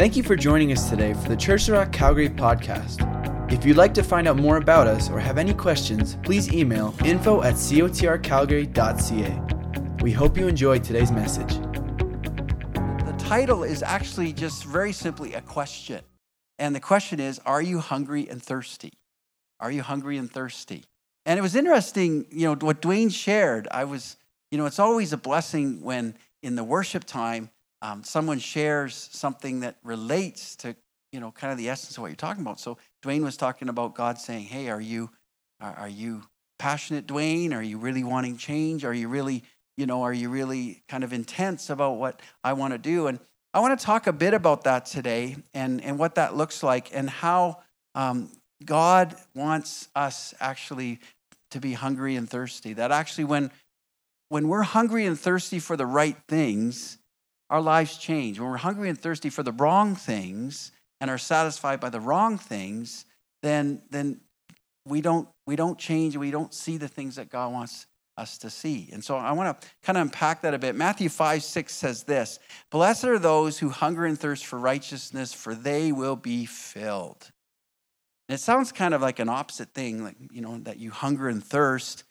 Thank 0.00 0.16
you 0.16 0.22
for 0.22 0.34
joining 0.34 0.72
us 0.72 0.88
today 0.88 1.12
for 1.12 1.28
the 1.28 1.36
Church 1.36 1.68
of 1.68 1.74
Rock 1.74 1.92
Calgary 1.92 2.30
podcast. 2.30 3.52
If 3.52 3.66
you'd 3.66 3.76
like 3.76 3.92
to 3.92 4.02
find 4.02 4.26
out 4.26 4.38
more 4.38 4.56
about 4.56 4.86
us 4.86 5.10
or 5.10 5.20
have 5.20 5.36
any 5.36 5.52
questions, 5.52 6.16
please 6.22 6.50
email 6.50 6.94
info 7.04 7.42
at 7.42 7.56
cotrcalgary.ca. 7.56 9.98
We 10.00 10.10
hope 10.10 10.38
you 10.38 10.48
enjoyed 10.48 10.84
today's 10.84 11.12
message. 11.12 11.52
The 11.52 13.14
title 13.18 13.62
is 13.62 13.82
actually 13.82 14.32
just 14.32 14.64
very 14.64 14.92
simply 14.92 15.34
a 15.34 15.42
question. 15.42 16.02
And 16.58 16.74
the 16.74 16.80
question 16.80 17.20
is 17.20 17.38
Are 17.44 17.60
you 17.60 17.80
hungry 17.80 18.26
and 18.26 18.42
thirsty? 18.42 18.94
Are 19.60 19.70
you 19.70 19.82
hungry 19.82 20.16
and 20.16 20.32
thirsty? 20.32 20.84
And 21.26 21.38
it 21.38 21.42
was 21.42 21.54
interesting, 21.54 22.24
you 22.30 22.46
know, 22.46 22.54
what 22.54 22.80
Dwayne 22.80 23.12
shared. 23.12 23.68
I 23.70 23.84
was, 23.84 24.16
you 24.50 24.56
know, 24.56 24.64
it's 24.64 24.78
always 24.78 25.12
a 25.12 25.18
blessing 25.18 25.82
when 25.82 26.16
in 26.42 26.56
the 26.56 26.64
worship 26.64 27.04
time, 27.04 27.50
um, 27.82 28.04
someone 28.04 28.38
shares 28.38 29.08
something 29.12 29.60
that 29.60 29.76
relates 29.82 30.56
to, 30.56 30.76
you 31.12 31.20
know, 31.20 31.30
kind 31.30 31.52
of 31.52 31.58
the 31.58 31.68
essence 31.68 31.96
of 31.96 32.02
what 32.02 32.08
you're 32.08 32.16
talking 32.16 32.42
about. 32.42 32.60
So 32.60 32.78
Dwayne 33.02 33.22
was 33.22 33.36
talking 33.36 33.68
about 33.68 33.94
God 33.94 34.18
saying, 34.18 34.44
"Hey, 34.44 34.68
are 34.68 34.80
you, 34.80 35.10
are, 35.60 35.74
are 35.74 35.88
you 35.88 36.22
passionate, 36.58 37.06
Dwayne? 37.06 37.54
Are 37.54 37.62
you 37.62 37.78
really 37.78 38.04
wanting 38.04 38.36
change? 38.36 38.84
Are 38.84 38.94
you 38.94 39.08
really, 39.08 39.42
you 39.76 39.86
know, 39.86 40.02
are 40.02 40.12
you 40.12 40.28
really 40.28 40.82
kind 40.88 41.04
of 41.04 41.12
intense 41.12 41.70
about 41.70 41.92
what 41.92 42.20
I 42.44 42.52
want 42.52 42.74
to 42.74 42.78
do?" 42.78 43.06
And 43.06 43.18
I 43.54 43.60
want 43.60 43.78
to 43.78 43.84
talk 43.84 44.06
a 44.06 44.12
bit 44.12 44.34
about 44.34 44.64
that 44.64 44.86
today, 44.86 45.36
and 45.54 45.82
and 45.82 45.98
what 45.98 46.16
that 46.16 46.36
looks 46.36 46.62
like, 46.62 46.90
and 46.92 47.08
how 47.08 47.62
um, 47.94 48.30
God 48.64 49.16
wants 49.34 49.88
us 49.96 50.34
actually 50.38 51.00
to 51.50 51.60
be 51.60 51.72
hungry 51.72 52.16
and 52.16 52.28
thirsty. 52.28 52.74
That 52.74 52.92
actually, 52.92 53.24
when 53.24 53.50
when 54.28 54.48
we're 54.48 54.62
hungry 54.62 55.06
and 55.06 55.18
thirsty 55.18 55.58
for 55.58 55.76
the 55.76 55.86
right 55.86 56.16
things, 56.28 56.98
our 57.50 57.60
lives 57.60 57.98
change. 57.98 58.38
When 58.38 58.48
we're 58.48 58.56
hungry 58.56 58.88
and 58.88 58.98
thirsty 58.98 59.28
for 59.28 59.42
the 59.42 59.52
wrong 59.52 59.96
things 59.96 60.72
and 61.00 61.10
are 61.10 61.18
satisfied 61.18 61.80
by 61.80 61.90
the 61.90 62.00
wrong 62.00 62.38
things, 62.38 63.04
then, 63.42 63.82
then 63.90 64.20
we, 64.86 65.00
don't, 65.00 65.28
we 65.46 65.56
don't 65.56 65.78
change. 65.78 66.16
We 66.16 66.30
don't 66.30 66.54
see 66.54 66.76
the 66.76 66.88
things 66.88 67.16
that 67.16 67.28
God 67.28 67.52
wants 67.52 67.86
us 68.16 68.38
to 68.38 68.50
see. 68.50 68.88
And 68.92 69.02
so 69.02 69.16
I 69.16 69.32
want 69.32 69.60
to 69.60 69.68
kind 69.82 69.98
of 69.98 70.02
unpack 70.02 70.42
that 70.42 70.54
a 70.54 70.58
bit. 70.58 70.76
Matthew 70.76 71.08
5 71.08 71.42
6 71.42 71.74
says 71.74 72.04
this 72.04 72.38
Blessed 72.70 73.04
are 73.04 73.18
those 73.18 73.58
who 73.58 73.70
hunger 73.70 74.04
and 74.04 74.18
thirst 74.18 74.46
for 74.46 74.58
righteousness, 74.58 75.32
for 75.32 75.54
they 75.54 75.90
will 75.90 76.16
be 76.16 76.46
filled. 76.46 77.30
And 78.28 78.34
it 78.34 78.40
sounds 78.40 78.70
kind 78.70 78.94
of 78.94 79.02
like 79.02 79.18
an 79.18 79.28
opposite 79.28 79.74
thing, 79.74 80.04
like, 80.04 80.16
you 80.30 80.40
know, 80.40 80.58
that 80.60 80.78
you 80.78 80.92
hunger 80.92 81.28
and 81.28 81.42
thirst, 81.42 82.04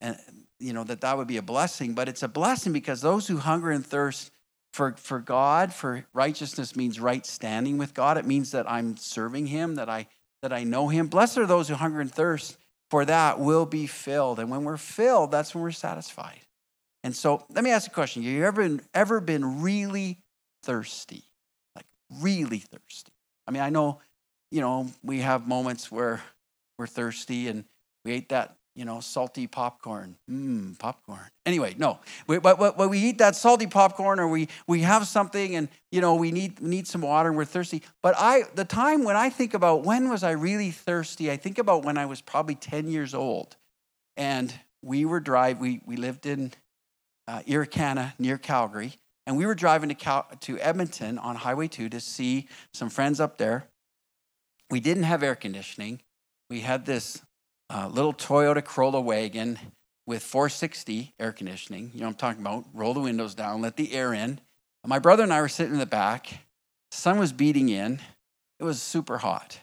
and, 0.00 0.16
you 0.60 0.72
know, 0.72 0.84
that 0.84 1.00
that 1.00 1.16
would 1.16 1.26
be 1.26 1.38
a 1.38 1.42
blessing. 1.42 1.94
But 1.94 2.08
it's 2.08 2.22
a 2.22 2.28
blessing 2.28 2.72
because 2.72 3.00
those 3.00 3.26
who 3.26 3.38
hunger 3.38 3.70
and 3.70 3.84
thirst 3.84 4.30
for, 4.74 4.92
for 4.96 5.20
God, 5.20 5.72
for 5.72 6.04
righteousness 6.12 6.74
means 6.74 6.98
right 6.98 7.24
standing 7.24 7.78
with 7.78 7.94
God. 7.94 8.18
It 8.18 8.26
means 8.26 8.50
that 8.50 8.68
I'm 8.68 8.96
serving 8.96 9.46
Him, 9.46 9.76
that 9.76 9.88
I, 9.88 10.08
that 10.42 10.52
I 10.52 10.64
know 10.64 10.88
Him. 10.88 11.06
Blessed 11.06 11.38
are 11.38 11.46
those 11.46 11.68
who 11.68 11.74
hunger 11.74 12.00
and 12.00 12.12
thirst 12.12 12.58
for 12.90 13.04
that 13.04 13.38
will 13.38 13.66
be 13.66 13.86
filled. 13.86 14.40
And 14.40 14.50
when 14.50 14.64
we're 14.64 14.76
filled, 14.76 15.30
that's 15.30 15.54
when 15.54 15.62
we're 15.62 15.70
satisfied. 15.70 16.40
And 17.04 17.14
so 17.14 17.44
let 17.54 17.62
me 17.62 17.70
ask 17.70 17.86
you 17.86 17.92
a 17.92 17.94
question. 17.94 18.24
Have 18.24 18.32
you 18.32 18.44
ever 18.44 18.62
been, 18.62 18.80
ever 18.92 19.20
been 19.20 19.62
really 19.62 20.18
thirsty? 20.64 21.22
Like 21.76 21.86
really 22.20 22.58
thirsty? 22.58 23.12
I 23.46 23.52
mean, 23.52 23.62
I 23.62 23.70
know, 23.70 24.00
you 24.50 24.60
know, 24.60 24.90
we 25.04 25.20
have 25.20 25.46
moments 25.46 25.92
where 25.92 26.20
we're 26.80 26.88
thirsty 26.88 27.46
and 27.46 27.64
we 28.04 28.10
ate 28.10 28.30
that 28.30 28.56
you 28.74 28.84
know, 28.84 29.00
salty 29.00 29.46
popcorn. 29.46 30.16
Mmm, 30.30 30.78
popcorn. 30.78 31.30
Anyway, 31.46 31.74
no. 31.78 32.00
We, 32.26 32.38
but, 32.38 32.58
but, 32.58 32.90
we 32.90 32.98
eat 32.98 33.18
that 33.18 33.36
salty 33.36 33.66
popcorn 33.66 34.18
or 34.18 34.26
we, 34.28 34.48
we 34.66 34.80
have 34.80 35.06
something 35.06 35.54
and, 35.54 35.68
you 35.92 36.00
know, 36.00 36.16
we 36.16 36.32
need, 36.32 36.60
need 36.60 36.88
some 36.88 37.02
water 37.02 37.28
and 37.28 37.38
we're 37.38 37.44
thirsty. 37.44 37.82
But 38.02 38.14
I, 38.18 38.44
the 38.54 38.64
time 38.64 39.04
when 39.04 39.16
I 39.16 39.30
think 39.30 39.54
about 39.54 39.84
when 39.84 40.08
was 40.08 40.24
I 40.24 40.32
really 40.32 40.70
thirsty, 40.70 41.30
I 41.30 41.36
think 41.36 41.58
about 41.58 41.84
when 41.84 41.96
I 41.96 42.06
was 42.06 42.20
probably 42.20 42.56
10 42.56 42.88
years 42.90 43.14
old. 43.14 43.56
And 44.16 44.52
we 44.82 45.04
were 45.04 45.20
drive, 45.20 45.60
we, 45.60 45.80
we 45.86 45.96
lived 45.96 46.26
in 46.26 46.52
uh, 47.28 47.40
Irricana 47.46 48.12
near 48.18 48.38
Calgary. 48.38 48.94
And 49.26 49.36
we 49.36 49.46
were 49.46 49.54
driving 49.54 49.88
to, 49.88 49.94
Cal, 49.94 50.26
to 50.40 50.58
Edmonton 50.58 51.18
on 51.18 51.36
Highway 51.36 51.68
2 51.68 51.88
to 51.90 52.00
see 52.00 52.48
some 52.74 52.90
friends 52.90 53.20
up 53.20 53.38
there. 53.38 53.68
We 54.70 54.80
didn't 54.80 55.04
have 55.04 55.22
air 55.22 55.34
conditioning. 55.34 56.00
We 56.50 56.60
had 56.60 56.84
this 56.84 57.22
uh, 57.70 57.88
little 57.88 58.12
Toyota 58.12 58.64
Corolla 58.64 59.00
wagon 59.00 59.58
with 60.06 60.22
460 60.22 61.14
air 61.18 61.32
conditioning. 61.32 61.90
You 61.94 62.00
know 62.00 62.08
I'm 62.08 62.14
talking 62.14 62.42
about. 62.42 62.66
Roll 62.72 62.94
the 62.94 63.00
windows 63.00 63.34
down, 63.34 63.62
let 63.62 63.76
the 63.76 63.92
air 63.92 64.12
in. 64.12 64.40
My 64.86 64.98
brother 64.98 65.22
and 65.22 65.32
I 65.32 65.40
were 65.40 65.48
sitting 65.48 65.72
in 65.72 65.78
the 65.78 65.86
back. 65.86 66.26
The 66.90 66.96
sun 66.96 67.18
was 67.18 67.32
beating 67.32 67.70
in. 67.70 68.00
It 68.60 68.64
was 68.64 68.82
super 68.82 69.18
hot. 69.18 69.58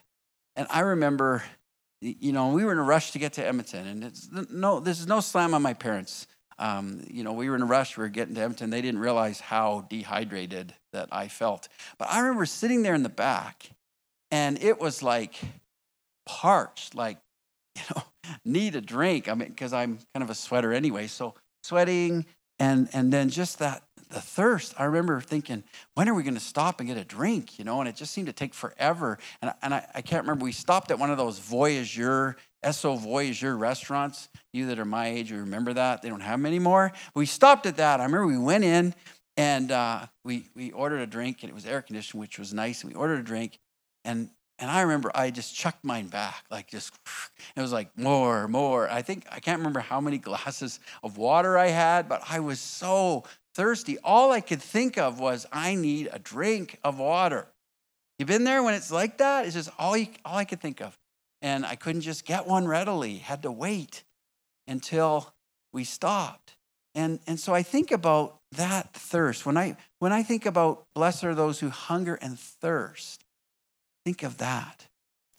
And 0.56 0.68
I 0.70 0.80
remember, 0.82 1.44
you 2.02 2.32
know, 2.32 2.50
we 2.50 2.66
were 2.66 2.72
in 2.72 2.80
a 2.80 2.84
rush 2.84 3.12
to 3.12 3.20
get 3.20 3.34
to 3.34 3.46
Edmonton. 3.46 3.88
And 3.88 4.04
it's 4.04 4.30
no, 4.50 4.80
this 4.80 5.00
is 5.00 5.08
no 5.08 5.20
slam 5.20 5.54
on 5.54 5.62
my 5.62 5.74
parents. 5.74 6.28
Um, 6.58 7.04
you 7.10 7.24
know, 7.24 7.34
we 7.34 7.50
were 7.50 7.56
in 7.56 7.62
a 7.62 7.66
rush. 7.66 7.98
We 7.98 8.04
were 8.04 8.10
getting 8.10 8.36
to 8.36 8.42
Edmonton. 8.42 8.70
They 8.70 8.82
didn't 8.82 9.00
realize 9.00 9.40
how 9.40 9.88
dehydrated 9.90 10.74
that 10.94 11.10
I 11.12 11.28
felt. 11.28 11.70
But 11.98 12.10
I 12.12 12.20
remember 12.20 12.46
sitting 12.46 12.84
there 12.84 12.94
in 12.94 13.04
the 13.04 13.10
back, 13.10 13.72
and 14.30 14.62
it 14.62 14.80
was 14.80 15.02
like 15.02 15.40
parched, 16.26 16.94
like 16.94 17.18
you 17.76 17.84
know, 17.96 18.04
need 18.46 18.76
a 18.76 18.82
drink. 18.82 19.28
I 19.28 19.34
mean, 19.34 19.50
because 19.50 19.74
I'm 19.74 20.00
kind 20.14 20.24
of 20.24 20.30
a 20.30 20.36
sweater 20.36 20.74
anyway. 20.74 21.08
So 21.08 21.36
sweating 21.64 22.26
and 22.60 22.90
and 22.94 23.12
then 23.12 23.30
just 23.30 23.60
that 23.60 23.84
the 24.12 24.22
thirst. 24.22 24.74
I 24.78 24.84
remember 24.84 25.20
thinking, 25.22 25.64
when 25.96 26.08
are 26.08 26.14
we 26.14 26.24
going 26.24 26.36
to 26.36 26.40
stop 26.40 26.80
and 26.80 26.88
get 26.88 26.98
a 26.98 27.04
drink? 27.04 27.58
You 27.58 27.66
know, 27.66 27.80
and 27.80 27.90
it 27.90 27.96
just 27.96 28.14
seemed 28.14 28.28
to 28.28 28.34
take 28.34 28.54
forever. 28.54 29.18
And, 29.42 29.54
and 29.62 29.74
I, 29.74 29.88
I 29.96 30.02
can't 30.02 30.24
remember. 30.24 30.44
We 30.44 30.52
stopped 30.52 30.92
at 30.92 31.00
one 31.00 31.10
of 31.10 31.18
those 31.18 31.40
Voyageur, 31.40 32.36
Esso 32.64 33.00
Voyageur 33.00 33.58
restaurants. 33.58 34.30
You 34.54 34.68
that 34.68 34.80
are 34.80 34.86
my 34.86 35.08
age, 35.08 35.32
you 35.32 35.38
remember 35.38 35.74
that. 35.74 36.02
They 36.02 36.10
don't 36.10 36.22
have 36.22 36.40
them 36.40 36.46
anymore. 36.46 36.92
We 37.16 37.26
stopped 37.26 37.66
at 37.66 37.78
that. 37.78 38.00
I 38.00 38.04
remember 38.04 38.28
we 38.28 38.38
went 38.38 38.64
in 38.64 38.94
and 39.38 39.72
uh, 39.72 40.08
we, 40.24 40.50
we 40.56 40.72
ordered 40.72 41.00
a 41.00 41.08
drink, 41.08 41.38
and 41.42 41.50
it 41.50 41.54
was 41.54 41.66
air 41.66 41.82
conditioned, 41.82 42.20
which 42.20 42.38
was 42.38 42.54
nice. 42.54 42.84
And 42.84 42.92
we 42.92 43.00
ordered 43.00 43.20
a 43.20 43.24
drink, 43.24 43.60
and 44.04 44.30
and 44.62 44.70
I 44.70 44.82
remember 44.82 45.12
I 45.16 45.32
just 45.32 45.56
chucked 45.56 45.84
mine 45.84 46.08
back, 46.08 46.46
like 46.52 46.70
just, 46.70 46.94
it 47.56 47.62
was 47.62 47.74
like 47.74 47.98
more, 47.98 48.48
more. 48.48 48.88
I 48.88 49.02
think, 49.02 49.26
I 49.32 49.40
can't 49.40 49.58
remember 49.58 49.80
how 49.80 50.00
many 50.00 50.20
glasses 50.20 50.80
of 51.04 51.18
water 51.18 51.58
I 51.58 51.68
had, 51.68 52.08
but 52.08 52.22
I 52.30 52.40
was 52.40 52.60
so 52.60 53.24
thirsty. 53.56 53.98
All 54.04 54.32
I 54.32 54.40
could 54.40 54.62
think 54.62 55.00
of 55.00 55.20
was, 55.20 55.48
I 55.52 55.74
need 55.74 56.10
a 56.14 56.20
drink 56.20 56.80
of 56.84 57.00
water. 57.00 57.48
You've 58.20 58.28
been 58.28 58.44
there 58.44 58.62
when 58.62 58.76
it's 58.76 58.92
like 58.92 59.18
that? 59.18 59.48
It's 59.48 59.56
just 59.56 59.72
all, 59.80 59.98
you, 59.98 60.08
all 60.24 60.38
I 60.38 60.46
could 60.46 60.62
think 60.62 60.80
of. 60.80 60.96
And 61.42 61.66
I 61.66 61.76
couldn't 61.76 62.02
just 62.02 62.24
get 62.24 62.46
one 62.46 62.68
readily, 62.68 63.18
had 63.18 63.42
to 63.42 63.52
wait 63.52 64.04
until 64.68 65.34
we 65.74 65.84
stopped. 65.84 66.56
And, 66.94 67.20
and 67.26 67.40
so 67.40 67.56
I 67.56 67.64
think 67.64 67.92
about 67.92 68.38
that 68.52 68.94
thirst. 68.94 69.44
When 69.44 69.58
I, 69.58 69.76
when 69.98 70.14
I 70.14 70.22
think 70.22 70.46
about 70.46 70.86
blessed 70.94 71.24
are 71.24 71.34
those 71.34 71.62
who 71.62 71.70
hunger 71.70 72.14
and 72.14 72.38
thirst, 72.38 73.24
Think 74.06 74.24
of 74.24 74.38
that. 74.38 74.88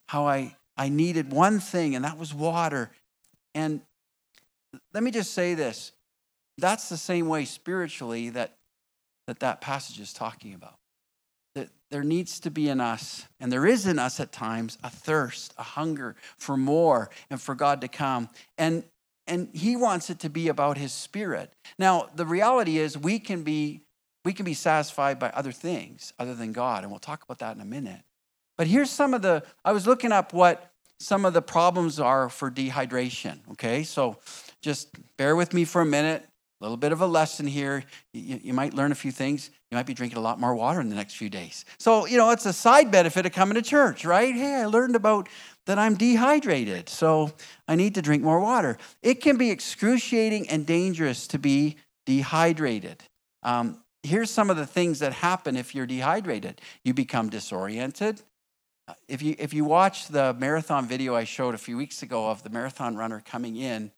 How 0.06 0.26
I, 0.26 0.56
I 0.76 0.88
needed 0.88 1.32
one 1.32 1.60
thing, 1.60 1.94
and 1.94 2.04
that 2.04 2.18
was 2.18 2.34
water. 2.34 2.90
And 3.54 3.80
let 4.92 5.02
me 5.02 5.10
just 5.10 5.32
say 5.32 5.54
this 5.54 5.92
that's 6.58 6.88
the 6.88 6.96
same 6.96 7.28
way 7.28 7.44
spiritually 7.44 8.30
that 8.30 8.56
that, 9.26 9.40
that 9.40 9.60
passage 9.60 10.00
is 10.00 10.12
talking 10.12 10.54
about. 10.54 10.74
That 11.54 11.68
there 11.90 12.02
needs 12.02 12.40
to 12.40 12.50
be 12.50 12.68
in 12.68 12.80
us, 12.80 13.26
and 13.40 13.52
there 13.52 13.66
is 13.66 13.86
in 13.86 13.98
us 13.98 14.20
at 14.20 14.32
times, 14.32 14.78
a 14.82 14.90
thirst, 14.90 15.54
a 15.58 15.62
hunger 15.62 16.16
for 16.36 16.56
more 16.56 17.10
and 17.30 17.40
for 17.40 17.54
God 17.54 17.80
to 17.82 17.88
come. 17.88 18.28
And 18.58 18.84
and 19.26 19.48
he 19.52 19.76
wants 19.76 20.10
it 20.10 20.18
to 20.20 20.28
be 20.28 20.48
about 20.48 20.76
his 20.76 20.92
spirit. 20.92 21.52
Now, 21.78 22.08
the 22.14 22.26
reality 22.26 22.78
is 22.78 22.98
we 22.98 23.18
can 23.18 23.42
be 23.42 23.82
we 24.24 24.32
can 24.32 24.44
be 24.44 24.54
satisfied 24.54 25.18
by 25.18 25.30
other 25.30 25.52
things 25.52 26.12
other 26.18 26.34
than 26.34 26.52
God, 26.52 26.82
and 26.82 26.90
we'll 26.90 27.00
talk 27.00 27.22
about 27.22 27.38
that 27.40 27.54
in 27.56 27.62
a 27.62 27.66
minute. 27.66 28.02
But 28.56 28.66
here's 28.66 28.90
some 28.90 29.14
of 29.14 29.22
the, 29.22 29.42
I 29.64 29.72
was 29.72 29.86
looking 29.86 30.12
up 30.12 30.32
what 30.32 30.72
some 30.98 31.24
of 31.24 31.32
the 31.32 31.42
problems 31.42 31.98
are 31.98 32.28
for 32.28 32.50
dehydration, 32.50 33.38
okay? 33.52 33.82
So 33.82 34.18
just 34.60 34.88
bear 35.16 35.34
with 35.34 35.52
me 35.52 35.64
for 35.64 35.82
a 35.82 35.86
minute. 35.86 36.24
A 36.60 36.62
little 36.62 36.76
bit 36.76 36.92
of 36.92 37.00
a 37.00 37.06
lesson 37.06 37.48
here. 37.48 37.82
You, 38.12 38.38
you, 38.40 38.52
might 38.52 38.72
learn 38.72 38.92
a 38.92 38.94
few 38.94 39.10
things. 39.10 39.50
You 39.72 39.76
might 39.76 39.86
be 39.86 39.94
drinking 39.94 40.18
a 40.18 40.20
lot 40.20 40.38
more 40.38 40.54
water 40.54 40.80
in 40.80 40.88
the 40.88 40.94
next 40.94 41.14
few 41.14 41.28
days. 41.28 41.64
So, 41.76 42.06
you 42.06 42.16
know, 42.16 42.30
it's 42.30 42.46
a 42.46 42.52
side 42.52 42.92
benefit 42.92 43.26
of 43.26 43.32
coming 43.32 43.56
to 43.56 43.62
church, 43.62 44.04
right? 44.04 44.32
Hey, 44.32 44.54
I 44.54 44.66
learned 44.66 44.94
about 44.94 45.28
that 45.66 45.76
I'm 45.76 45.96
dehydrated, 45.96 46.88
so 46.88 47.32
I 47.66 47.74
need 47.74 47.96
to 47.96 48.02
drink 48.02 48.22
more 48.22 48.38
water. 48.38 48.78
It 49.02 49.20
can 49.20 49.36
be 49.36 49.50
excruciating 49.50 50.48
and 50.50 50.64
dangerous 50.64 51.26
to 51.28 51.38
be 51.38 51.78
dehydrated. 52.06 53.02
Um, 53.42 53.82
here's 54.04 54.30
some 54.30 54.48
of 54.48 54.56
the 54.56 54.66
things 54.66 55.00
that 55.00 55.12
happen 55.12 55.56
if 55.56 55.74
you're 55.74 55.86
dehydrated 55.86 56.60
you 56.84 56.94
become 56.94 57.28
disoriented, 57.28 58.22
if 59.08 59.22
you 59.22 59.34
if 59.38 59.54
you 59.54 59.64
watch 59.64 60.08
the 60.08 60.34
marathon 60.34 60.86
video 60.86 61.14
I 61.14 61.24
showed 61.24 61.54
a 61.54 61.58
few 61.58 61.76
weeks 61.76 62.02
ago 62.02 62.30
of 62.30 62.42
the 62.42 62.50
marathon 62.50 62.96
runner 62.96 63.22
coming 63.24 63.56
in, 63.56 63.92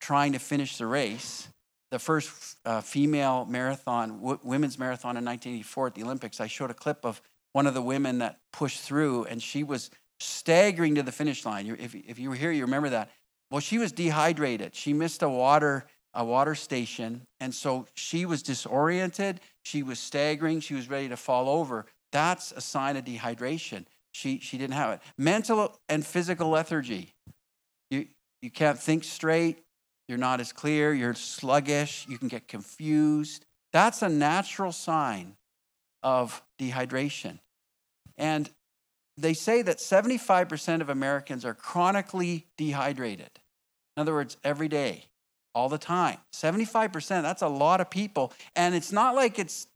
trying 0.00 0.32
to 0.32 0.38
finish 0.38 0.76
the 0.76 0.86
race, 0.86 1.48
the 1.90 1.98
first 1.98 2.58
uh, 2.64 2.80
female 2.80 3.44
marathon, 3.46 4.18
w- 4.18 4.40
women's 4.42 4.78
marathon 4.78 5.16
in 5.16 5.24
1984 5.24 5.86
at 5.88 5.94
the 5.94 6.02
Olympics, 6.02 6.40
I 6.40 6.46
showed 6.46 6.70
a 6.70 6.74
clip 6.74 7.04
of 7.04 7.22
one 7.52 7.66
of 7.66 7.74
the 7.74 7.82
women 7.82 8.18
that 8.18 8.38
pushed 8.52 8.80
through, 8.80 9.24
and 9.24 9.42
she 9.42 9.62
was 9.62 9.90
staggering 10.20 10.94
to 10.96 11.02
the 11.02 11.12
finish 11.12 11.44
line. 11.44 11.66
If, 11.78 11.94
if 11.94 12.18
you 12.18 12.28
were 12.28 12.36
here, 12.36 12.50
you 12.50 12.62
remember 12.64 12.90
that. 12.90 13.10
Well, 13.50 13.60
she 13.60 13.78
was 13.78 13.92
dehydrated. 13.92 14.74
She 14.74 14.92
missed 14.92 15.22
a 15.22 15.28
water 15.28 15.86
a 16.16 16.24
water 16.24 16.54
station, 16.54 17.26
and 17.40 17.54
so 17.54 17.86
she 17.94 18.24
was 18.24 18.42
disoriented. 18.42 19.38
She 19.64 19.82
was 19.82 19.98
staggering. 19.98 20.60
She 20.60 20.74
was 20.74 20.88
ready 20.88 21.10
to 21.10 21.16
fall 21.16 21.48
over. 21.48 21.84
That's 22.10 22.52
a 22.52 22.60
sign 22.60 22.96
of 22.96 23.04
dehydration. 23.04 23.84
She 24.16 24.38
she 24.38 24.56
didn't 24.56 24.72
have 24.72 24.94
it. 24.94 25.00
Mental 25.18 25.78
and 25.90 26.04
physical 26.04 26.48
lethargy. 26.48 27.12
You 27.90 28.06
you 28.40 28.50
can't 28.50 28.78
think 28.78 29.04
straight. 29.04 29.62
You're 30.08 30.16
not 30.16 30.40
as 30.40 30.54
clear. 30.54 30.94
You're 30.94 31.12
sluggish. 31.12 32.06
You 32.08 32.16
can 32.16 32.28
get 32.28 32.48
confused. 32.48 33.44
That's 33.74 34.00
a 34.00 34.08
natural 34.08 34.72
sign 34.72 35.36
of 36.02 36.42
dehydration. 36.58 37.40
And 38.16 38.48
they 39.18 39.34
say 39.34 39.60
that 39.60 39.78
75% 39.78 40.80
of 40.80 40.88
Americans 40.88 41.44
are 41.44 41.54
chronically 41.54 42.46
dehydrated. 42.56 43.30
In 43.96 44.00
other 44.00 44.14
words, 44.14 44.38
every 44.42 44.68
day, 44.68 45.04
all 45.54 45.68
the 45.68 45.78
time. 45.78 46.18
75%, 46.32 47.22
that's 47.22 47.42
a 47.42 47.48
lot 47.48 47.82
of 47.82 47.90
people. 47.90 48.32
And 48.54 48.74
it's 48.74 48.92
not 48.92 49.14
like 49.14 49.38
it's 49.38 49.66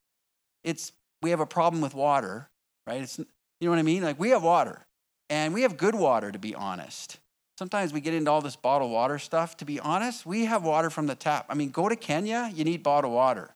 it's 0.65 0.93
we 1.21 1.29
have 1.29 1.41
a 1.41 1.47
problem 1.47 1.83
with 1.83 1.95
water, 1.95 2.49
right? 2.87 3.03
It's 3.03 3.21
you 3.61 3.67
know 3.67 3.73
what 3.73 3.79
I 3.79 3.83
mean? 3.83 4.03
Like 4.03 4.19
we 4.19 4.31
have 4.31 4.43
water. 4.43 4.87
And 5.29 5.55
we 5.55 5.63
have 5.63 5.77
good 5.77 5.95
water 5.95 6.33
to 6.33 6.39
be 6.39 6.55
honest. 6.55 7.19
Sometimes 7.59 7.93
we 7.93 8.01
get 8.01 8.15
into 8.15 8.31
all 8.31 8.41
this 8.41 8.57
bottled 8.57 8.91
water 8.91 9.19
stuff. 9.19 9.57
To 9.59 9.65
be 9.65 9.79
honest, 9.79 10.25
we 10.25 10.47
have 10.47 10.65
water 10.65 10.91
from 10.91 11.07
the 11.07 11.15
tap. 11.15 11.47
I 11.49 11.55
mean, 11.55 11.71
go 11.71 11.89
to 11.89 11.97
Kenya, 11.97 12.51
you 12.55 12.65
need 12.65 12.83
bottled 12.83 13.13
water. 13.13 13.55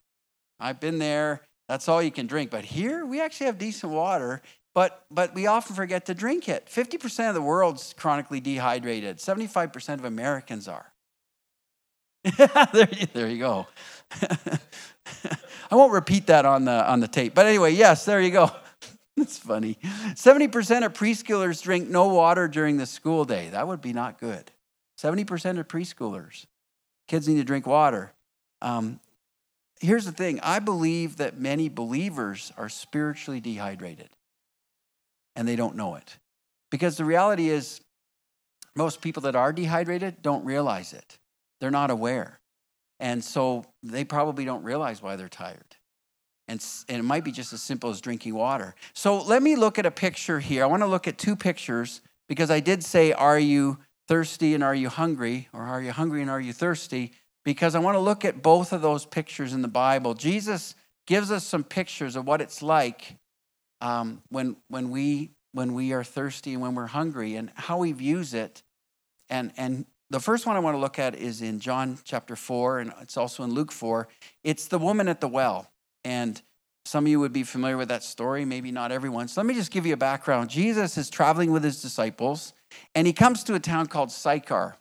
I've 0.61 0.79
been 0.79 0.99
there. 0.99 1.41
That's 1.69 1.89
all 1.89 2.03
you 2.03 2.11
can 2.11 2.27
drink. 2.27 2.51
But 2.51 2.65
here, 2.65 3.07
we 3.07 3.21
actually 3.21 3.47
have 3.47 3.59
decent 3.59 3.93
water 3.93 4.43
but, 4.75 5.05
but 5.11 5.35
we 5.35 5.47
often 5.47 5.77
forget 5.77 6.07
to 6.07 6.15
drink 6.15 6.49
it. 6.49 6.67
50% 6.67 7.29
of 7.29 7.35
the 7.35 7.43
world's 7.43 7.95
chronically 7.97 8.41
dehydrated, 8.41 9.19
75% 9.19 9.95
of 9.95 10.05
Americans 10.05 10.67
are. 10.67 10.93
there, 12.73 12.89
there 13.13 13.29
you 13.29 13.39
go. 13.39 13.67
I 15.71 15.77
won't 15.77 15.93
repeat 15.93 16.27
that 16.27 16.45
on 16.45 16.65
the, 16.65 16.91
on 16.91 17.01
the 17.01 17.09
tape. 17.09 17.35
But 17.35 17.47
anyway, 17.47 17.73
yes, 17.73 18.05
there 18.05 18.21
you 18.21 18.31
go. 18.31 18.51
That's 19.17 19.39
funny. 19.39 19.79
70% 19.85 20.85
of 20.85 20.93
preschoolers 20.93 21.63
drink 21.63 21.89
no 21.89 22.09
water 22.09 22.49
during 22.49 22.79
the 22.79 22.87
school 22.87 23.25
day. 23.25 23.49
That 23.51 23.69
would 23.69 23.81
be 23.81 23.93
not 23.93 24.19
good. 24.19 24.51
70% 24.99 25.59
of 25.59 25.69
preschoolers. 25.69 26.47
Kids 27.07 27.29
need 27.29 27.37
to 27.37 27.45
drink 27.45 27.67
water. 27.67 28.13
Um, 28.61 28.99
here's 29.81 30.05
the 30.05 30.13
thing 30.13 30.41
I 30.43 30.59
believe 30.59 31.19
that 31.19 31.39
many 31.39 31.69
believers 31.69 32.53
are 32.57 32.69
spiritually 32.69 33.41
dehydrated 33.41 34.09
and 35.37 35.47
they 35.47 35.57
don't 35.57 35.77
know 35.77 35.95
it. 35.95 36.17
Because 36.71 36.97
the 36.97 37.05
reality 37.05 37.51
is, 37.51 37.81
most 38.77 39.01
people 39.01 39.23
that 39.23 39.37
are 39.37 39.53
dehydrated 39.53 40.23
don't 40.23 40.45
realize 40.45 40.93
it. 40.93 41.19
They're 41.61 41.71
not 41.71 41.91
aware. 41.91 42.41
And 42.99 43.23
so 43.23 43.65
they 43.83 44.05
probably 44.05 44.45
don't 44.45 44.65
realize 44.65 45.01
why 45.01 45.15
they're 45.15 45.29
tired. 45.29 45.77
And, 46.47 46.65
and 46.89 46.99
it 46.99 47.03
might 47.05 47.25
be 47.25 47.33
just 47.33 47.53
as 47.53 47.63
simple 47.63 47.91
as 47.91 48.01
drinking 48.01 48.35
water. 48.35 48.75
So 48.93 49.23
let 49.23 49.43
me 49.43 49.57
look 49.57 49.79
at 49.79 49.87
a 49.87 49.91
picture 49.91 50.41
here. 50.41 50.63
I 50.63 50.67
want 50.67 50.83
to 50.83 50.87
look 50.87 51.09
at 51.09 51.17
two 51.17 51.37
pictures 51.37 52.03
because 52.29 52.51
I 52.51 52.61
did 52.61 52.85
say, 52.85 53.13
Are 53.13 53.39
you 53.39 53.79
thirsty 54.09 54.55
and 54.55 54.63
are 54.63 54.75
you 54.75 54.89
hungry? 54.89 55.49
Or 55.53 55.63
are 55.63 55.81
you 55.81 55.93
hungry 55.93 56.21
and 56.21 56.31
are 56.31 56.41
you 56.41 56.53
thirsty? 56.53 57.13
Because 57.45 57.75
I 57.75 57.79
want 57.79 57.95
to 57.97 58.01
look 58.01 58.25
at 58.25 58.43
both 58.43 58.73
of 58.73 58.83
those 58.83 59.07
pictures 59.07 59.53
in 59.53 59.63
the 59.63 59.69
Bible. 59.69 60.15
Jesus 60.15 60.75
gives 61.07 61.31
us 61.31 61.45
some 61.45 61.65
pictures 61.65 62.17
of 62.17 62.27
what 62.27 62.41
it's 62.41 62.63
like 62.63 63.17
um, 63.81 64.23
when, 64.31 64.57
when, 64.69 64.91
we, 64.91 65.31
when 65.53 65.75
we 65.75 65.93
are 65.93 66.05
thirsty 66.05 66.55
and 66.55 66.63
when 66.63 66.75
we're 66.75 66.87
hungry 66.87 67.37
and 67.37 67.51
how 67.55 67.83
he 67.83 67.93
views 67.93 68.35
it. 68.35 68.63
And, 69.29 69.53
and 69.57 69.87
the 70.11 70.21
first 70.21 70.47
one 70.47 70.57
I 70.57 70.61
want 70.61 70.75
to 70.75 70.81
look 70.81 70.99
at 70.99 71.15
is 71.15 71.43
in 71.43 71.61
John 71.61 71.99
chapter 72.05 72.37
4, 72.37 72.79
and 72.79 72.93
it's 73.01 73.17
also 73.17 73.43
in 73.43 73.53
Luke 73.53 73.73
4. 73.73 74.09
It's 74.43 74.67
the 74.69 74.79
woman 74.79 75.09
at 75.09 75.21
the 75.21 75.29
well. 75.29 75.71
And 76.05 76.41
some 76.85 77.05
of 77.05 77.09
you 77.09 77.21
would 77.21 77.33
be 77.33 77.45
familiar 77.45 77.77
with 77.77 77.89
that 77.89 78.03
story, 78.03 78.45
maybe 78.45 78.71
not 78.71 78.93
everyone. 78.93 79.29
So 79.29 79.41
let 79.41 79.47
me 79.47 79.55
just 79.55 79.71
give 79.71 79.87
you 79.87 79.95
a 79.95 79.99
background. 79.99 80.51
Jesus 80.51 80.99
is 80.99 81.09
traveling 81.09 81.51
with 81.51 81.65
his 81.65 81.81
disciples, 81.81 82.53
and 82.95 83.07
he 83.07 83.13
comes 83.13 83.43
to 83.45 83.55
a 83.55 83.61
town 83.61 83.87
called 83.87 84.13
Sychar. 84.13 84.77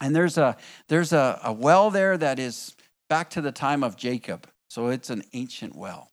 And 0.00 0.16
there's 0.16 0.38
a, 0.38 0.56
there's 0.88 1.12
a, 1.12 1.40
a 1.44 1.52
well 1.52 1.90
there 1.90 2.16
that 2.16 2.38
is 2.38 2.74
back 3.08 3.30
to 3.30 3.40
the 3.40 3.52
time 3.52 3.84
of 3.84 3.96
Jacob. 3.96 4.48
So 4.70 4.88
it's 4.88 5.10
an 5.10 5.22
ancient 5.34 5.76
well. 5.76 6.10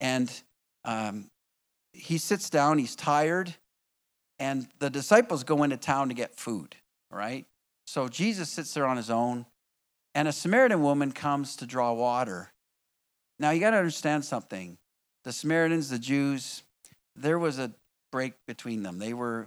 And 0.00 0.30
um, 0.84 1.30
he 1.94 2.18
sits 2.18 2.50
down, 2.50 2.78
he's 2.78 2.94
tired, 2.94 3.54
and 4.38 4.68
the 4.78 4.90
disciples 4.90 5.44
go 5.44 5.62
into 5.62 5.78
town 5.78 6.08
to 6.08 6.14
get 6.14 6.36
food, 6.36 6.76
right? 7.10 7.46
So 7.86 8.08
Jesus 8.08 8.50
sits 8.50 8.74
there 8.74 8.86
on 8.86 8.96
his 8.96 9.10
own, 9.10 9.46
and 10.14 10.28
a 10.28 10.32
Samaritan 10.32 10.82
woman 10.82 11.12
comes 11.12 11.56
to 11.56 11.66
draw 11.66 11.92
water. 11.92 12.50
Now 13.38 13.50
you 13.50 13.60
got 13.60 13.70
to 13.70 13.78
understand 13.78 14.24
something. 14.24 14.78
The 15.24 15.32
Samaritans, 15.32 15.88
the 15.88 15.98
Jews, 15.98 16.62
there 17.16 17.38
was 17.38 17.58
a 17.58 17.72
break 18.12 18.34
between 18.46 18.82
them. 18.82 18.98
They 18.98 19.14
were 19.14 19.46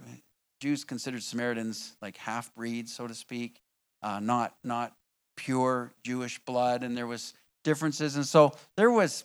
Jews 0.60 0.84
considered 0.84 1.22
Samaritans 1.22 1.96
like 2.02 2.16
half 2.16 2.54
breeds, 2.54 2.94
so 2.94 3.06
to 3.06 3.14
speak, 3.14 3.60
uh, 4.02 4.20
not 4.20 4.56
not 4.64 4.94
pure 5.36 5.92
Jewish 6.02 6.38
blood, 6.40 6.82
and 6.82 6.96
there 6.96 7.06
was 7.06 7.34
differences, 7.64 8.16
and 8.16 8.26
so 8.26 8.54
there 8.76 8.90
was 8.90 9.24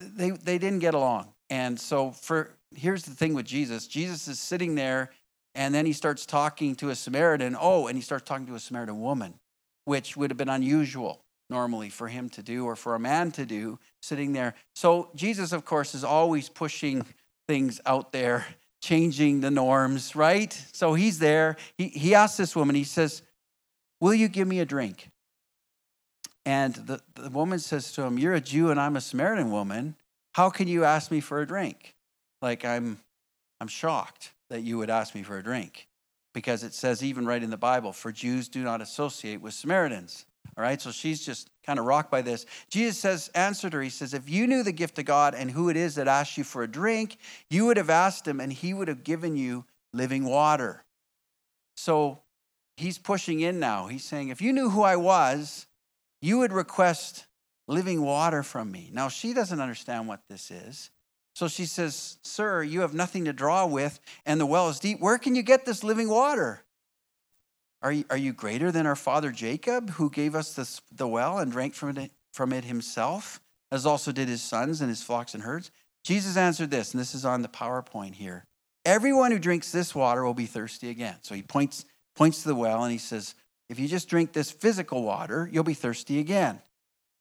they 0.00 0.30
they 0.30 0.58
didn't 0.58 0.78
get 0.78 0.94
along. 0.94 1.32
And 1.50 1.78
so 1.78 2.12
for 2.12 2.50
here's 2.74 3.04
the 3.04 3.14
thing 3.14 3.34
with 3.34 3.46
Jesus. 3.46 3.86
Jesus 3.86 4.28
is 4.28 4.38
sitting 4.38 4.74
there 4.74 5.10
and 5.54 5.74
then 5.74 5.86
he 5.86 5.92
starts 5.92 6.26
talking 6.26 6.74
to 6.76 6.90
a 6.90 6.94
Samaritan. 6.94 7.56
Oh, 7.58 7.86
and 7.86 7.96
he 7.96 8.02
starts 8.02 8.24
talking 8.24 8.46
to 8.46 8.54
a 8.54 8.60
Samaritan 8.60 9.00
woman, 9.00 9.34
which 9.84 10.16
would 10.16 10.30
have 10.30 10.36
been 10.36 10.48
unusual 10.48 11.23
normally 11.50 11.90
for 11.90 12.08
him 12.08 12.28
to 12.30 12.42
do 12.42 12.64
or 12.64 12.76
for 12.76 12.94
a 12.94 12.98
man 12.98 13.30
to 13.32 13.44
do 13.44 13.78
sitting 14.00 14.32
there. 14.32 14.54
So 14.74 15.10
Jesus 15.14 15.52
of 15.52 15.64
course 15.64 15.94
is 15.94 16.04
always 16.04 16.48
pushing 16.48 17.06
things 17.46 17.80
out 17.86 18.12
there, 18.12 18.46
changing 18.82 19.40
the 19.40 19.50
norms, 19.50 20.16
right? 20.16 20.52
So 20.72 20.94
he's 20.94 21.18
there. 21.18 21.56
He 21.76 21.88
he 21.88 22.14
asks 22.14 22.36
this 22.36 22.56
woman, 22.56 22.74
he 22.74 22.84
says, 22.84 23.22
"Will 24.00 24.14
you 24.14 24.28
give 24.28 24.48
me 24.48 24.60
a 24.60 24.64
drink?" 24.64 25.10
And 26.46 26.74
the, 26.74 27.00
the 27.14 27.30
woman 27.30 27.58
says 27.58 27.92
to 27.92 28.02
him, 28.02 28.18
You're 28.18 28.34
a 28.34 28.40
Jew 28.40 28.70
and 28.70 28.78
I'm 28.78 28.96
a 28.96 29.00
Samaritan 29.00 29.50
woman. 29.50 29.96
How 30.32 30.50
can 30.50 30.68
you 30.68 30.84
ask 30.84 31.10
me 31.10 31.20
for 31.20 31.40
a 31.40 31.46
drink? 31.46 31.94
Like, 32.42 32.64
I'm, 32.64 32.98
I'm 33.60 33.68
shocked 33.68 34.32
that 34.50 34.62
you 34.62 34.76
would 34.78 34.90
ask 34.90 35.14
me 35.14 35.22
for 35.22 35.38
a 35.38 35.42
drink 35.42 35.88
because 36.34 36.62
it 36.62 36.74
says, 36.74 37.02
even 37.02 37.24
right 37.24 37.42
in 37.42 37.50
the 37.50 37.56
Bible, 37.56 37.92
for 37.92 38.12
Jews 38.12 38.48
do 38.48 38.62
not 38.62 38.80
associate 38.82 39.40
with 39.40 39.54
Samaritans. 39.54 40.26
All 40.56 40.62
right, 40.62 40.80
so 40.80 40.92
she's 40.92 41.24
just 41.24 41.50
kind 41.66 41.78
of 41.78 41.84
rocked 41.84 42.10
by 42.10 42.22
this. 42.22 42.46
Jesus 42.70 42.98
says, 42.98 43.28
answered 43.34 43.72
her, 43.72 43.82
he 43.82 43.90
says, 43.90 44.14
If 44.14 44.30
you 44.30 44.46
knew 44.46 44.62
the 44.62 44.72
gift 44.72 44.98
of 44.98 45.04
God 45.04 45.34
and 45.34 45.50
who 45.50 45.68
it 45.68 45.76
is 45.76 45.96
that 45.96 46.06
asked 46.06 46.38
you 46.38 46.44
for 46.44 46.62
a 46.62 46.68
drink, 46.68 47.16
you 47.50 47.66
would 47.66 47.76
have 47.76 47.90
asked 47.90 48.26
him 48.26 48.40
and 48.40 48.52
he 48.52 48.72
would 48.72 48.88
have 48.88 49.02
given 49.02 49.36
you 49.36 49.64
living 49.92 50.24
water. 50.24 50.84
So 51.76 52.20
he's 52.76 52.98
pushing 52.98 53.40
in 53.40 53.58
now. 53.58 53.88
He's 53.88 54.04
saying, 54.04 54.28
If 54.28 54.40
you 54.40 54.52
knew 54.52 54.70
who 54.70 54.82
I 54.82 54.96
was, 54.96 55.66
you 56.22 56.38
would 56.38 56.52
request 56.52 57.26
living 57.66 58.02
water 58.02 58.42
from 58.42 58.70
me. 58.70 58.90
Now, 58.92 59.08
she 59.08 59.32
doesn't 59.32 59.60
understand 59.60 60.06
what 60.06 60.20
this 60.28 60.50
is. 60.50 60.90
So 61.34 61.48
she 61.48 61.66
says, 61.66 62.18
Sir, 62.22 62.62
you 62.62 62.82
have 62.82 62.94
nothing 62.94 63.24
to 63.24 63.32
draw 63.32 63.66
with, 63.66 63.98
and 64.24 64.40
the 64.40 64.46
well 64.46 64.68
is 64.68 64.78
deep. 64.78 65.00
Where 65.00 65.18
can 65.18 65.34
you 65.34 65.42
get 65.42 65.64
this 65.64 65.82
living 65.82 66.08
water? 66.08 66.63
Are 67.84 67.92
you, 67.92 68.04
are 68.08 68.16
you 68.16 68.32
greater 68.32 68.72
than 68.72 68.86
our 68.86 68.96
father 68.96 69.30
Jacob, 69.30 69.90
who 69.90 70.08
gave 70.08 70.34
us 70.34 70.54
this, 70.54 70.80
the 70.90 71.06
well 71.06 71.38
and 71.38 71.52
drank 71.52 71.74
from 71.74 71.98
it, 71.98 72.12
from 72.32 72.54
it 72.54 72.64
himself, 72.64 73.42
as 73.70 73.84
also 73.84 74.10
did 74.10 74.26
his 74.26 74.42
sons 74.42 74.80
and 74.80 74.88
his 74.88 75.02
flocks 75.02 75.34
and 75.34 75.42
herds? 75.42 75.70
Jesus 76.02 76.38
answered 76.38 76.70
this, 76.70 76.92
and 76.92 77.00
this 77.00 77.14
is 77.14 77.26
on 77.26 77.42
the 77.42 77.48
PowerPoint 77.48 78.14
here. 78.14 78.46
Everyone 78.86 79.32
who 79.32 79.38
drinks 79.38 79.70
this 79.70 79.94
water 79.94 80.24
will 80.24 80.32
be 80.32 80.46
thirsty 80.46 80.88
again. 80.88 81.16
So 81.20 81.34
he 81.34 81.42
points, 81.42 81.84
points 82.16 82.42
to 82.42 82.48
the 82.48 82.54
well 82.54 82.82
and 82.84 82.90
he 82.90 82.98
says, 82.98 83.34
If 83.68 83.78
you 83.78 83.86
just 83.86 84.08
drink 84.08 84.32
this 84.32 84.50
physical 84.50 85.02
water, 85.02 85.46
you'll 85.52 85.62
be 85.62 85.74
thirsty 85.74 86.18
again. 86.18 86.62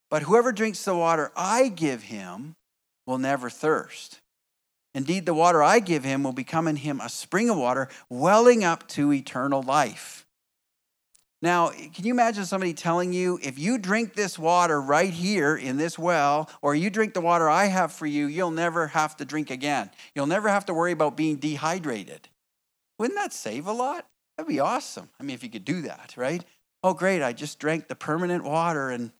But 0.09 0.23
whoever 0.23 0.53
drinks 0.53 0.85
the 0.85 0.95
water 0.95 1.33
I 1.35 1.67
give 1.67 2.03
him 2.03 2.55
will 3.05 3.17
never 3.17 3.49
thirst. 3.49 4.21
Indeed, 4.95 5.25
the 5.25 5.33
water 5.33 5.61
I 5.61 5.79
give 5.79 6.05
him 6.05 6.23
will 6.23 6.33
become 6.33 6.69
in 6.69 6.77
him 6.77 7.01
a 7.01 7.09
spring 7.09 7.49
of 7.49 7.57
water 7.57 7.89
welling 8.09 8.63
up 8.63 8.87
to 8.89 9.11
eternal 9.11 9.61
life. 9.61 10.25
Now, 11.43 11.71
can 11.71 12.05
you 12.05 12.13
imagine 12.13 12.45
somebody 12.45 12.73
telling 12.73 13.11
you, 13.11 13.37
if 13.43 13.59
you 13.59 13.77
drink 13.77 14.13
this 14.13 14.39
water 14.39 14.81
right 14.81 15.11
here 15.11 15.57
in 15.57 15.75
this 15.75 15.99
well, 15.99 16.49
or 16.61 16.73
you 16.73 16.89
drink 16.89 17.13
the 17.13 17.19
water 17.19 17.49
I 17.49 17.65
have 17.65 17.91
for 17.91 18.05
you, 18.05 18.27
you'll 18.27 18.49
never 18.49 18.87
have 18.87 19.17
to 19.17 19.25
drink 19.25 19.51
again? 19.51 19.91
You'll 20.15 20.25
never 20.25 20.47
have 20.47 20.65
to 20.67 20.73
worry 20.73 20.93
about 20.93 21.17
being 21.17 21.35
dehydrated. 21.35 22.29
Wouldn't 22.97 23.19
that 23.19 23.33
save 23.33 23.67
a 23.67 23.73
lot? 23.73 24.07
That'd 24.37 24.47
be 24.47 24.61
awesome. 24.61 25.09
I 25.19 25.23
mean, 25.23 25.33
if 25.33 25.43
you 25.43 25.49
could 25.49 25.65
do 25.65 25.81
that, 25.81 26.13
right? 26.15 26.45
Oh, 26.81 26.93
great, 26.93 27.21
I 27.21 27.33
just 27.33 27.59
drank 27.59 27.89
the 27.89 27.95
permanent 27.95 28.45
water 28.45 28.89
and 28.89 29.11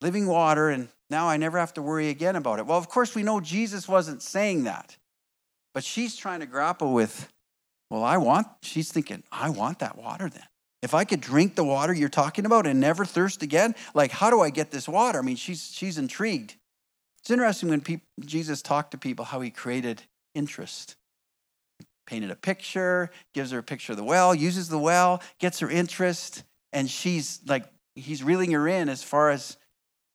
living 0.00 0.28
water, 0.28 0.70
and 0.70 0.86
now 1.10 1.28
I 1.28 1.36
never 1.36 1.58
have 1.58 1.74
to 1.74 1.82
worry 1.82 2.10
again 2.10 2.36
about 2.36 2.60
it. 2.60 2.66
Well, 2.66 2.78
of 2.78 2.88
course, 2.88 3.16
we 3.16 3.24
know 3.24 3.40
Jesus 3.40 3.88
wasn't 3.88 4.22
saying 4.22 4.64
that. 4.64 4.96
But 5.74 5.82
she's 5.82 6.16
trying 6.16 6.40
to 6.40 6.46
grapple 6.46 6.92
with, 6.92 7.28
well, 7.90 8.04
I 8.04 8.18
want, 8.18 8.46
she's 8.62 8.92
thinking, 8.92 9.24
I 9.32 9.50
want 9.50 9.80
that 9.80 9.98
water 9.98 10.28
then. 10.28 10.44
If 10.82 10.94
I 10.94 11.04
could 11.04 11.20
drink 11.20 11.54
the 11.54 11.64
water 11.64 11.92
you're 11.92 12.08
talking 12.08 12.44
about 12.44 12.66
and 12.66 12.80
never 12.80 13.04
thirst 13.04 13.42
again, 13.42 13.74
like 13.94 14.10
how 14.10 14.30
do 14.30 14.40
I 14.40 14.50
get 14.50 14.70
this 14.70 14.88
water? 14.88 15.18
I 15.18 15.22
mean, 15.22 15.36
she's 15.36 15.70
she's 15.72 15.96
intrigued. 15.96 16.56
It's 17.20 17.30
interesting 17.30 17.68
when 17.68 17.80
people, 17.80 18.04
Jesus 18.20 18.62
talked 18.62 18.90
to 18.90 18.98
people 18.98 19.24
how 19.24 19.40
he 19.40 19.50
created 19.50 20.02
interest. 20.34 20.96
Painted 22.04 22.32
a 22.32 22.36
picture, 22.36 23.10
gives 23.32 23.52
her 23.52 23.58
a 23.58 23.62
picture 23.62 23.92
of 23.92 23.96
the 23.96 24.04
well, 24.04 24.34
uses 24.34 24.68
the 24.68 24.78
well, 24.78 25.22
gets 25.38 25.60
her 25.60 25.70
interest, 25.70 26.42
and 26.72 26.90
she's 26.90 27.40
like 27.46 27.64
he's 27.94 28.24
reeling 28.24 28.50
her 28.50 28.66
in 28.66 28.88
as 28.88 29.04
far 29.04 29.30
as 29.30 29.56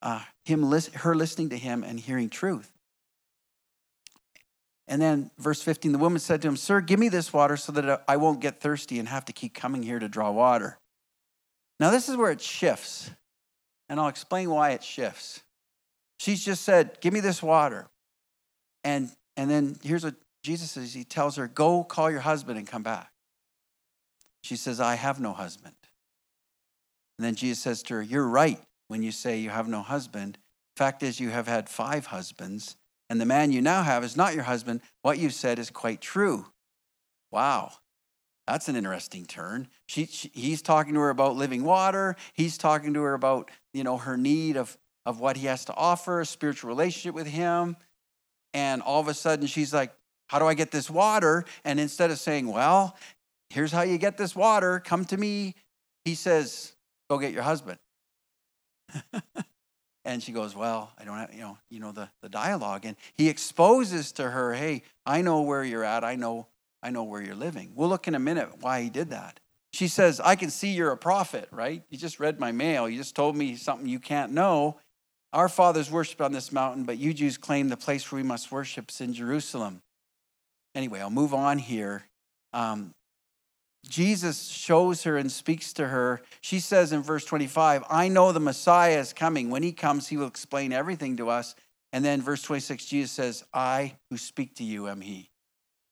uh, 0.01 0.21
him 0.43 0.63
her 0.95 1.15
listening 1.15 1.49
to 1.49 1.57
him 1.57 1.83
and 1.83 1.97
hearing 1.99 2.29
truth. 2.29 2.76
And 4.87 5.01
then 5.01 5.31
verse 5.37 5.61
15, 5.61 5.91
the 5.91 5.97
woman 5.97 6.19
said 6.19 6.41
to 6.41 6.47
him, 6.47 6.55
Sir, 6.55 6.79
give 6.79 6.99
me 6.99 7.09
this 7.09 7.33
water 7.33 7.57
so 7.57 7.71
that 7.73 8.03
I 8.07 8.17
won't 8.17 8.39
get 8.39 8.61
thirsty 8.61 8.99
and 8.99 9.07
have 9.09 9.25
to 9.25 9.33
keep 9.33 9.53
coming 9.53 9.83
here 9.83 9.99
to 9.99 10.07
draw 10.07 10.31
water. 10.31 10.79
Now, 11.79 11.91
this 11.91 12.07
is 12.09 12.15
where 12.15 12.31
it 12.31 12.41
shifts, 12.41 13.11
and 13.89 13.99
I'll 13.99 14.07
explain 14.07 14.49
why 14.49 14.71
it 14.71 14.83
shifts. 14.83 15.41
She's 16.19 16.43
just 16.43 16.63
said, 16.63 16.99
Give 17.01 17.13
me 17.13 17.19
this 17.19 17.43
water. 17.43 17.87
And, 18.83 19.11
and 19.35 19.49
then 19.49 19.77
here's 19.83 20.03
what 20.03 20.15
Jesus 20.41 20.71
says 20.71 20.93
He 20.93 21.03
tells 21.03 21.35
her, 21.35 21.47
Go 21.47 21.83
call 21.83 22.09
your 22.09 22.21
husband 22.21 22.57
and 22.57 22.67
come 22.67 22.83
back. 22.83 23.11
She 24.41 24.55
says, 24.55 24.79
I 24.79 24.95
have 24.95 25.19
no 25.19 25.33
husband. 25.33 25.75
And 27.17 27.25
then 27.25 27.35
Jesus 27.35 27.59
says 27.59 27.83
to 27.83 27.95
her, 27.95 28.01
You're 28.01 28.27
right 28.27 28.59
when 28.87 29.03
you 29.03 29.11
say 29.11 29.37
you 29.37 29.49
have 29.49 29.67
no 29.67 29.81
husband. 29.81 30.37
Fact 30.75 31.03
is, 31.03 31.19
you 31.19 31.29
have 31.29 31.47
had 31.47 31.69
five 31.69 32.07
husbands 32.07 32.75
and 33.09 33.21
the 33.21 33.25
man 33.25 33.51
you 33.51 33.61
now 33.61 33.83
have 33.83 34.03
is 34.03 34.17
not 34.17 34.33
your 34.33 34.43
husband, 34.43 34.81
what 35.01 35.17
you 35.17 35.29
said 35.29 35.59
is 35.59 35.69
quite 35.69 36.01
true. 36.01 36.45
Wow. 37.31 37.71
That's 38.45 38.69
an 38.69 38.75
interesting 38.75 39.25
turn. 39.25 39.67
She, 39.87 40.05
she, 40.05 40.31
he's 40.33 40.61
talking 40.61 40.93
to 40.93 40.99
her 41.01 41.09
about 41.09 41.35
living 41.35 41.63
water. 41.63 42.15
He's 42.33 42.57
talking 42.57 42.93
to 42.93 43.01
her 43.01 43.13
about, 43.13 43.51
you 43.73 43.83
know, 43.83 43.97
her 43.97 44.17
need 44.17 44.55
of, 44.55 44.77
of 45.05 45.19
what 45.19 45.37
he 45.37 45.47
has 45.47 45.65
to 45.65 45.75
offer, 45.75 46.21
a 46.21 46.25
spiritual 46.25 46.69
relationship 46.69 47.13
with 47.13 47.27
him. 47.27 47.75
And 48.53 48.81
all 48.81 49.01
of 49.01 49.07
a 49.07 49.13
sudden 49.13 49.47
she's 49.47 49.73
like, 49.73 49.93
how 50.27 50.39
do 50.39 50.45
I 50.45 50.53
get 50.53 50.71
this 50.71 50.89
water? 50.89 51.45
And 51.63 51.79
instead 51.79 52.11
of 52.11 52.19
saying, 52.19 52.47
well, 52.47 52.95
here's 53.49 53.71
how 53.71 53.81
you 53.81 53.97
get 53.97 54.17
this 54.17 54.35
water, 54.35 54.79
come 54.79 55.05
to 55.05 55.17
me, 55.17 55.55
he 56.05 56.15
says, 56.15 56.73
go 57.09 57.17
get 57.17 57.33
your 57.33 57.43
husband. 57.43 57.79
And 60.07 60.23
she 60.23 60.31
goes, 60.31 60.55
Well, 60.55 60.93
I 60.97 61.03
don't 61.03 61.17
have, 61.17 61.33
you 61.33 61.41
know, 61.41 61.57
you 61.69 61.81
know, 61.81 61.91
the, 61.91 62.09
the 62.21 62.29
dialogue. 62.29 62.85
And 62.85 62.95
he 63.15 63.27
exposes 63.27 64.13
to 64.13 64.29
her, 64.29 64.53
Hey, 64.53 64.83
I 65.05 65.21
know 65.21 65.41
where 65.41 65.65
you're 65.65 65.83
at. 65.83 66.05
I 66.05 66.15
know, 66.15 66.47
I 66.81 66.91
know 66.91 67.03
where 67.03 67.21
you're 67.21 67.35
living. 67.35 67.73
We'll 67.75 67.89
look 67.89 68.07
in 68.07 68.15
a 68.15 68.19
minute 68.19 68.61
why 68.61 68.81
he 68.81 68.89
did 68.89 69.09
that. 69.09 69.41
She 69.73 69.89
says, 69.89 70.21
I 70.21 70.37
can 70.37 70.49
see 70.49 70.69
you're 70.69 70.93
a 70.93 70.97
prophet, 70.97 71.49
right? 71.51 71.83
You 71.89 71.97
just 71.97 72.21
read 72.21 72.39
my 72.39 72.53
mail. 72.53 72.87
You 72.87 72.97
just 72.97 73.17
told 73.17 73.35
me 73.35 73.57
something 73.57 73.85
you 73.85 73.99
can't 73.99 74.31
know. 74.31 74.79
Our 75.33 75.49
fathers 75.49 75.91
worshiped 75.91 76.21
on 76.21 76.31
this 76.31 76.53
mountain, 76.53 76.85
but 76.85 76.97
you 76.97 77.13
Jews 77.13 77.37
claim 77.37 77.67
the 77.67 77.75
place 77.75 78.09
where 78.09 78.21
we 78.21 78.27
must 78.27 78.49
worship 78.49 78.89
is 78.89 79.01
in 79.01 79.13
Jerusalem. 79.13 79.81
Anyway, 80.73 81.01
I'll 81.01 81.09
move 81.09 81.33
on 81.33 81.57
here. 81.57 82.05
Um, 82.53 82.93
Jesus 83.87 84.47
shows 84.47 85.03
her 85.03 85.17
and 85.17 85.31
speaks 85.31 85.73
to 85.73 85.87
her. 85.87 86.21
She 86.41 86.59
says 86.59 86.91
in 86.91 87.01
verse 87.01 87.25
25, 87.25 87.83
I 87.89 88.07
know 88.07 88.31
the 88.31 88.39
Messiah 88.39 88.99
is 88.99 89.13
coming. 89.13 89.49
When 89.49 89.63
he 89.63 89.71
comes, 89.71 90.07
he 90.07 90.17
will 90.17 90.27
explain 90.27 90.73
everything 90.73 91.17
to 91.17 91.29
us. 91.29 91.55
And 91.93 92.03
then 92.03 92.21
verse 92.21 92.41
26, 92.41 92.85
Jesus 92.85 93.11
says, 93.11 93.43
I 93.53 93.95
who 94.09 94.17
speak 94.17 94.55
to 94.55 94.63
you 94.63 94.87
am 94.87 95.01
he. 95.01 95.29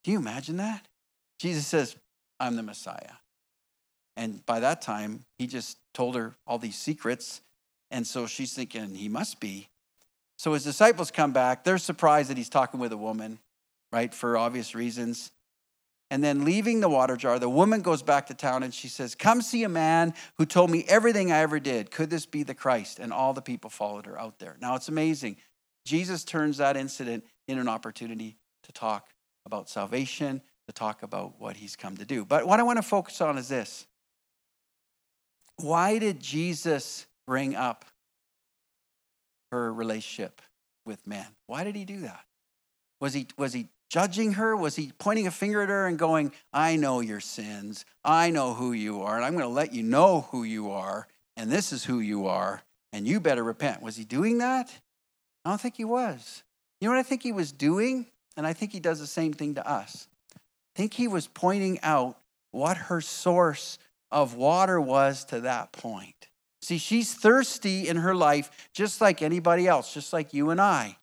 Do 0.04 0.10
you 0.10 0.18
imagine 0.18 0.58
that? 0.58 0.86
Jesus 1.38 1.66
says, 1.66 1.96
I'm 2.38 2.56
the 2.56 2.62
Messiah. 2.62 3.16
And 4.16 4.44
by 4.46 4.60
that 4.60 4.82
time, 4.82 5.24
he 5.38 5.46
just 5.46 5.78
told 5.92 6.16
her 6.16 6.34
all 6.46 6.58
these 6.58 6.76
secrets. 6.76 7.40
And 7.90 8.06
so 8.06 8.26
she's 8.26 8.54
thinking, 8.54 8.94
he 8.94 9.08
must 9.08 9.40
be. 9.40 9.68
So 10.38 10.52
his 10.52 10.64
disciples 10.64 11.10
come 11.10 11.32
back. 11.32 11.64
They're 11.64 11.78
surprised 11.78 12.30
that 12.30 12.36
he's 12.36 12.48
talking 12.48 12.80
with 12.80 12.92
a 12.92 12.96
woman, 12.96 13.38
right? 13.92 14.12
For 14.12 14.36
obvious 14.36 14.74
reasons. 14.74 15.32
And 16.10 16.22
then 16.22 16.44
leaving 16.44 16.80
the 16.80 16.88
water 16.88 17.16
jar, 17.16 17.38
the 17.38 17.48
woman 17.48 17.80
goes 17.80 18.02
back 18.02 18.26
to 18.26 18.34
town 18.34 18.62
and 18.62 18.72
she 18.72 18.88
says, 18.88 19.14
Come 19.14 19.42
see 19.42 19.64
a 19.64 19.68
man 19.68 20.14
who 20.38 20.46
told 20.46 20.70
me 20.70 20.84
everything 20.86 21.32
I 21.32 21.38
ever 21.38 21.58
did. 21.58 21.90
Could 21.90 22.10
this 22.10 22.26
be 22.26 22.44
the 22.44 22.54
Christ? 22.54 23.00
And 23.00 23.12
all 23.12 23.32
the 23.32 23.42
people 23.42 23.70
followed 23.70 24.06
her 24.06 24.18
out 24.18 24.38
there. 24.38 24.56
Now 24.60 24.76
it's 24.76 24.88
amazing. 24.88 25.36
Jesus 25.84 26.24
turns 26.24 26.58
that 26.58 26.76
incident 26.76 27.24
in 27.48 27.58
an 27.58 27.68
opportunity 27.68 28.36
to 28.64 28.72
talk 28.72 29.08
about 29.46 29.68
salvation, 29.68 30.42
to 30.66 30.72
talk 30.72 31.02
about 31.02 31.40
what 31.40 31.56
he's 31.56 31.76
come 31.76 31.96
to 31.96 32.04
do. 32.04 32.24
But 32.24 32.46
what 32.46 32.60
I 32.60 32.64
want 32.64 32.78
to 32.78 32.82
focus 32.82 33.20
on 33.20 33.36
is 33.36 33.48
this 33.48 33.86
Why 35.56 35.98
did 35.98 36.20
Jesus 36.20 37.06
bring 37.26 37.56
up 37.56 37.84
her 39.50 39.72
relationship 39.72 40.40
with 40.84 41.04
man? 41.04 41.26
Why 41.46 41.64
did 41.64 41.74
he 41.74 41.84
do 41.84 42.00
that? 42.00 42.24
Was 43.00 43.12
he, 43.12 43.26
was 43.36 43.52
he 43.52 43.68
judging 43.88 44.32
her? 44.34 44.56
Was 44.56 44.76
he 44.76 44.92
pointing 44.98 45.26
a 45.26 45.30
finger 45.30 45.62
at 45.62 45.68
her 45.68 45.86
and 45.86 45.98
going, 45.98 46.32
I 46.52 46.76
know 46.76 47.00
your 47.00 47.20
sins. 47.20 47.84
I 48.04 48.30
know 48.30 48.54
who 48.54 48.72
you 48.72 49.02
are, 49.02 49.16
and 49.16 49.24
I'm 49.24 49.32
going 49.32 49.44
to 49.44 49.48
let 49.48 49.72
you 49.72 49.82
know 49.82 50.28
who 50.30 50.44
you 50.44 50.70
are, 50.70 51.08
and 51.36 51.50
this 51.50 51.72
is 51.72 51.84
who 51.84 52.00
you 52.00 52.26
are, 52.26 52.62
and 52.92 53.06
you 53.06 53.20
better 53.20 53.42
repent. 53.42 53.82
Was 53.82 53.96
he 53.96 54.04
doing 54.04 54.38
that? 54.38 54.72
I 55.44 55.50
don't 55.50 55.60
think 55.60 55.76
he 55.76 55.84
was. 55.84 56.42
You 56.80 56.88
know 56.88 56.94
what 56.94 57.00
I 57.00 57.04
think 57.04 57.22
he 57.22 57.32
was 57.32 57.52
doing? 57.52 58.06
And 58.36 58.46
I 58.46 58.52
think 58.52 58.72
he 58.72 58.80
does 58.80 59.00
the 59.00 59.06
same 59.06 59.32
thing 59.32 59.54
to 59.54 59.68
us. 59.68 60.08
I 60.34 60.38
think 60.74 60.92
he 60.92 61.08
was 61.08 61.26
pointing 61.26 61.80
out 61.82 62.18
what 62.50 62.76
her 62.76 63.00
source 63.00 63.78
of 64.10 64.34
water 64.34 64.80
was 64.80 65.24
to 65.26 65.40
that 65.40 65.72
point. 65.72 66.28
See, 66.60 66.78
she's 66.78 67.14
thirsty 67.14 67.88
in 67.88 67.98
her 67.98 68.14
life 68.14 68.50
just 68.72 69.00
like 69.00 69.22
anybody 69.22 69.66
else, 69.66 69.94
just 69.94 70.12
like 70.12 70.34
you 70.34 70.50
and 70.50 70.60
I. 70.60 70.96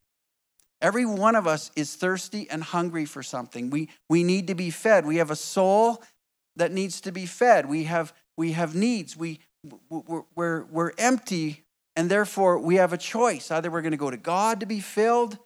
Every 0.84 1.06
one 1.06 1.38
of 1.38 1.48
us 1.48 1.72
is 1.78 1.96
thirsty 1.96 2.50
and 2.50 2.62
hungry 2.62 3.06
for 3.06 3.24
something. 3.24 3.70
We, 3.70 3.90
we 4.10 4.22
need 4.22 4.48
to 4.48 4.54
be 4.54 4.70
fed. 4.70 5.06
We 5.06 5.16
have 5.16 5.32
a 5.32 5.36
soul 5.36 6.04
that 6.58 6.74
needs 6.74 7.00
to 7.02 7.14
be 7.14 7.26
fed. 7.26 7.70
We 7.70 7.86
have, 7.86 8.14
we 8.38 8.52
have 8.52 8.76
needs. 8.76 9.16
We, 9.16 9.40
we're, 9.90 10.66
we're, 10.66 10.92
empty, 10.98 11.64
and 11.96 12.12
therefore 12.12 12.60
we 12.60 12.76
have 12.76 12.92
a 12.92 12.98
choice. 12.98 13.50
Either 13.50 13.72
we're 13.72 13.82
going 13.82 13.92
to 13.92 13.98
go 13.98 14.12
to 14.12 14.18
God 14.18 14.60
to 14.60 14.66
be 14.66 14.82
filled 14.82 15.38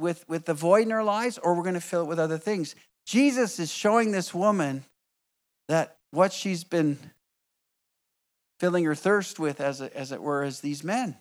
with, 0.00 0.28
with 0.28 0.46
the 0.46 0.54
void 0.54 0.86
in 0.86 0.92
our 0.92 1.04
lives, 1.04 1.38
or 1.38 1.54
we're 1.54 1.62
going 1.62 1.74
to 1.74 1.80
fill 1.80 2.02
it 2.02 2.08
with 2.08 2.18
other 2.18 2.36
things. 2.36 2.74
Jesus 3.06 3.60
is 3.60 3.72
showing 3.72 4.10
this 4.10 4.34
woman 4.34 4.84
that 5.68 5.96
what 6.10 6.32
she's 6.32 6.64
been 6.64 6.98
filling 8.58 8.84
her 8.84 8.96
thirst 8.96 9.38
with, 9.38 9.60
as, 9.60 9.80
a, 9.80 9.96
as 9.96 10.10
it 10.10 10.20
were, 10.20 10.42
is 10.42 10.58
these 10.58 10.82
men. 10.82 11.16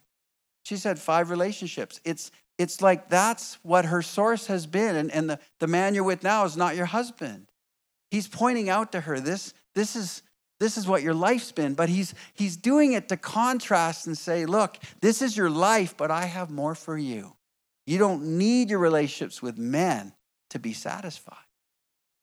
She's 0.64 0.84
had 0.84 0.98
five 0.98 1.30
relationships. 1.30 2.02
It's 2.04 2.32
it's 2.58 2.82
like 2.82 3.10
that's 3.10 3.56
what 3.64 3.86
her 3.86 4.02
source 4.02 4.48
has 4.48 4.66
been. 4.66 4.96
And, 4.96 5.12
and 5.12 5.30
the, 5.30 5.40
the 5.60 5.68
man 5.68 5.94
you're 5.94 6.04
with 6.04 6.24
now 6.24 6.46
is 6.46 6.56
not 6.56 6.76
your 6.76 6.86
husband. 6.86 7.48
He's 8.12 8.28
pointing 8.28 8.70
out 8.70 8.92
to 8.94 9.02
her, 9.02 9.20
this, 9.20 9.54
this, 9.74 9.96
is, 9.96 10.22
this 10.60 10.78
is 10.78 10.88
what 10.88 11.04
your 11.04 11.14
life's 11.14 11.52
been. 11.52 11.74
But 11.74 11.90
he's, 11.90 12.14
he's 12.34 12.56
doing 12.56 12.94
it 12.94 13.10
to 13.10 13.18
contrast 13.18 14.08
and 14.08 14.18
say, 14.18 14.46
look, 14.46 14.78
this 15.02 15.22
is 15.22 15.36
your 15.36 15.50
life, 15.50 15.98
but 15.98 16.12
I 16.12 16.26
have 16.26 16.50
more 16.50 16.76
for 16.76 16.98
you. 16.98 17.36
You 17.86 18.00
don't 18.00 18.38
need 18.38 18.70
your 18.70 18.80
relationships 18.80 19.42
with 19.42 19.58
men 19.58 20.14
to 20.52 20.60
be 20.60 20.74
satisfied. 20.74 21.38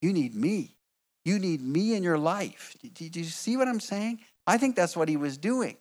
You 0.00 0.12
need 0.12 0.34
me. 0.34 0.76
You 1.24 1.38
need 1.38 1.60
me 1.60 1.94
in 1.94 2.02
your 2.02 2.18
life. 2.18 2.74
Do 2.94 3.04
you 3.04 3.24
see 3.24 3.56
what 3.56 3.68
I'm 3.68 3.80
saying? 3.80 4.20
I 4.46 4.58
think 4.58 4.74
that's 4.74 4.96
what 4.96 5.08
he 5.08 5.16
was 5.16 5.36
doing. 5.36 5.76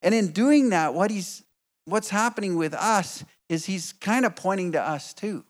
And 0.00 0.14
in 0.14 0.32
doing 0.32 0.70
that, 0.70 0.94
what 0.94 1.10
he's 1.10 1.44
what's 1.84 2.08
happening 2.08 2.56
with 2.56 2.74
us 2.74 3.24
is 3.52 3.66
he's 3.66 3.92
kind 3.94 4.24
of 4.24 4.34
pointing 4.34 4.72
to 4.72 4.80
us 4.80 5.12
too. 5.12 5.44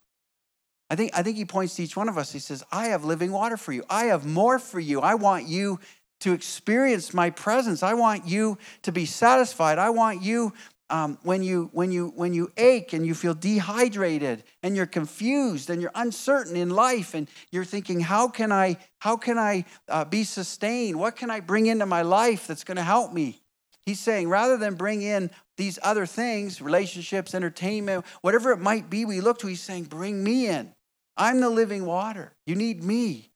I 0.90 0.97
think, 0.97 1.12
I 1.14 1.23
think 1.23 1.37
he 1.37 1.44
points 1.44 1.76
to 1.76 1.82
each 1.85 1.97
one 1.97 2.09
of 2.09 2.18
us. 2.18 2.32
He 2.32 2.38
says, 2.38 2.62
I 2.71 2.88
have 2.88 3.04
living 3.04 3.32
water 3.32 3.56
for 3.56 3.73
you. 3.73 3.85
I 3.88 4.04
have 4.04 4.26
more 4.26 4.59
for 4.59 4.78
you. 4.78 5.00
I 5.00 5.14
want 5.14 5.49
you 5.49 5.80
to 6.21 6.32
experience 6.32 7.14
my 7.14 7.30
presence. 7.30 7.82
I 7.82 7.94
want 7.94 8.26
you 8.26 8.59
to 8.82 8.92
be 8.92 9.06
satisfied. 9.06 9.78
I 9.78 9.90
want 9.90 10.23
you 10.23 10.52
um, 10.92 11.18
when 11.23 11.42
you 11.42 11.71
when 11.73 11.90
you 11.90 12.12
when 12.14 12.35
you 12.35 12.52
ache 12.59 12.92
and 12.92 13.06
you 13.06 13.14
feel 13.14 13.32
dehydrated 13.32 14.44
and 14.62 14.76
you're 14.76 14.87
confused 14.87 15.71
and 15.71 15.80
you're 15.80 15.90
uncertain 15.94 16.54
in 16.54 16.68
life 16.68 17.14
and 17.14 17.28
you're 17.50 17.64
thinking 17.64 17.99
how 17.99 18.28
can 18.28 18.52
i 18.52 18.76
how 18.99 19.16
can 19.16 19.38
i 19.38 19.64
uh, 19.88 20.04
be 20.04 20.23
sustained 20.23 20.99
what 20.99 21.16
can 21.16 21.30
i 21.30 21.40
bring 21.40 21.64
into 21.64 21.87
my 21.87 22.02
life 22.02 22.47
that's 22.47 22.62
going 22.62 22.76
to 22.76 22.82
help 22.82 23.11
me 23.11 23.40
he's 23.87 24.00
saying 24.00 24.28
rather 24.28 24.59
than 24.59 24.75
bring 24.75 25.00
in 25.00 25.30
these 25.56 25.78
other 25.82 26.06
things, 26.06 26.62
relationships, 26.62 27.35
entertainment, 27.35 28.04
whatever 28.23 28.52
it 28.52 28.59
might 28.59 28.88
be, 28.88 29.04
we 29.04 29.21
look 29.21 29.38
to, 29.40 29.47
he's 29.47 29.61
saying, 29.61 29.85
Bring 29.85 30.23
me 30.23 30.49
in. 30.49 30.75
I'm 31.16 31.40
the 31.40 31.50
living 31.50 31.85
water. 31.85 32.32
You 32.47 32.54
need 32.54 32.82
me. 32.82 33.30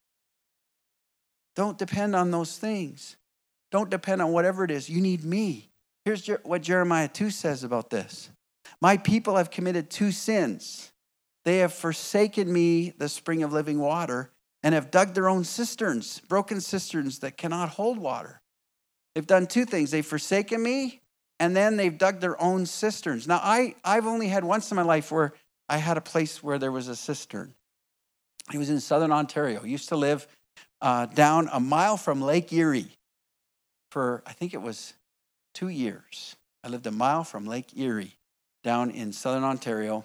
Don't 1.54 1.78
depend 1.78 2.16
on 2.16 2.30
those 2.30 2.56
things. 2.58 3.16
Don't 3.70 3.90
depend 3.90 4.23
on 4.23 4.32
whatever 4.32 4.64
it 4.64 4.70
is. 4.70 4.88
You 4.88 5.00
need 5.00 5.25
me. 5.25 5.70
Here's 6.04 6.26
what 6.44 6.62
Jeremiah 6.62 7.08
2 7.08 7.30
says 7.30 7.64
about 7.64 7.90
this 7.90 8.30
My 8.80 8.96
people 8.96 9.37
have 9.37 9.50
committed 9.50 9.90
two 9.90 10.12
sins. 10.12 10.92
they 11.44 11.58
have 11.58 11.73
forsaken 11.73 12.52
me, 12.52 12.90
the 12.90 13.08
spring 13.08 13.42
of 13.42 13.52
living 13.52 13.78
water, 13.78 14.32
and 14.62 14.75
have 14.75 14.90
dug 14.90 15.14
their 15.14 15.28
own 15.28 15.44
cisterns, 15.44 16.20
broken 16.28 16.61
cisterns 16.61 17.20
that 17.20 17.37
cannot 17.37 17.70
hold 17.70 17.99
water. 17.99 18.40
They've 19.14 19.26
done 19.26 19.46
two 19.46 19.64
things. 19.64 19.90
They've 19.90 20.04
forsaken 20.04 20.62
me, 20.62 21.00
and 21.38 21.55
then 21.55 21.76
they've 21.76 21.97
dug 21.97 22.21
their 22.21 22.40
own 22.40 22.66
cisterns. 22.66 23.26
Now, 23.26 23.40
I, 23.43 23.75
I've 23.85 24.07
only 24.07 24.28
had 24.28 24.45
once 24.45 24.71
in 24.71 24.76
my 24.76 24.83
life 24.83 25.11
where 25.11 25.33
I 25.69 25.78
had 25.78 25.97
a 25.97 26.00
place 26.00 26.43
where 26.43 26.59
there 26.59 26.73
was 26.73 26.88
a 26.88 26.97
cistern. 26.97 27.55
It 28.52 28.59
was 28.59 28.71
in 28.71 28.81
southern 28.81 29.12
Ontario. 29.12 29.61
I 29.62 29.66
used 29.66 29.88
to 29.90 29.97
live 29.97 30.26
uh, 30.81 31.07
down 31.07 31.49
a 31.52 31.61
mile 31.61 31.97
from 31.97 32.23
Lake 32.23 32.52
Erie 32.52 32.90
for, 33.90 34.23
I 34.26 34.33
think 34.33 34.55
it 34.55 34.62
was 34.62 34.95
two 35.52 35.69
years. 35.69 36.37
I 36.62 36.69
lived 36.69 36.87
a 36.87 36.93
mile 36.93 37.25
from 37.25 37.47
Lake 37.47 37.76
Erie 37.76 38.16
down 38.62 38.90
in 38.90 39.12
southern 39.12 39.45
Ontario. 39.45 40.05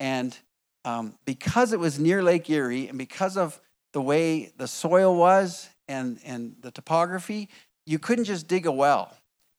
And 0.00 0.36
um, 0.84 1.14
because 1.24 1.72
it 1.72 1.80
was 1.80 1.98
near 1.98 2.22
Lake 2.22 2.48
Erie 2.50 2.88
and 2.88 2.98
because 2.98 3.36
of 3.36 3.60
the 3.92 4.02
way 4.02 4.52
the 4.56 4.68
soil 4.68 5.16
was 5.16 5.68
and, 5.88 6.18
and 6.24 6.56
the 6.60 6.70
topography, 6.70 7.48
you 7.86 7.98
couldn't 7.98 8.24
just 8.24 8.46
dig 8.48 8.66
a 8.66 8.72
well 8.72 9.12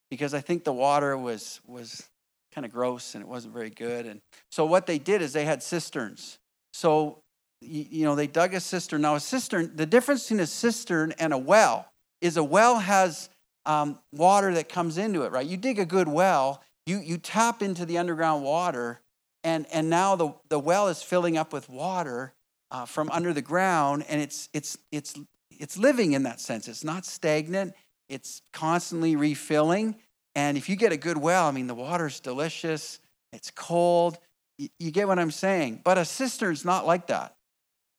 because 0.09 0.33
I 0.33 0.41
think 0.41 0.63
the 0.63 0.73
water 0.73 1.17
was, 1.17 1.59
was 1.67 2.07
kind 2.53 2.65
of 2.65 2.71
gross 2.71 3.15
and 3.15 3.21
it 3.21 3.27
wasn't 3.27 3.53
very 3.53 3.69
good. 3.69 4.05
And 4.05 4.21
so 4.49 4.65
what 4.65 4.87
they 4.87 4.99
did 4.99 5.21
is 5.21 5.33
they 5.33 5.45
had 5.45 5.61
cisterns. 5.61 6.39
So, 6.73 7.21
you 7.61 8.03
know, 8.05 8.15
they 8.15 8.27
dug 8.27 8.53
a 8.53 8.59
cistern. 8.59 9.01
Now, 9.01 9.15
a 9.15 9.19
cistern, 9.19 9.75
the 9.75 9.85
difference 9.85 10.23
between 10.23 10.39
a 10.39 10.47
cistern 10.47 11.13
and 11.19 11.33
a 11.33 11.37
well 11.37 11.91
is 12.21 12.37
a 12.37 12.43
well 12.43 12.79
has 12.79 13.29
um, 13.65 13.99
water 14.13 14.53
that 14.53 14.69
comes 14.69 14.97
into 14.97 15.23
it, 15.23 15.31
right? 15.31 15.45
You 15.45 15.57
dig 15.57 15.77
a 15.79 15.85
good 15.85 16.07
well, 16.07 16.63
you, 16.85 16.99
you 16.99 17.17
tap 17.17 17.61
into 17.61 17.85
the 17.85 17.97
underground 17.97 18.43
water, 18.43 19.01
and, 19.43 19.65
and 19.73 19.89
now 19.89 20.15
the, 20.15 20.33
the 20.49 20.59
well 20.59 20.87
is 20.87 21.01
filling 21.01 21.37
up 21.37 21.51
with 21.51 21.69
water 21.69 22.33
uh, 22.71 22.85
from 22.85 23.09
under 23.11 23.33
the 23.33 23.41
ground, 23.41 24.05
and 24.07 24.21
it's, 24.21 24.49
it's, 24.53 24.77
it's, 24.91 25.15
it's 25.51 25.77
living 25.77 26.13
in 26.13 26.23
that 26.23 26.39
sense. 26.39 26.67
It's 26.67 26.83
not 26.83 27.05
stagnant, 27.05 27.73
it's 28.09 28.41
constantly 28.53 29.15
refilling. 29.15 29.95
And 30.35 30.57
if 30.57 30.69
you 30.69 30.75
get 30.75 30.91
a 30.91 30.97
good 30.97 31.17
well, 31.17 31.47
I 31.47 31.51
mean, 31.51 31.67
the 31.67 31.75
water's 31.75 32.19
delicious, 32.19 32.99
it's 33.33 33.51
cold. 33.51 34.17
You, 34.57 34.69
you 34.79 34.91
get 34.91 35.07
what 35.07 35.19
I'm 35.19 35.31
saying? 35.31 35.81
But 35.83 35.97
a 35.97 36.05
cistern's 36.05 36.63
not 36.63 36.85
like 36.85 37.07
that. 37.07 37.35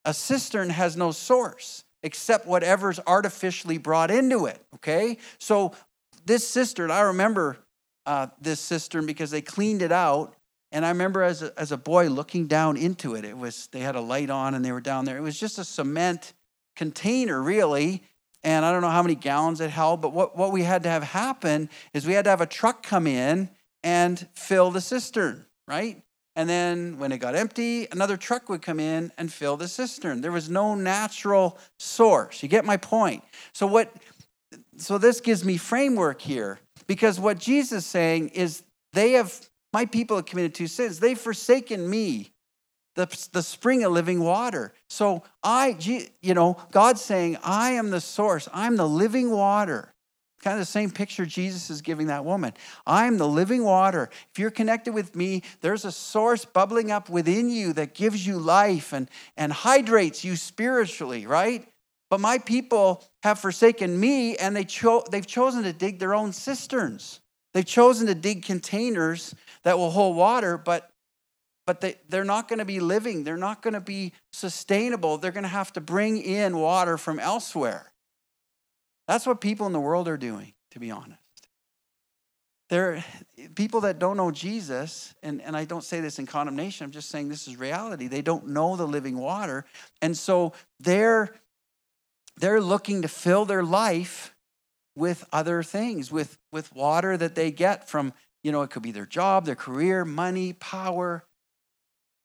A 0.04 0.14
cistern 0.14 0.70
has 0.70 0.96
no 0.96 1.10
source 1.10 1.84
except 2.02 2.46
whatever's 2.46 3.00
artificially 3.06 3.76
brought 3.76 4.10
into 4.10 4.46
it, 4.46 4.60
okay? 4.76 5.18
So 5.38 5.74
this 6.24 6.46
cistern, 6.46 6.90
I 6.90 7.00
remember 7.00 7.58
uh, 8.06 8.28
this 8.40 8.60
cistern 8.60 9.04
because 9.04 9.30
they 9.30 9.40
cleaned 9.40 9.82
it 9.82 9.92
out. 9.92 10.34
And 10.70 10.84
I 10.84 10.90
remember 10.90 11.22
as 11.22 11.42
a, 11.42 11.52
as 11.58 11.72
a 11.72 11.76
boy 11.76 12.08
looking 12.08 12.46
down 12.46 12.76
into 12.76 13.14
it. 13.14 13.24
It 13.24 13.36
was, 13.36 13.68
they 13.72 13.80
had 13.80 13.96
a 13.96 14.00
light 14.00 14.30
on 14.30 14.54
and 14.54 14.64
they 14.64 14.72
were 14.72 14.80
down 14.80 15.04
there. 15.04 15.16
It 15.16 15.22
was 15.22 15.38
just 15.38 15.58
a 15.58 15.64
cement 15.64 16.34
container, 16.76 17.42
really 17.42 18.02
and 18.44 18.64
I 18.64 18.72
don't 18.72 18.82
know 18.82 18.90
how 18.90 19.02
many 19.02 19.14
gallons 19.14 19.60
it 19.60 19.70
held, 19.70 20.00
but 20.00 20.12
what, 20.12 20.36
what 20.36 20.52
we 20.52 20.62
had 20.62 20.82
to 20.84 20.88
have 20.88 21.02
happen 21.02 21.68
is 21.92 22.06
we 22.06 22.12
had 22.12 22.24
to 22.24 22.30
have 22.30 22.40
a 22.40 22.46
truck 22.46 22.82
come 22.82 23.06
in 23.06 23.50
and 23.82 24.26
fill 24.34 24.70
the 24.70 24.80
cistern, 24.80 25.46
right? 25.66 26.02
And 26.36 26.48
then 26.48 26.98
when 26.98 27.10
it 27.10 27.18
got 27.18 27.34
empty, 27.34 27.88
another 27.90 28.16
truck 28.16 28.48
would 28.48 28.62
come 28.62 28.78
in 28.78 29.10
and 29.18 29.32
fill 29.32 29.56
the 29.56 29.66
cistern. 29.66 30.20
There 30.20 30.30
was 30.30 30.48
no 30.48 30.76
natural 30.76 31.58
source. 31.80 32.42
You 32.44 32.48
get 32.48 32.64
my 32.64 32.76
point? 32.76 33.24
So 33.52 33.66
what 33.66 33.92
so 34.76 34.98
this 34.98 35.20
gives 35.20 35.44
me 35.44 35.56
framework 35.56 36.20
here 36.20 36.60
because 36.86 37.18
what 37.18 37.38
Jesus 37.38 37.84
is 37.84 37.86
saying 37.86 38.28
is 38.28 38.62
they 38.92 39.12
have 39.12 39.48
my 39.72 39.84
people 39.84 40.16
have 40.16 40.26
committed 40.26 40.54
two 40.54 40.68
sins. 40.68 41.00
They've 41.00 41.18
forsaken 41.18 41.90
me 41.90 42.30
the, 42.98 43.28
the 43.30 43.44
spring 43.44 43.84
of 43.84 43.92
living 43.92 44.20
water. 44.20 44.72
So 44.88 45.22
I, 45.40 45.76
you 46.20 46.34
know, 46.34 46.56
God's 46.72 47.00
saying, 47.00 47.38
I 47.44 47.70
am 47.70 47.90
the 47.90 48.00
source. 48.00 48.48
I'm 48.52 48.74
the 48.74 48.88
living 48.88 49.30
water. 49.30 49.94
Kind 50.42 50.54
of 50.54 50.60
the 50.60 50.66
same 50.66 50.90
picture 50.90 51.24
Jesus 51.24 51.70
is 51.70 51.80
giving 51.80 52.08
that 52.08 52.24
woman. 52.24 52.54
I'm 52.88 53.16
the 53.16 53.28
living 53.28 53.62
water. 53.62 54.10
If 54.32 54.40
you're 54.40 54.50
connected 54.50 54.94
with 54.94 55.14
me, 55.14 55.44
there's 55.60 55.84
a 55.84 55.92
source 55.92 56.44
bubbling 56.44 56.90
up 56.90 57.08
within 57.08 57.50
you 57.50 57.72
that 57.74 57.94
gives 57.94 58.26
you 58.26 58.36
life 58.36 58.92
and, 58.92 59.08
and 59.36 59.52
hydrates 59.52 60.24
you 60.24 60.34
spiritually, 60.34 61.24
right? 61.24 61.68
But 62.10 62.18
my 62.18 62.38
people 62.38 63.04
have 63.22 63.38
forsaken 63.38 63.98
me 63.98 64.36
and 64.36 64.56
they 64.56 64.64
cho- 64.64 65.04
they've 65.08 65.26
chosen 65.26 65.62
to 65.62 65.72
dig 65.72 66.00
their 66.00 66.14
own 66.14 66.32
cisterns. 66.32 67.20
They've 67.54 67.64
chosen 67.64 68.08
to 68.08 68.14
dig 68.16 68.42
containers 68.44 69.36
that 69.62 69.78
will 69.78 69.90
hold 69.90 70.16
water, 70.16 70.58
but 70.58 70.90
but 71.68 71.82
they, 71.82 71.96
they're 72.08 72.24
not 72.24 72.48
going 72.48 72.60
to 72.60 72.64
be 72.64 72.80
living. 72.80 73.24
They're 73.24 73.36
not 73.36 73.60
going 73.60 73.74
to 73.74 73.80
be 73.80 74.14
sustainable. 74.32 75.18
They're 75.18 75.32
going 75.32 75.42
to 75.42 75.50
have 75.50 75.70
to 75.74 75.82
bring 75.82 76.16
in 76.16 76.56
water 76.56 76.96
from 76.96 77.18
elsewhere. 77.18 77.92
That's 79.06 79.26
what 79.26 79.42
people 79.42 79.66
in 79.66 79.74
the 79.74 79.78
world 79.78 80.08
are 80.08 80.16
doing, 80.16 80.54
to 80.70 80.80
be 80.80 80.90
honest. 80.90 81.20
They're 82.70 83.04
people 83.54 83.82
that 83.82 83.98
don't 83.98 84.16
know 84.16 84.30
Jesus, 84.30 85.14
and, 85.22 85.42
and 85.42 85.54
I 85.54 85.66
don't 85.66 85.84
say 85.84 86.00
this 86.00 86.18
in 86.18 86.24
condemnation, 86.24 86.86
I'm 86.86 86.90
just 86.90 87.10
saying 87.10 87.28
this 87.28 87.46
is 87.46 87.58
reality. 87.58 88.08
They 88.08 88.22
don't 88.22 88.48
know 88.48 88.74
the 88.74 88.88
living 88.88 89.18
water. 89.18 89.66
And 90.00 90.16
so 90.16 90.54
they're 90.80 91.34
they're 92.38 92.62
looking 92.62 93.02
to 93.02 93.08
fill 93.08 93.44
their 93.44 93.62
life 93.62 94.34
with 94.96 95.22
other 95.34 95.62
things, 95.62 96.10
with, 96.10 96.38
with 96.50 96.74
water 96.74 97.18
that 97.18 97.34
they 97.34 97.50
get 97.50 97.90
from, 97.90 98.14
you 98.42 98.52
know, 98.52 98.62
it 98.62 98.70
could 98.70 98.82
be 98.82 98.92
their 98.92 99.04
job, 99.04 99.44
their 99.44 99.54
career, 99.54 100.06
money, 100.06 100.54
power, 100.54 101.24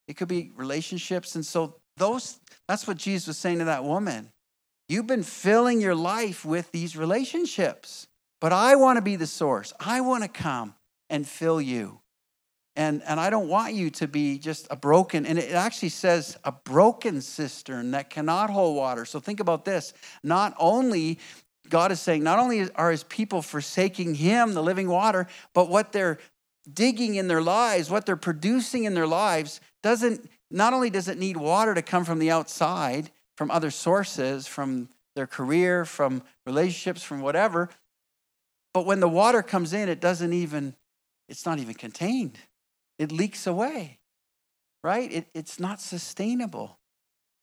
it 0.07 0.17
could 0.17 0.27
be 0.27 0.51
relationships. 0.55 1.35
And 1.35 1.45
so 1.45 1.75
those 1.97 2.39
that's 2.67 2.87
what 2.87 2.97
Jesus 2.97 3.27
was 3.27 3.37
saying 3.37 3.59
to 3.59 3.65
that 3.65 3.83
woman. 3.83 4.31
You've 4.89 5.07
been 5.07 5.23
filling 5.23 5.81
your 5.81 5.95
life 5.95 6.45
with 6.45 6.71
these 6.71 6.95
relationships. 6.95 8.07
But 8.43 8.51
I 8.51 8.75
want 8.75 8.97
to 8.97 9.01
be 9.01 9.15
the 9.15 9.25
source. 9.25 9.71
I 9.79 10.01
want 10.01 10.23
to 10.23 10.27
come 10.27 10.75
and 11.09 11.25
fill 11.25 11.61
you. 11.61 12.01
And, 12.75 13.01
and 13.07 13.17
I 13.17 13.29
don't 13.29 13.47
want 13.47 13.73
you 13.73 13.89
to 13.91 14.07
be 14.07 14.37
just 14.37 14.67
a 14.69 14.75
broken, 14.75 15.25
and 15.25 15.39
it 15.39 15.51
actually 15.51 15.89
says 15.89 16.37
a 16.43 16.51
broken 16.51 17.21
cistern 17.21 17.91
that 17.91 18.09
cannot 18.09 18.49
hold 18.49 18.75
water. 18.75 19.05
So 19.05 19.19
think 19.21 19.39
about 19.39 19.63
this. 19.63 19.93
Not 20.23 20.55
only, 20.59 21.19
God 21.69 21.93
is 21.93 22.01
saying, 22.01 22.23
not 22.23 22.39
only 22.39 22.69
are 22.71 22.91
his 22.91 23.03
people 23.03 23.41
forsaking 23.41 24.15
him, 24.15 24.55
the 24.55 24.63
living 24.63 24.89
water, 24.89 25.27
but 25.53 25.69
what 25.69 25.93
they're 25.93 26.17
digging 26.71 27.15
in 27.15 27.27
their 27.29 27.41
lives, 27.41 27.89
what 27.89 28.05
they're 28.05 28.17
producing 28.17 28.85
in 28.85 28.93
their 28.93 29.07
lives, 29.07 29.61
doesn't 29.83 30.29
not 30.49 30.73
only 30.73 30.89
does 30.89 31.07
it 31.07 31.19
need 31.19 31.37
water 31.37 31.75
to 31.75 31.81
come 31.81 32.05
from 32.05 32.19
the 32.19 32.31
outside, 32.31 33.11
from 33.37 33.51
other 33.51 33.69
sources, 33.69 34.47
from 34.47 34.89
their 35.15 35.27
career, 35.27 35.85
from 35.85 36.23
relationships, 36.45 37.03
from 37.03 37.21
whatever, 37.21 37.69
but 38.73 38.85
when 38.85 38.99
the 38.99 39.09
water 39.09 39.43
comes 39.43 39.73
in, 39.73 39.87
it 39.87 39.99
doesn't 40.01 40.33
even, 40.33 40.75
it's 41.29 41.45
not 41.45 41.59
even 41.59 41.75
contained. 41.75 42.39
It 42.97 43.11
leaks 43.11 43.45
away, 43.45 43.99
right? 44.83 45.11
It, 45.11 45.27
it's 45.33 45.59
not 45.59 45.79
sustainable. 45.79 46.79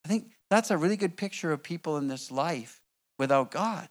I 0.04 0.08
think 0.08 0.30
that's 0.48 0.70
a 0.70 0.76
really 0.76 0.96
good 0.96 1.16
picture 1.16 1.52
of 1.52 1.62
people 1.62 1.96
in 1.96 2.08
this 2.08 2.30
life 2.32 2.80
without 3.18 3.50
God. 3.50 3.88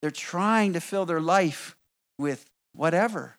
They're 0.00 0.10
trying 0.12 0.74
to 0.74 0.80
fill 0.80 1.06
their 1.06 1.20
life 1.20 1.76
with 2.18 2.48
whatever, 2.72 3.36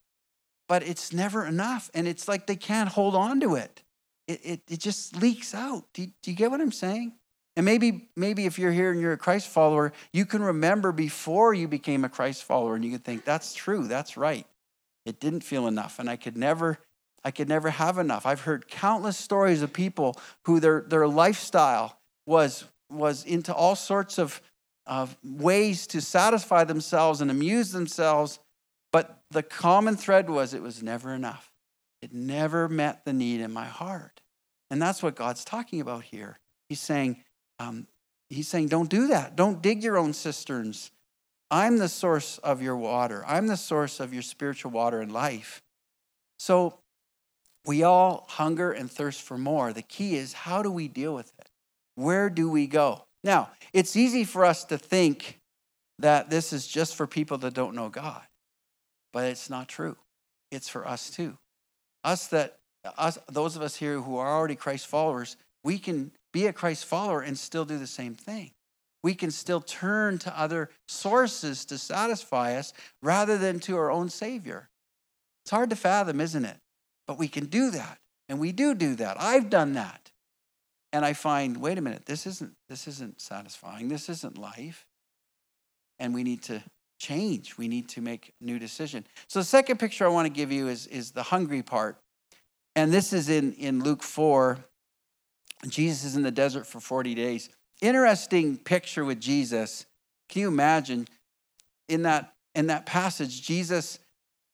but 0.67 0.83
it's 0.83 1.13
never 1.13 1.45
enough. 1.45 1.89
And 1.93 2.07
it's 2.07 2.27
like 2.27 2.47
they 2.47 2.57
can't 2.57 2.89
hold 2.89 3.15
on 3.15 3.39
to 3.39 3.55
it 3.55 3.83
it, 4.29 4.41
it, 4.43 4.61
it 4.69 4.79
just 4.79 5.15
leaks 5.15 5.55
out. 5.55 5.85
Do 5.93 6.03
you, 6.03 6.11
do 6.21 6.29
you 6.29 6.37
get 6.37 6.51
what 6.51 6.61
I'm 6.61 6.71
saying? 6.71 7.13
And 7.55 7.65
maybe, 7.65 8.09
maybe 8.15 8.45
if 8.45 8.59
you're 8.59 8.71
here 8.71 8.91
and 8.91 9.01
you're 9.01 9.13
a 9.13 9.17
Christ 9.17 9.47
follower, 9.47 9.91
you 10.13 10.25
can 10.25 10.43
remember 10.43 10.91
before 10.91 11.53
you 11.53 11.67
became 11.67 12.05
a 12.05 12.09
Christ 12.09 12.43
follower 12.43 12.75
and 12.75 12.85
you 12.85 12.91
can 12.91 12.99
think, 12.99 13.25
that's 13.25 13.53
true, 13.53 13.87
that's 13.87 14.15
right. 14.15 14.45
It 15.05 15.19
didn't 15.19 15.41
feel 15.41 15.65
enough, 15.67 15.97
and 15.97 16.09
I 16.09 16.15
could 16.15 16.37
never, 16.37 16.77
I 17.23 17.31
could 17.31 17.49
never 17.49 17.71
have 17.71 17.97
enough. 17.97 18.25
I've 18.27 18.41
heard 18.41 18.67
countless 18.67 19.17
stories 19.17 19.63
of 19.63 19.73
people 19.73 20.15
who 20.43 20.59
their, 20.59 20.81
their 20.81 21.07
lifestyle 21.07 21.97
was, 22.27 22.65
was 22.91 23.25
into 23.25 23.53
all 23.53 23.75
sorts 23.75 24.19
of, 24.19 24.41
of 24.85 25.17
ways 25.23 25.87
to 25.87 26.01
satisfy 26.01 26.63
themselves 26.65 27.19
and 27.19 27.31
amuse 27.31 27.71
themselves, 27.71 28.39
but 28.91 29.23
the 29.31 29.43
common 29.43 29.97
thread 29.97 30.29
was 30.29 30.53
it 30.53 30.61
was 30.61 30.83
never 30.83 31.13
enough. 31.13 31.48
It 32.01 32.13
never 32.13 32.69
met 32.69 33.05
the 33.05 33.13
need 33.13 33.41
in 33.41 33.51
my 33.51 33.65
heart. 33.65 34.21
And 34.71 34.81
that's 34.81 35.03
what 35.03 35.15
God's 35.15 35.43
talking 35.43 35.81
about 35.81 36.03
here. 36.03 36.39
He's 36.69 36.79
saying, 36.79 37.23
um, 37.59 37.87
He's 38.29 38.47
saying, 38.47 38.67
don't 38.67 38.89
do 38.89 39.07
that. 39.07 39.35
Don't 39.35 39.61
dig 39.61 39.83
your 39.83 39.97
own 39.97 40.13
cisterns. 40.13 40.91
I'm 41.49 41.77
the 41.77 41.89
source 41.89 42.37
of 42.37 42.61
your 42.61 42.77
water. 42.77 43.23
I'm 43.27 43.47
the 43.47 43.57
source 43.57 43.99
of 43.99 44.13
your 44.13 44.21
spiritual 44.21 44.69
water 44.69 45.01
and 45.01 45.11
life. 45.11 45.63
So 46.37 46.77
we 47.65 47.81
all 47.81 48.27
hunger 48.29 48.71
and 48.71 48.89
thirst 48.89 49.23
for 49.23 49.37
more. 49.37 49.73
The 49.73 49.81
key 49.81 50.15
is 50.15 50.33
how 50.33 50.61
do 50.61 50.71
we 50.71 50.87
deal 50.87 51.15
with 51.15 51.33
it? 51.39 51.49
Where 51.95 52.29
do 52.29 52.49
we 52.51 52.67
go? 52.67 53.05
Now, 53.23 53.49
it's 53.73 53.95
easy 53.95 54.23
for 54.23 54.45
us 54.45 54.63
to 54.65 54.77
think 54.77 55.39
that 55.97 56.29
this 56.29 56.53
is 56.53 56.67
just 56.67 56.95
for 56.95 57.07
people 57.07 57.39
that 57.39 57.55
don't 57.55 57.75
know 57.75 57.89
God, 57.89 58.21
but 59.11 59.25
it's 59.25 59.49
not 59.49 59.67
true. 59.67 59.97
It's 60.51 60.69
for 60.69 60.87
us 60.87 61.09
too 61.09 61.37
us 62.03 62.27
that 62.27 62.57
us 62.97 63.17
those 63.29 63.55
of 63.55 63.61
us 63.61 63.75
here 63.75 63.99
who 63.99 64.17
are 64.17 64.29
already 64.29 64.55
Christ 64.55 64.87
followers, 64.87 65.35
we 65.63 65.77
can 65.77 66.11
be 66.31 66.47
a 66.47 66.53
Christ 66.53 66.85
follower 66.85 67.21
and 67.21 67.37
still 67.37 67.65
do 67.65 67.77
the 67.77 67.87
same 67.87 68.15
thing. 68.15 68.51
We 69.03 69.15
can 69.15 69.31
still 69.31 69.61
turn 69.61 70.17
to 70.19 70.39
other 70.39 70.69
sources 70.87 71.65
to 71.65 71.77
satisfy 71.77 72.55
us 72.55 72.73
rather 73.01 73.37
than 73.37 73.59
to 73.61 73.77
our 73.77 73.91
own 73.91 74.09
Savior. 74.09 74.69
It's 75.43 75.51
hard 75.51 75.69
to 75.69 75.75
fathom, 75.75 76.19
isn't 76.19 76.45
it? 76.45 76.57
But 77.07 77.17
we 77.17 77.27
can 77.27 77.45
do 77.45 77.71
that. 77.71 77.99
And 78.27 78.39
we 78.39 78.51
do 78.51 78.75
do 78.75 78.95
that. 78.95 79.19
I've 79.19 79.49
done 79.49 79.73
that. 79.73 80.11
And 80.91 81.05
I 81.05 81.13
find, 81.13 81.57
wait 81.57 81.77
a 81.77 81.81
minute, 81.81 82.05
this 82.05 82.27
isn't 82.27 82.55
this 82.67 82.87
isn't 82.87 83.21
satisfying. 83.21 83.89
This 83.89 84.09
isn't 84.09 84.37
life. 84.37 84.85
And 85.97 86.13
we 86.13 86.23
need 86.23 86.43
to 86.43 86.63
change. 86.99 87.57
We 87.57 87.67
need 87.67 87.89
to 87.89 88.01
make 88.01 88.33
new 88.39 88.59
decision. 88.59 89.05
So 89.27 89.39
the 89.39 89.45
second 89.45 89.79
picture 89.79 90.05
I 90.05 90.09
want 90.09 90.27
to 90.27 90.33
give 90.33 90.51
you 90.51 90.67
is, 90.67 90.85
is 90.87 91.11
the 91.11 91.23
hungry 91.23 91.63
part. 91.63 91.97
And 92.75 92.91
this 92.91 93.13
is 93.13 93.29
in, 93.29 93.53
in 93.53 93.83
Luke 93.83 94.03
4. 94.03 94.59
Jesus 95.67 96.03
is 96.03 96.15
in 96.15 96.21
the 96.21 96.31
desert 96.31 96.67
for 96.67 96.79
40 96.79 97.15
days. 97.15 97.49
Interesting 97.81 98.57
picture 98.57 99.03
with 99.03 99.19
Jesus. 99.19 99.85
Can 100.27 100.41
you 100.41 100.47
imagine 100.49 101.07
in 101.87 102.03
that 102.03 102.33
in 102.55 102.67
that 102.67 102.85
passage, 102.85 103.41
Jesus 103.41 103.99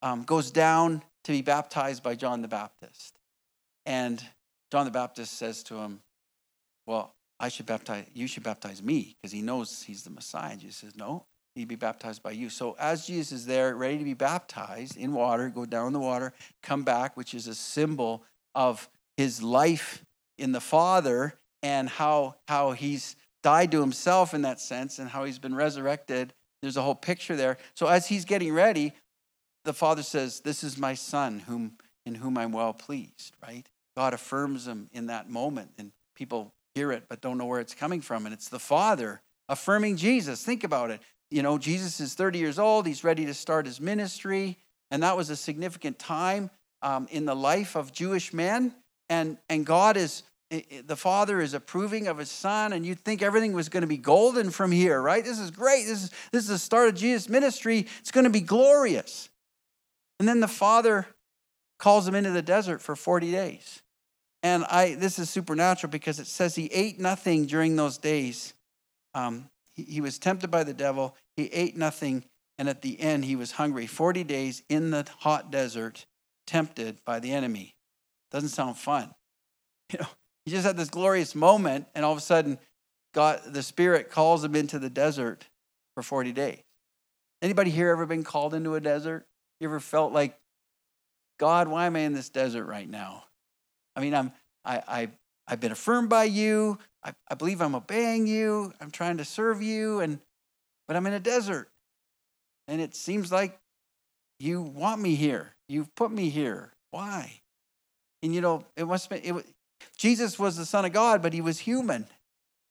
um, 0.02 0.24
goes 0.24 0.52
down 0.52 1.02
to 1.24 1.32
be 1.32 1.42
baptized 1.42 2.04
by 2.04 2.16
John 2.16 2.42
the 2.42 2.48
Baptist. 2.48 3.18
And 3.86 4.24
John 4.72 4.86
the 4.86 4.92
Baptist 4.92 5.34
says 5.38 5.64
to 5.64 5.76
him, 5.78 6.02
Well, 6.86 7.14
I 7.40 7.50
should 7.50 7.66
baptize, 7.66 8.06
you 8.14 8.28
should 8.28 8.44
baptize 8.44 8.84
me, 8.84 9.16
because 9.16 9.32
he 9.32 9.42
knows 9.42 9.84
he's 9.84 10.04
the 10.04 10.10
Messiah. 10.10 10.56
Jesus 10.56 10.78
says, 10.78 10.96
No, 10.96 11.26
he'd 11.56 11.68
be 11.68 11.76
baptized 11.76 12.22
by 12.22 12.32
you. 12.32 12.50
So 12.50 12.76
as 12.80 13.08
Jesus 13.08 13.32
is 13.32 13.46
there, 13.46 13.76
ready 13.76 13.98
to 13.98 14.04
be 14.04 14.14
baptized 14.14 14.98
in 14.98 15.14
water, 15.14 15.50
go 15.50 15.66
down 15.66 15.94
the 15.94 16.00
water, 16.00 16.34
come 16.62 16.84
back, 16.84 17.18
which 17.18 17.34
is 17.34 17.48
a 17.48 17.56
symbol 17.56 18.24
of 18.54 18.90
his 19.18 19.42
life 19.42 20.04
in 20.38 20.52
the 20.52 20.62
Father 20.62 21.34
and 21.64 21.90
how 21.90 22.36
how 22.48 22.72
he's 22.72 23.16
died 23.42 23.72
to 23.72 23.80
himself 23.80 24.34
in 24.34 24.42
that 24.42 24.60
sense 24.60 25.00
and 25.00 25.10
how 25.10 25.24
he's 25.24 25.40
been 25.40 25.56
resurrected. 25.56 26.34
There's 26.62 26.78
a 26.78 26.82
whole 26.82 26.96
picture 26.96 27.36
there. 27.36 27.58
So 27.76 27.88
as 27.88 28.08
he's 28.08 28.26
getting 28.26 28.54
ready, 28.54 28.94
the 29.64 29.74
Father 29.74 30.04
says, 30.04 30.42
This 30.42 30.64
is 30.64 30.78
my 30.78 30.94
son 30.94 31.40
whom 31.40 31.78
in 32.06 32.16
whom 32.16 32.38
I'm 32.38 32.52
well 32.52 32.74
pleased, 32.74 33.36
right? 33.42 33.68
God 33.96 34.14
affirms 34.14 34.68
him 34.68 34.90
in 34.94 35.08
that 35.08 35.30
moment, 35.30 35.72
and 35.78 35.92
people 36.16 36.54
hear 36.76 36.92
it 36.92 37.06
but 37.10 37.22
don't 37.22 37.38
know 37.38 37.46
where 37.46 37.62
it's 37.62 37.74
coming 37.74 38.02
from. 38.02 38.26
And 38.26 38.34
it's 38.34 38.50
the 38.50 38.60
Father 38.60 39.22
affirming 39.50 39.98
Jesus. 39.98 40.44
Think 40.44 40.64
about 40.64 40.92
it. 40.92 41.02
You 41.32 41.42
know, 41.42 41.58
Jesus 41.58 42.00
is 42.00 42.14
30 42.14 42.40
years 42.40 42.60
old, 42.60 42.86
he's 42.86 43.04
ready 43.04 43.26
to 43.26 43.34
start 43.34 43.66
his 43.66 43.82
ministry, 43.82 44.58
and 44.92 45.04
that 45.04 45.18
was 45.18 45.30
a 45.30 45.36
significant 45.36 45.98
time 45.98 46.50
um, 46.82 47.08
in 47.12 47.26
the 47.26 47.36
life 47.36 47.76
of 47.76 47.92
Jewish 47.92 48.34
men. 48.34 48.74
And, 49.10 49.38
and 49.50 49.66
God 49.66 49.98
is, 49.98 50.24
the 50.50 50.96
Father 50.96 51.42
is 51.42 51.54
approving 51.54 52.08
of 52.08 52.18
his 52.18 52.32
Son, 52.32 52.74
and 52.74 52.86
you'd 52.86 53.00
think 53.00 53.22
everything 53.22 53.54
was 53.54 53.70
going 53.70 53.82
to 53.82 53.88
be 53.88 53.98
golden 53.98 54.52
from 54.52 54.72
here, 54.72 55.02
right? 55.02 55.24
This 55.24 55.40
is 55.40 55.52
great. 55.52 55.86
This 55.86 56.04
is, 56.04 56.12
this 56.32 56.44
is 56.44 56.50
the 56.50 56.60
start 56.60 56.90
of 56.90 56.96
Jesus' 56.96 57.28
ministry. 57.28 57.88
It's 58.00 58.12
going 58.12 58.24
to 58.24 58.30
be 58.30 58.42
glorious. 58.42 59.30
And 60.20 60.28
then 60.28 60.40
the 60.40 60.48
Father 60.48 61.08
calls 61.78 62.08
him 62.08 62.16
into 62.16 62.32
the 62.32 62.42
desert 62.42 62.82
for 62.82 62.96
40 62.96 63.32
days. 63.32 63.82
And 64.44 64.64
I, 64.66 64.96
this 64.96 65.18
is 65.18 65.30
supernatural 65.30 65.90
because 65.90 66.20
it 66.20 66.28
says 66.28 66.56
he 66.56 66.68
ate 66.68 67.00
nothing 67.00 67.48
during 67.48 67.76
those 67.76 67.98
days. 67.98 68.54
Um, 69.14 69.50
he, 69.76 70.02
was 70.02 70.18
tempted 70.18 70.50
by 70.50 70.64
the 70.64 70.74
devil. 70.74 71.16
He 71.36 71.46
ate 71.48 71.76
nothing. 71.76 72.26
And 72.58 72.70
at 72.70 72.82
the 72.82 73.00
end, 73.00 73.26
he 73.26 73.36
was 73.36 73.52
hungry. 73.52 73.86
40 73.86 74.24
days 74.24 74.64
in 74.70 74.92
the 74.92 75.06
hot 75.20 75.52
desert, 75.52 76.06
tempted 76.48 77.04
by 77.04 77.20
the 77.20 77.32
enemy. 77.32 77.76
Doesn't 78.32 78.50
sound 78.50 78.78
fun. 78.78 79.14
You 79.94 80.00
know, 80.00 80.08
he 80.46 80.52
just 80.52 80.66
had 80.66 80.78
this 80.78 80.90
glorious 80.90 81.36
moment, 81.36 81.86
and 81.94 82.04
all 82.04 82.12
of 82.12 82.18
a 82.18 82.22
sudden, 82.22 82.58
God, 83.14 83.40
the 83.46 83.62
Spirit 83.62 84.10
calls 84.10 84.44
him 84.44 84.56
into 84.56 84.80
the 84.80 84.90
desert 84.90 85.48
for 85.94 86.02
40 86.02 86.32
days. 86.32 86.64
Anybody 87.42 87.70
here 87.70 87.90
ever 87.90 88.08
been 88.08 88.24
called 88.24 88.56
into 88.56 88.74
a 88.74 88.82
desert? 88.82 89.28
You 89.60 89.68
ever 89.68 89.80
felt 89.80 90.12
like, 90.12 90.40
God, 91.38 91.68
why 91.68 91.86
am 91.86 91.96
I 91.96 92.00
in 92.00 92.14
this 92.14 92.30
desert 92.30 92.66
right 92.66 92.90
now? 92.90 93.26
I 93.96 94.02
mean, 94.02 94.16
I'm, 94.16 94.32
I, 94.66 94.82
I, 94.88 95.10
I've 95.48 95.60
been 95.60 95.72
affirmed 95.72 96.10
by 96.10 96.24
you. 96.24 96.80
I, 97.06 97.14
I 97.30 97.36
believe 97.36 97.62
I'm 97.62 97.76
obeying 97.76 98.26
you. 98.26 98.74
I'm 98.82 98.92
trying 98.92 99.18
to 99.18 99.26
serve 99.26 99.62
you, 99.62 100.00
and 100.00 100.20
but 100.88 100.98
I'm 100.98 101.06
in 101.06 101.14
a 101.14 101.20
desert, 101.20 101.70
and 102.68 102.82
it 102.82 102.96
seems 102.96 103.32
like 103.32 103.58
you 104.40 104.62
want 104.62 105.02
me 105.02 105.16
here. 105.16 105.54
You've 105.70 105.94
put 105.96 106.12
me 106.12 106.30
here. 106.30 106.74
Why? 106.92 107.42
And 108.24 108.34
you 108.34 108.42
know, 108.42 108.66
it 108.76 108.86
must 108.86 109.10
be. 109.10 109.18
It, 109.18 109.46
Jesus 109.96 110.40
was 110.40 110.58
the 110.58 110.66
Son 110.66 110.84
of 110.84 110.94
God, 110.94 111.22
but 111.22 111.34
he 111.34 111.42
was 111.42 111.60
human, 111.60 112.08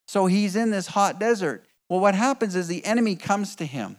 so 0.08 0.26
he's 0.26 0.56
in 0.56 0.70
this 0.70 0.88
hot 0.88 1.20
desert. 1.20 1.64
Well, 1.88 2.00
what 2.00 2.14
happens 2.14 2.56
is 2.56 2.66
the 2.66 2.84
enemy 2.84 3.14
comes 3.14 3.54
to 3.56 3.64
him. 3.64 3.98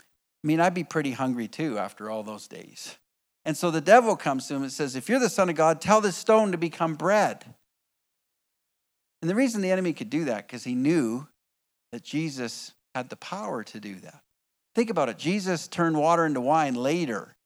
I 0.00 0.46
mean, 0.46 0.60
I'd 0.60 0.74
be 0.74 0.84
pretty 0.84 1.12
hungry 1.12 1.48
too 1.48 1.78
after 1.78 2.10
all 2.10 2.22
those 2.22 2.46
days. 2.48 2.96
And 3.44 3.56
so 3.56 3.70
the 3.70 3.80
devil 3.80 4.16
comes 4.16 4.46
to 4.48 4.54
him 4.54 4.62
and 4.62 4.72
says, 4.72 4.94
If 4.94 5.08
you're 5.08 5.18
the 5.18 5.28
Son 5.28 5.48
of 5.48 5.56
God, 5.56 5.80
tell 5.80 6.00
this 6.00 6.16
stone 6.16 6.52
to 6.52 6.58
become 6.58 6.94
bread. 6.94 7.54
And 9.20 9.30
the 9.30 9.34
reason 9.34 9.60
the 9.60 9.70
enemy 9.70 9.92
could 9.92 10.10
do 10.10 10.24
that, 10.26 10.46
because 10.46 10.64
he 10.64 10.74
knew 10.74 11.26
that 11.92 12.04
Jesus 12.04 12.72
had 12.94 13.10
the 13.10 13.16
power 13.16 13.64
to 13.64 13.80
do 13.80 13.96
that. 13.96 14.20
Think 14.74 14.90
about 14.90 15.08
it 15.08 15.18
Jesus 15.18 15.66
turned 15.66 15.96
water 15.96 16.24
into 16.24 16.40
wine 16.40 16.74
later, 16.74 17.36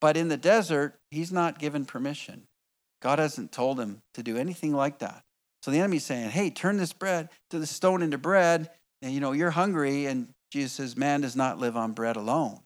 but 0.00 0.16
in 0.16 0.28
the 0.28 0.36
desert, 0.36 0.98
he's 1.10 1.32
not 1.32 1.58
given 1.58 1.84
permission. 1.84 2.46
God 3.00 3.18
hasn't 3.18 3.52
told 3.52 3.78
him 3.78 4.02
to 4.14 4.22
do 4.22 4.36
anything 4.36 4.72
like 4.72 4.98
that. 4.98 5.22
So 5.62 5.70
the 5.70 5.78
enemy's 5.78 6.04
saying, 6.04 6.30
Hey, 6.30 6.50
turn 6.50 6.76
this 6.76 6.92
bread 6.92 7.28
to 7.50 7.58
the 7.58 7.66
stone 7.66 8.02
into 8.02 8.18
bread. 8.18 8.70
And 9.02 9.12
you 9.12 9.20
know, 9.20 9.32
you're 9.32 9.50
hungry. 9.50 10.06
And 10.06 10.28
Jesus 10.50 10.72
says, 10.72 10.96
Man 10.96 11.20
does 11.20 11.36
not 11.36 11.58
live 11.58 11.76
on 11.76 11.92
bread 11.92 12.16
alone. 12.16 12.60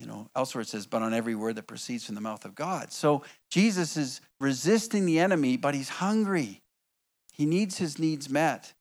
You 0.00 0.06
know, 0.06 0.28
elsewhere 0.36 0.62
it 0.62 0.68
says, 0.68 0.86
but 0.86 1.02
on 1.02 1.14
every 1.14 1.34
word 1.34 1.56
that 1.56 1.66
proceeds 1.66 2.04
from 2.04 2.14
the 2.14 2.20
mouth 2.20 2.44
of 2.44 2.54
God. 2.54 2.92
So 2.92 3.22
Jesus 3.50 3.96
is 3.96 4.20
resisting 4.40 5.06
the 5.06 5.18
enemy, 5.18 5.56
but 5.56 5.74
he's 5.74 5.88
hungry. 5.88 6.60
He 7.36 7.46
needs 7.46 7.78
his 7.78 7.98
needs 7.98 8.30
met, 8.30 8.72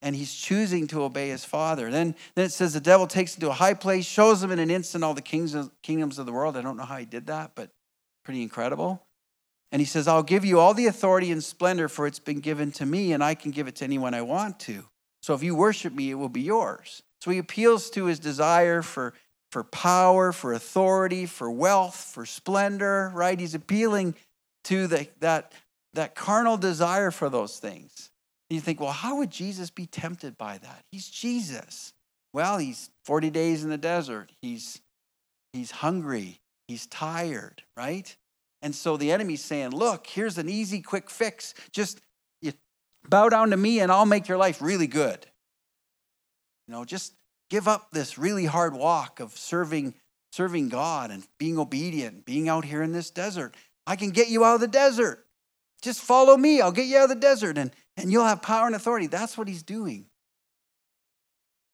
and 0.00 0.16
he's 0.16 0.34
choosing 0.34 0.86
to 0.88 1.02
obey 1.02 1.28
his 1.28 1.44
Father. 1.44 1.90
Then, 1.90 2.16
then 2.34 2.46
it 2.46 2.52
says 2.52 2.72
the 2.72 2.80
devil 2.80 3.06
takes 3.06 3.36
him 3.36 3.42
to 3.42 3.50
a 3.50 3.54
high 3.54 3.74
place, 3.74 4.04
shows 4.04 4.42
him 4.42 4.50
in 4.50 4.58
an 4.58 4.70
instant 4.70 5.04
all 5.04 5.14
the 5.14 5.22
kings 5.22 5.56
kingdoms 5.82 6.18
of 6.18 6.26
the 6.26 6.32
world. 6.32 6.56
I 6.56 6.62
don't 6.62 6.76
know 6.76 6.84
how 6.84 6.96
he 6.96 7.04
did 7.04 7.26
that, 7.26 7.52
but 7.54 7.70
pretty 8.24 8.42
incredible. 8.42 9.04
And 9.70 9.80
he 9.80 9.86
says, 9.86 10.08
I'll 10.08 10.22
give 10.22 10.44
you 10.44 10.58
all 10.58 10.74
the 10.74 10.86
authority 10.86 11.30
and 11.30 11.42
splendor, 11.42 11.88
for 11.88 12.06
it's 12.06 12.18
been 12.18 12.40
given 12.40 12.72
to 12.72 12.86
me, 12.86 13.12
and 13.12 13.22
I 13.22 13.34
can 13.34 13.52
give 13.52 13.68
it 13.68 13.76
to 13.76 13.84
anyone 13.84 14.14
I 14.14 14.22
want 14.22 14.58
to. 14.60 14.84
So 15.22 15.34
if 15.34 15.42
you 15.42 15.54
worship 15.54 15.94
me, 15.94 16.10
it 16.10 16.14
will 16.14 16.28
be 16.28 16.42
yours. 16.42 17.02
So 17.20 17.30
he 17.30 17.38
appeals 17.38 17.88
to 17.90 18.06
his 18.06 18.18
desire 18.18 18.82
for 18.82 19.14
for 19.52 19.62
power, 19.64 20.32
for 20.32 20.54
authority, 20.54 21.26
for 21.26 21.50
wealth, 21.50 21.94
for 21.94 22.24
splendor, 22.24 23.12
right? 23.14 23.38
He's 23.38 23.54
appealing 23.54 24.14
to 24.64 24.86
the, 24.86 25.08
that, 25.20 25.52
that 25.94 26.14
carnal 26.14 26.56
desire 26.56 27.10
for 27.10 27.28
those 27.28 27.58
things. 27.58 28.10
And 28.48 28.56
you 28.56 28.60
think, 28.60 28.80
well, 28.80 28.92
how 28.92 29.16
would 29.16 29.30
Jesus 29.30 29.70
be 29.70 29.86
tempted 29.86 30.36
by 30.36 30.58
that? 30.58 30.84
He's 30.90 31.08
Jesus. 31.08 31.92
Well, 32.32 32.58
he's 32.58 32.90
40 33.04 33.30
days 33.30 33.64
in 33.64 33.70
the 33.70 33.78
desert. 33.78 34.32
He's, 34.40 34.80
he's 35.52 35.70
hungry. 35.70 36.40
He's 36.68 36.86
tired, 36.86 37.62
right? 37.76 38.14
And 38.62 38.74
so 38.74 38.96
the 38.96 39.10
enemy's 39.10 39.44
saying, 39.44 39.70
look, 39.70 40.06
here's 40.06 40.38
an 40.38 40.48
easy, 40.48 40.80
quick 40.80 41.10
fix. 41.10 41.54
Just 41.72 42.00
you 42.40 42.52
bow 43.08 43.28
down 43.28 43.50
to 43.50 43.56
me 43.56 43.80
and 43.80 43.90
I'll 43.90 44.06
make 44.06 44.28
your 44.28 44.38
life 44.38 44.62
really 44.62 44.86
good. 44.86 45.26
You 46.68 46.74
know, 46.74 46.84
just 46.84 47.12
give 47.50 47.68
up 47.68 47.88
this 47.92 48.16
really 48.16 48.46
hard 48.46 48.74
walk 48.74 49.20
of 49.20 49.32
serving 49.36 49.94
serving 50.32 50.70
God 50.70 51.10
and 51.10 51.26
being 51.38 51.58
obedient, 51.58 52.24
being 52.24 52.48
out 52.48 52.64
here 52.64 52.82
in 52.82 52.92
this 52.92 53.10
desert. 53.10 53.54
I 53.86 53.96
can 53.96 54.10
get 54.10 54.28
you 54.28 54.44
out 54.44 54.54
of 54.54 54.60
the 54.60 54.68
desert. 54.68 55.26
Just 55.82 56.00
follow 56.00 56.36
me. 56.36 56.60
I'll 56.60 56.72
get 56.72 56.86
you 56.86 56.98
out 56.98 57.04
of 57.04 57.08
the 57.10 57.14
desert 57.16 57.58
and, 57.58 57.72
and 57.96 58.10
you'll 58.10 58.24
have 58.24 58.40
power 58.40 58.66
and 58.66 58.74
authority. 58.74 59.08
That's 59.08 59.36
what 59.36 59.48
he's 59.48 59.62
doing. 59.62 60.06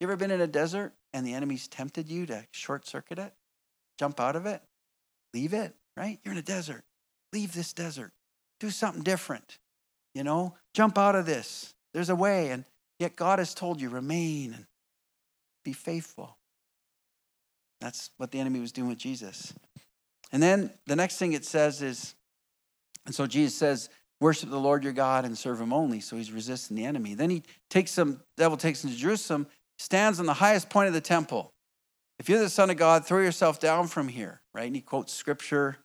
You 0.01 0.07
ever 0.07 0.17
been 0.17 0.31
in 0.31 0.41
a 0.41 0.47
desert 0.47 0.95
and 1.13 1.27
the 1.27 1.35
enemy's 1.35 1.69
tempted 1.69 2.09
you 2.09 2.27
to 2.27 2.45
short 2.51 2.87
circuit 2.87 3.19
it? 3.19 3.33
Jump 3.99 4.19
out 4.19 4.37
of 4.37 4.47
it? 4.47 4.63
Leave 5.35 5.53
it, 5.53 5.75
right? 5.97 6.19
You're 6.25 6.33
in 6.33 6.39
a 6.39 6.43
desert. 6.43 6.85
Leave 7.33 7.53
this 7.53 7.73
desert. 7.73 8.13
Do 8.61 8.71
something 8.71 9.03
different. 9.03 9.59
You 10.15 10.25
know, 10.25 10.55
jump 10.73 10.97
out 10.97 11.15
of 11.15 11.27
this. 11.27 11.75
There's 11.93 12.11
a 12.11 12.17
way. 12.17 12.51
And 12.51 12.65
yet 12.99 13.17
God 13.17 13.39
has 13.39 13.55
told 13.55 13.81
you, 13.81 13.91
remain 13.91 14.55
and 14.55 14.67
be 15.65 15.73
faithful. 15.73 16.39
That's 17.81 18.11
what 18.17 18.31
the 18.31 18.41
enemy 18.41 18.61
was 18.61 18.73
doing 18.73 18.89
with 18.89 18.99
Jesus. 18.99 19.53
And 20.33 20.43
then 20.43 20.71
the 20.87 20.97
next 20.97 21.19
thing 21.19 21.33
it 21.33 21.45
says 21.45 21.83
is, 21.83 22.15
and 23.07 23.15
so 23.15 23.27
Jesus 23.27 23.55
says, 23.55 23.89
worship 24.21 24.51
the 24.51 24.59
Lord 24.59 24.85
your 24.85 24.93
God 24.93 25.25
and 25.25 25.37
serve 25.37 25.61
him 25.61 25.73
only. 25.73 26.01
So 26.01 26.17
he's 26.17 26.33
resisting 26.33 26.77
the 26.77 26.85
enemy. 26.85 27.15
Then 27.15 27.31
he 27.31 27.43
takes 27.71 27.97
him, 27.97 28.21
devil 28.37 28.57
takes 28.57 28.85
him 28.85 28.91
to 28.91 28.97
Jerusalem, 28.97 29.47
stands 29.79 30.19
on 30.21 30.27
the 30.27 30.35
highest 30.35 30.71
point 30.71 30.89
of 30.89 30.95
the 30.95 31.01
temple. 31.01 31.53
If 32.19 32.29
you're 32.29 32.41
the 32.41 32.51
son 32.51 32.71
of 32.71 32.77
God, 32.77 33.07
throw 33.07 33.21
yourself 33.21 33.61
down 33.61 33.87
from 33.87 34.09
here, 34.09 34.41
right? 34.53 34.67
And 34.67 34.75
he 34.75 34.83
quotes 34.83 35.13
scripture 35.13 35.79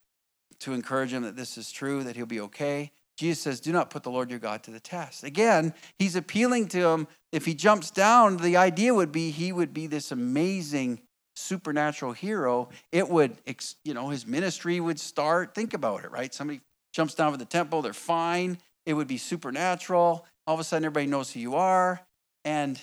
to 0.61 0.73
encourage 0.73 1.13
him 1.13 1.23
that 1.23 1.35
this 1.35 1.57
is 1.57 1.71
true, 1.71 2.03
that 2.03 2.15
he'll 2.15 2.25
be 2.25 2.39
okay. 2.41 2.91
Jesus 3.17 3.43
says, 3.43 3.59
Do 3.59 3.71
not 3.71 3.91
put 3.91 4.01
the 4.01 4.09
Lord 4.09 4.31
your 4.31 4.39
God 4.39 4.63
to 4.63 4.71
the 4.71 4.79
test. 4.79 5.23
Again, 5.23 5.73
he's 5.99 6.15
appealing 6.15 6.69
to 6.69 6.87
him. 6.87 7.07
If 7.31 7.45
he 7.45 7.53
jumps 7.53 7.91
down, 7.91 8.37
the 8.37 8.57
idea 8.57 8.93
would 8.93 9.11
be 9.11 9.29
he 9.29 9.51
would 9.51 9.73
be 9.73 9.85
this 9.85 10.11
amazing 10.11 11.01
supernatural 11.35 12.13
hero. 12.13 12.69
It 12.91 13.09
would, 13.09 13.37
you 13.83 13.93
know, 13.93 14.09
his 14.09 14.25
ministry 14.25 14.79
would 14.79 14.99
start. 14.99 15.53
Think 15.53 15.73
about 15.73 16.03
it, 16.03 16.11
right? 16.11 16.33
Somebody 16.33 16.61
jumps 16.93 17.13
down 17.15 17.31
for 17.31 17.37
the 17.37 17.45
temple, 17.45 17.81
they're 17.81 17.93
fine. 17.93 18.57
It 18.85 18.93
would 18.93 19.07
be 19.07 19.17
supernatural. 19.17 20.25
All 20.47 20.53
of 20.53 20.59
a 20.59 20.63
sudden, 20.63 20.85
everybody 20.85 21.07
knows 21.07 21.31
who 21.31 21.39
you 21.39 21.55
are. 21.55 22.01
And 22.45 22.79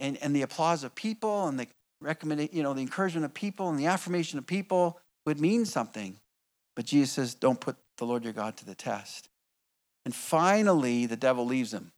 and, 0.00 0.16
and 0.22 0.34
the 0.34 0.42
applause 0.42 0.84
of 0.84 0.94
people 0.94 1.48
and 1.48 1.58
the 1.58 1.66
recommend, 2.00 2.50
you 2.52 2.62
know, 2.62 2.72
the 2.72 2.80
encouragement 2.80 3.24
of 3.24 3.34
people 3.34 3.68
and 3.68 3.78
the 3.78 3.86
affirmation 3.86 4.38
of 4.38 4.46
people 4.46 5.00
would 5.26 5.40
mean 5.40 5.64
something. 5.64 6.16
But 6.76 6.84
Jesus 6.84 7.12
says, 7.12 7.34
don't 7.34 7.60
put 7.60 7.76
the 7.96 8.06
Lord 8.06 8.24
your 8.24 8.32
God 8.32 8.56
to 8.58 8.64
the 8.64 8.74
test. 8.74 9.28
And 10.04 10.14
finally, 10.14 11.06
the 11.06 11.16
devil 11.16 11.44
leaves 11.44 11.74
him. 11.74 11.92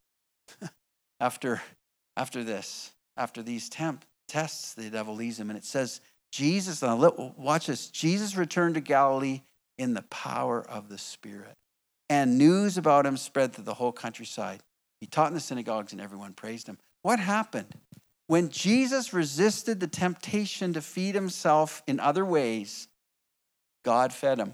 after, 1.19 1.61
after 2.17 2.43
this, 2.43 2.91
after 3.15 3.43
these 3.43 3.69
temp, 3.69 4.03
tests, 4.27 4.73
the 4.73 4.89
devil 4.89 5.13
leaves 5.13 5.39
him. 5.39 5.49
And 5.49 5.57
it 5.57 5.65
says, 5.65 6.01
Jesus, 6.31 6.81
now 6.81 6.95
watch 7.37 7.67
this. 7.67 7.89
Jesus 7.89 8.35
returned 8.35 8.75
to 8.75 8.81
Galilee 8.81 9.41
in 9.81 9.95
the 9.95 10.03
power 10.03 10.61
of 10.61 10.89
the 10.89 10.97
Spirit. 10.99 11.57
And 12.07 12.37
news 12.37 12.77
about 12.77 13.07
him 13.07 13.17
spread 13.17 13.53
through 13.53 13.63
the 13.63 13.73
whole 13.73 13.91
countryside. 13.91 14.61
He 14.99 15.07
taught 15.07 15.29
in 15.29 15.33
the 15.33 15.39
synagogues 15.39 15.91
and 15.91 15.99
everyone 15.99 16.33
praised 16.33 16.67
him. 16.67 16.77
What 17.01 17.19
happened? 17.19 17.73
When 18.27 18.49
Jesus 18.49 19.11
resisted 19.11 19.79
the 19.79 19.87
temptation 19.87 20.73
to 20.73 20.81
feed 20.81 21.15
himself 21.15 21.81
in 21.87 21.99
other 21.99 22.23
ways, 22.23 22.89
God 23.83 24.13
fed 24.13 24.37
him. 24.37 24.53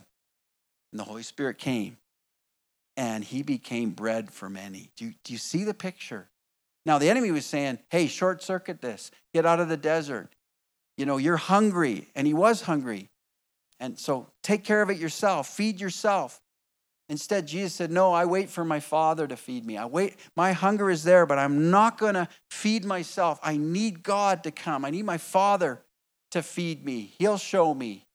And 0.94 1.00
the 1.00 1.04
Holy 1.04 1.24
Spirit 1.24 1.58
came 1.58 1.98
and 2.96 3.22
he 3.22 3.44
became 3.44 3.90
bread 3.90 4.32
for 4.32 4.50
many. 4.50 4.92
Do 4.96 5.08
you, 5.08 5.14
do 5.26 5.34
you 5.34 5.40
see 5.40 5.66
the 5.66 5.74
picture? 5.74 6.30
Now, 6.86 7.00
the 7.00 7.10
enemy 7.10 7.32
was 7.32 7.46
saying, 7.46 7.80
hey, 7.90 8.08
short 8.08 8.42
circuit 8.42 8.80
this, 8.80 9.12
get 9.34 9.46
out 9.46 9.60
of 9.60 9.68
the 9.68 9.76
desert. 9.76 10.30
You 10.98 11.06
know, 11.06 11.18
you're 11.18 11.36
hungry. 11.36 12.08
And 12.16 12.26
he 12.26 12.34
was 12.34 12.62
hungry. 12.62 13.10
And 13.80 13.98
so 13.98 14.28
take 14.44 14.64
care 14.64 14.82
of 14.82 14.90
it 14.90 14.98
yourself, 14.98 15.48
feed 15.48 15.80
yourself. 15.80 16.42
Instead, 17.10 17.48
Jesus 17.48 17.74
said, 17.74 17.92
No, 17.92 18.12
I 18.12 18.26
wait 18.26 18.50
for 18.50 18.66
my 18.66 18.80
Father 18.80 19.28
to 19.28 19.38
feed 19.38 19.66
me. 19.66 19.78
I 19.78 19.86
wait, 19.86 20.16
my 20.36 20.52
hunger 20.52 20.90
is 20.90 21.04
there, 21.04 21.26
but 21.26 21.40
I'm 21.40 21.72
not 21.72 21.98
going 21.98 22.16
to 22.16 22.28
feed 22.50 22.84
myself. 22.84 23.40
I 23.42 23.58
need 23.58 24.04
God 24.04 24.44
to 24.44 24.52
come. 24.52 24.84
I 24.84 24.90
need 24.90 25.06
my 25.06 25.18
Father 25.18 25.82
to 26.32 26.42
feed 26.42 26.84
me. 26.84 27.14
He'll 27.18 27.38
show 27.38 27.74
me. 27.74 28.06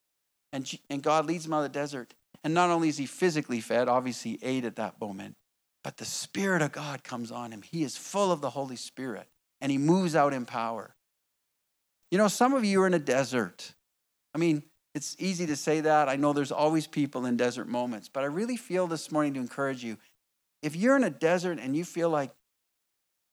And, 0.52 0.70
and 0.90 1.02
God 1.02 1.26
leads 1.26 1.46
him 1.46 1.54
out 1.54 1.64
of 1.64 1.72
the 1.72 1.78
desert. 1.78 2.12
And 2.44 2.52
not 2.52 2.70
only 2.70 2.88
is 2.88 2.98
he 2.98 3.06
physically 3.06 3.60
fed, 3.60 3.88
obviously 3.88 4.32
he 4.32 4.38
ate 4.42 4.64
at 4.64 4.76
that 4.76 5.00
moment, 5.00 5.36
but 5.82 5.96
the 5.96 6.04
Spirit 6.04 6.60
of 6.60 6.72
God 6.72 7.04
comes 7.04 7.30
on 7.30 7.52
him. 7.52 7.62
He 7.62 7.84
is 7.84 7.96
full 7.96 8.32
of 8.32 8.40
the 8.40 8.50
Holy 8.50 8.76
Spirit 8.76 9.28
and 9.60 9.70
he 9.70 9.78
moves 9.78 10.14
out 10.14 10.34
in 10.34 10.44
power. 10.44 10.94
You 12.10 12.18
know, 12.18 12.28
some 12.28 12.52
of 12.52 12.64
you 12.64 12.82
are 12.82 12.86
in 12.86 12.94
a 12.94 12.98
desert. 12.98 13.72
I 14.34 14.38
mean, 14.38 14.64
it's 14.94 15.16
easy 15.18 15.46
to 15.46 15.56
say 15.56 15.80
that. 15.80 16.08
I 16.08 16.16
know 16.16 16.32
there's 16.32 16.52
always 16.52 16.86
people 16.86 17.26
in 17.26 17.36
desert 17.36 17.68
moments, 17.68 18.08
but 18.08 18.22
I 18.22 18.26
really 18.26 18.56
feel 18.56 18.86
this 18.86 19.10
morning 19.10 19.34
to 19.34 19.40
encourage 19.40 19.82
you. 19.82 19.96
If 20.62 20.76
you're 20.76 20.96
in 20.96 21.04
a 21.04 21.10
desert 21.10 21.58
and 21.58 21.74
you 21.74 21.84
feel 21.84 22.10
like, 22.10 22.30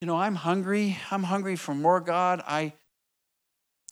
you 0.02 0.08
know, 0.08 0.18
I'm 0.18 0.36
hungry, 0.36 0.98
I'm 1.12 1.24
hungry 1.24 1.56
for 1.56 1.76
more 1.76 2.00
God, 2.00 2.42
I 2.48 2.74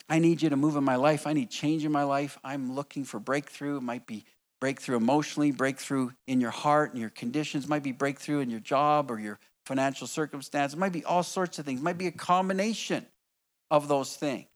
I 0.10 0.20
need 0.20 0.42
you 0.42 0.50
to 0.50 0.56
move 0.56 0.78
in 0.78 0.86
my 0.86 0.96
life. 0.96 1.28
I 1.28 1.34
need 1.34 1.50
change 1.50 1.84
in 1.84 1.92
my 1.92 2.04
life. 2.04 2.40
I'm 2.42 2.74
looking 2.74 3.04
for 3.04 3.20
breakthrough. 3.20 3.76
It 3.76 3.84
might 3.84 4.08
be 4.08 4.24
breakthrough 4.60 4.98
emotionally, 4.98 5.52
breakthrough 5.52 6.12
in 6.28 6.42
your 6.42 6.52
heart 6.52 6.92
and 6.92 7.00
your 7.00 7.10
conditions, 7.10 7.66
it 7.66 7.70
might 7.70 7.84
be 7.84 7.92
breakthrough 7.92 8.40
in 8.40 8.50
your 8.50 8.60
job 8.60 9.12
or 9.12 9.20
your 9.20 9.40
financial 9.66 10.08
circumstance. 10.08 10.74
It 10.74 10.80
might 10.80 10.94
be 10.94 11.04
all 11.04 11.24
sorts 11.24 11.60
of 11.60 11.66
things. 11.66 11.80
It 11.80 11.84
might 11.84 11.98
be 11.98 12.08
a 12.08 12.12
combination 12.12 13.06
of 13.70 13.88
those 13.88 14.16
things. 14.16 14.48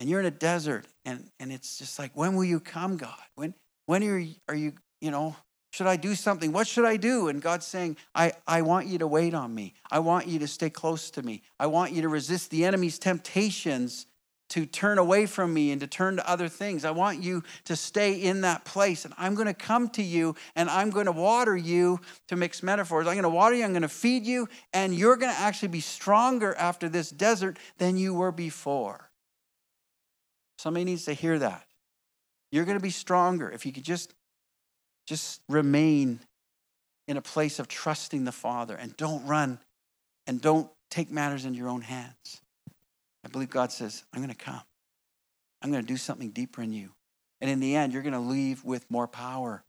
And 0.00 0.08
you're 0.08 0.20
in 0.20 0.26
a 0.26 0.30
desert 0.30 0.86
and, 1.10 1.30
and 1.38 1.52
it's 1.52 1.78
just 1.78 1.98
like, 1.98 2.12
when 2.14 2.34
will 2.36 2.44
you 2.44 2.60
come, 2.60 2.96
God? 2.96 3.18
When 3.34 3.54
when 3.90 4.04
are 4.04 4.18
you, 4.18 4.34
are 4.48 4.54
you, 4.54 4.74
you 5.00 5.10
know, 5.10 5.34
should 5.72 5.88
I 5.88 5.96
do 5.96 6.14
something? 6.14 6.52
What 6.52 6.68
should 6.68 6.84
I 6.84 6.96
do? 6.96 7.26
And 7.26 7.42
God's 7.42 7.66
saying, 7.66 7.96
I, 8.14 8.32
I 8.46 8.62
want 8.62 8.86
you 8.86 8.98
to 8.98 9.06
wait 9.08 9.34
on 9.34 9.52
me. 9.52 9.74
I 9.90 9.98
want 9.98 10.28
you 10.28 10.38
to 10.38 10.46
stay 10.46 10.70
close 10.70 11.10
to 11.10 11.22
me. 11.22 11.42
I 11.58 11.66
want 11.66 11.90
you 11.90 12.02
to 12.02 12.08
resist 12.08 12.50
the 12.50 12.64
enemy's 12.64 13.00
temptations 13.00 14.06
to 14.50 14.64
turn 14.64 14.98
away 14.98 15.26
from 15.26 15.52
me 15.52 15.72
and 15.72 15.80
to 15.80 15.88
turn 15.88 16.16
to 16.16 16.30
other 16.30 16.48
things. 16.48 16.84
I 16.84 16.92
want 16.92 17.20
you 17.20 17.42
to 17.64 17.74
stay 17.74 18.14
in 18.14 18.42
that 18.42 18.64
place. 18.64 19.04
And 19.04 19.12
I'm 19.18 19.34
going 19.34 19.48
to 19.48 19.54
come 19.54 19.88
to 19.90 20.02
you 20.02 20.36
and 20.54 20.70
I'm 20.70 20.90
going 20.90 21.06
to 21.06 21.12
water 21.12 21.56
you 21.56 22.00
to 22.28 22.36
mix 22.36 22.62
metaphors. 22.62 23.08
I'm 23.08 23.14
going 23.14 23.24
to 23.24 23.28
water 23.28 23.56
you, 23.56 23.64
I'm 23.64 23.72
going 23.72 23.82
to 23.82 23.88
feed 23.88 24.24
you, 24.24 24.48
and 24.72 24.94
you're 24.94 25.16
going 25.16 25.34
to 25.34 25.40
actually 25.40 25.68
be 25.68 25.80
stronger 25.80 26.54
after 26.54 26.88
this 26.88 27.10
desert 27.10 27.58
than 27.78 27.96
you 27.96 28.14
were 28.14 28.30
before. 28.32 29.09
Somebody 30.60 30.84
needs 30.84 31.06
to 31.06 31.14
hear 31.14 31.38
that. 31.38 31.64
You're 32.52 32.66
going 32.66 32.76
to 32.76 32.82
be 32.82 32.90
stronger 32.90 33.50
if 33.50 33.64
you 33.64 33.72
could 33.72 33.82
just 33.82 34.12
just 35.06 35.40
remain 35.48 36.20
in 37.08 37.16
a 37.16 37.22
place 37.22 37.58
of 37.58 37.66
trusting 37.66 38.24
the 38.24 38.32
Father 38.32 38.76
and 38.76 38.94
don't 38.98 39.24
run 39.26 39.58
and 40.26 40.38
don't 40.38 40.70
take 40.90 41.10
matters 41.10 41.46
into 41.46 41.56
your 41.56 41.70
own 41.70 41.80
hands. 41.80 42.42
I 43.24 43.28
believe 43.28 43.48
God 43.48 43.72
says, 43.72 44.04
I'm 44.12 44.20
going 44.20 44.34
to 44.34 44.36
come. 44.36 44.60
I'm 45.62 45.70
going 45.70 45.82
to 45.82 45.88
do 45.88 45.96
something 45.96 46.28
deeper 46.28 46.60
in 46.60 46.74
you. 46.74 46.90
And 47.40 47.50
in 47.50 47.60
the 47.60 47.74
end, 47.74 47.94
you're 47.94 48.02
going 48.02 48.12
to 48.12 48.20
leave 48.20 48.62
with 48.62 48.84
more 48.90 49.08
power 49.08 49.64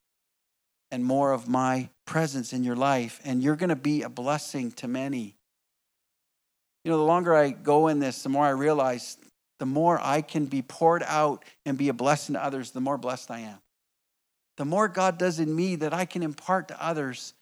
and 0.91 1.05
more 1.05 1.31
of 1.31 1.47
my 1.47 1.87
presence 2.05 2.51
in 2.51 2.65
your 2.65 2.75
life. 2.75 3.21
And 3.23 3.41
you're 3.41 3.55
going 3.55 3.69
to 3.69 3.77
be 3.77 4.01
a 4.01 4.09
blessing 4.09 4.73
to 4.73 4.89
many. 4.89 5.37
You 6.83 6.91
know, 6.91 6.97
the 6.97 7.03
longer 7.03 7.33
I 7.33 7.51
go 7.51 7.87
in 7.87 7.99
this, 7.99 8.23
the 8.23 8.29
more 8.29 8.45
I 8.45 8.49
realize 8.49 9.17
the 9.61 9.65
more 9.65 10.01
I 10.01 10.21
can 10.21 10.47
be 10.47 10.61
poured 10.61 11.03
out 11.05 11.45
and 11.65 11.77
be 11.77 11.87
a 11.87 11.93
blessing 11.93 12.33
to 12.33 12.43
others, 12.43 12.71
the 12.71 12.81
more 12.81 12.97
blessed 12.97 13.31
I 13.31 13.39
am. 13.39 13.59
The 14.57 14.65
more 14.65 14.87
God 14.87 15.17
does 15.17 15.39
in 15.39 15.55
me 15.55 15.77
that 15.77 15.93
I 15.93 16.05
can 16.05 16.23
impart 16.23 16.67
to 16.67 16.83
others, 16.83 17.33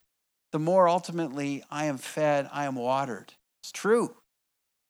the 0.51 0.59
more 0.59 0.87
ultimately 0.87 1.63
I 1.71 1.85
am 1.85 1.97
fed, 1.97 2.49
I 2.53 2.65
am 2.65 2.75
watered. 2.75 3.33
It's 3.63 3.71
true 3.71 4.13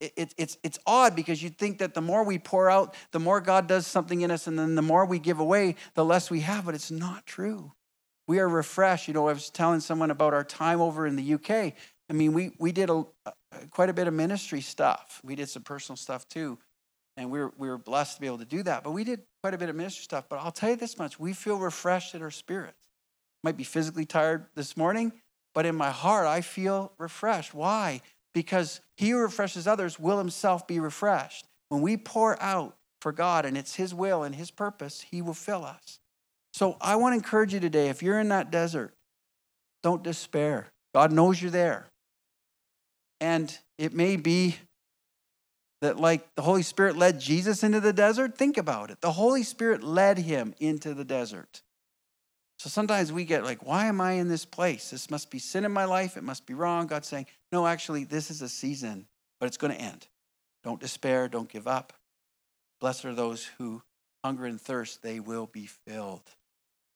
it, 0.00 0.12
it, 0.16 0.34
it's, 0.36 0.58
it's 0.62 0.78
odd 0.86 1.14
because 1.14 1.42
you'd 1.42 1.58
think 1.58 1.78
that 1.78 1.94
the 1.94 2.00
more 2.00 2.24
we 2.24 2.38
pour 2.38 2.70
out, 2.70 2.94
the 3.12 3.20
more 3.20 3.40
God 3.40 3.66
does 3.66 3.86
something 3.86 4.22
in 4.22 4.30
us, 4.30 4.46
and 4.46 4.58
then 4.58 4.74
the 4.74 4.82
more 4.82 5.04
we 5.04 5.18
give 5.18 5.40
away, 5.40 5.76
the 5.94 6.04
less 6.04 6.30
we 6.30 6.40
have, 6.40 6.64
but 6.64 6.74
it's 6.74 6.90
not 6.90 7.26
true. 7.26 7.72
We 8.26 8.38
are 8.40 8.48
refreshed. 8.48 9.08
You 9.08 9.14
know, 9.14 9.28
I 9.28 9.32
was 9.32 9.50
telling 9.50 9.80
someone 9.80 10.10
about 10.10 10.32
our 10.32 10.44
time 10.44 10.80
over 10.80 11.06
in 11.06 11.16
the 11.16 11.34
UK. 11.34 11.74
I 12.08 12.12
mean, 12.12 12.32
we, 12.32 12.52
we 12.58 12.72
did 12.72 12.88
a, 12.88 13.04
quite 13.70 13.90
a 13.90 13.92
bit 13.92 14.08
of 14.08 14.14
ministry 14.14 14.60
stuff. 14.60 15.20
We 15.22 15.34
did 15.34 15.48
some 15.48 15.62
personal 15.62 15.96
stuff 15.96 16.26
too. 16.28 16.58
And 17.16 17.30
we 17.30 17.40
were, 17.40 17.52
we 17.58 17.68
were 17.68 17.78
blessed 17.78 18.16
to 18.16 18.20
be 18.20 18.26
able 18.26 18.38
to 18.38 18.44
do 18.44 18.62
that. 18.62 18.84
But 18.84 18.92
we 18.92 19.04
did 19.04 19.20
quite 19.42 19.54
a 19.54 19.58
bit 19.58 19.68
of 19.68 19.76
ministry 19.76 20.04
stuff. 20.04 20.26
But 20.28 20.38
I'll 20.38 20.52
tell 20.52 20.70
you 20.70 20.76
this 20.76 20.98
much 20.98 21.18
we 21.18 21.32
feel 21.32 21.56
refreshed 21.56 22.14
in 22.14 22.22
our 22.22 22.30
spirits. 22.30 22.86
Might 23.42 23.56
be 23.56 23.64
physically 23.64 24.04
tired 24.04 24.46
this 24.54 24.76
morning, 24.76 25.12
but 25.54 25.66
in 25.66 25.74
my 25.74 25.90
heart, 25.90 26.26
I 26.26 26.40
feel 26.40 26.92
refreshed. 26.98 27.54
Why? 27.54 28.02
because 28.32 28.80
he 28.96 29.10
who 29.10 29.18
refreshes 29.18 29.66
others 29.66 29.98
will 29.98 30.18
himself 30.18 30.66
be 30.66 30.80
refreshed. 30.80 31.46
When 31.68 31.82
we 31.82 31.96
pour 31.96 32.40
out 32.42 32.76
for 33.00 33.12
God 33.12 33.44
and 33.44 33.56
it's 33.56 33.74
his 33.76 33.94
will 33.94 34.22
and 34.22 34.34
his 34.34 34.50
purpose, 34.50 35.06
he 35.10 35.22
will 35.22 35.34
fill 35.34 35.64
us. 35.64 35.98
So 36.52 36.76
I 36.80 36.96
want 36.96 37.12
to 37.12 37.16
encourage 37.16 37.54
you 37.54 37.60
today 37.60 37.88
if 37.88 38.02
you're 38.02 38.20
in 38.20 38.28
that 38.28 38.50
desert, 38.50 38.94
don't 39.82 40.02
despair. 40.02 40.68
God 40.94 41.12
knows 41.12 41.40
you're 41.40 41.50
there. 41.50 41.86
And 43.20 43.56
it 43.78 43.94
may 43.94 44.16
be 44.16 44.56
that, 45.80 45.98
like 45.98 46.34
the 46.34 46.42
Holy 46.42 46.62
Spirit 46.62 46.96
led 46.96 47.20
Jesus 47.20 47.62
into 47.62 47.80
the 47.80 47.92
desert, 47.92 48.36
think 48.36 48.58
about 48.58 48.90
it. 48.90 49.00
The 49.00 49.12
Holy 49.12 49.42
Spirit 49.42 49.82
led 49.82 50.18
him 50.18 50.54
into 50.60 50.94
the 50.94 51.04
desert. 51.04 51.62
So 52.58 52.68
sometimes 52.68 53.12
we 53.12 53.24
get 53.24 53.44
like, 53.44 53.66
why 53.66 53.86
am 53.86 54.00
I 54.00 54.12
in 54.12 54.28
this 54.28 54.44
place? 54.44 54.90
This 54.90 55.10
must 55.10 55.30
be 55.30 55.38
sin 55.38 55.64
in 55.64 55.72
my 55.72 55.86
life. 55.86 56.16
It 56.16 56.24
must 56.24 56.44
be 56.44 56.52
wrong. 56.52 56.86
God's 56.86 57.08
saying, 57.08 57.26
no, 57.50 57.66
actually, 57.66 58.04
this 58.04 58.30
is 58.30 58.42
a 58.42 58.48
season, 58.48 59.06
but 59.38 59.46
it's 59.46 59.56
going 59.56 59.72
to 59.72 59.80
end. 59.80 60.06
Don't 60.62 60.78
despair. 60.78 61.28
Don't 61.28 61.48
give 61.48 61.66
up. 61.66 61.94
Blessed 62.80 63.06
are 63.06 63.14
those 63.14 63.48
who 63.56 63.82
hunger 64.24 64.44
and 64.46 64.60
thirst, 64.60 65.02
they 65.02 65.20
will 65.20 65.46
be 65.46 65.66
filled. 65.66 66.22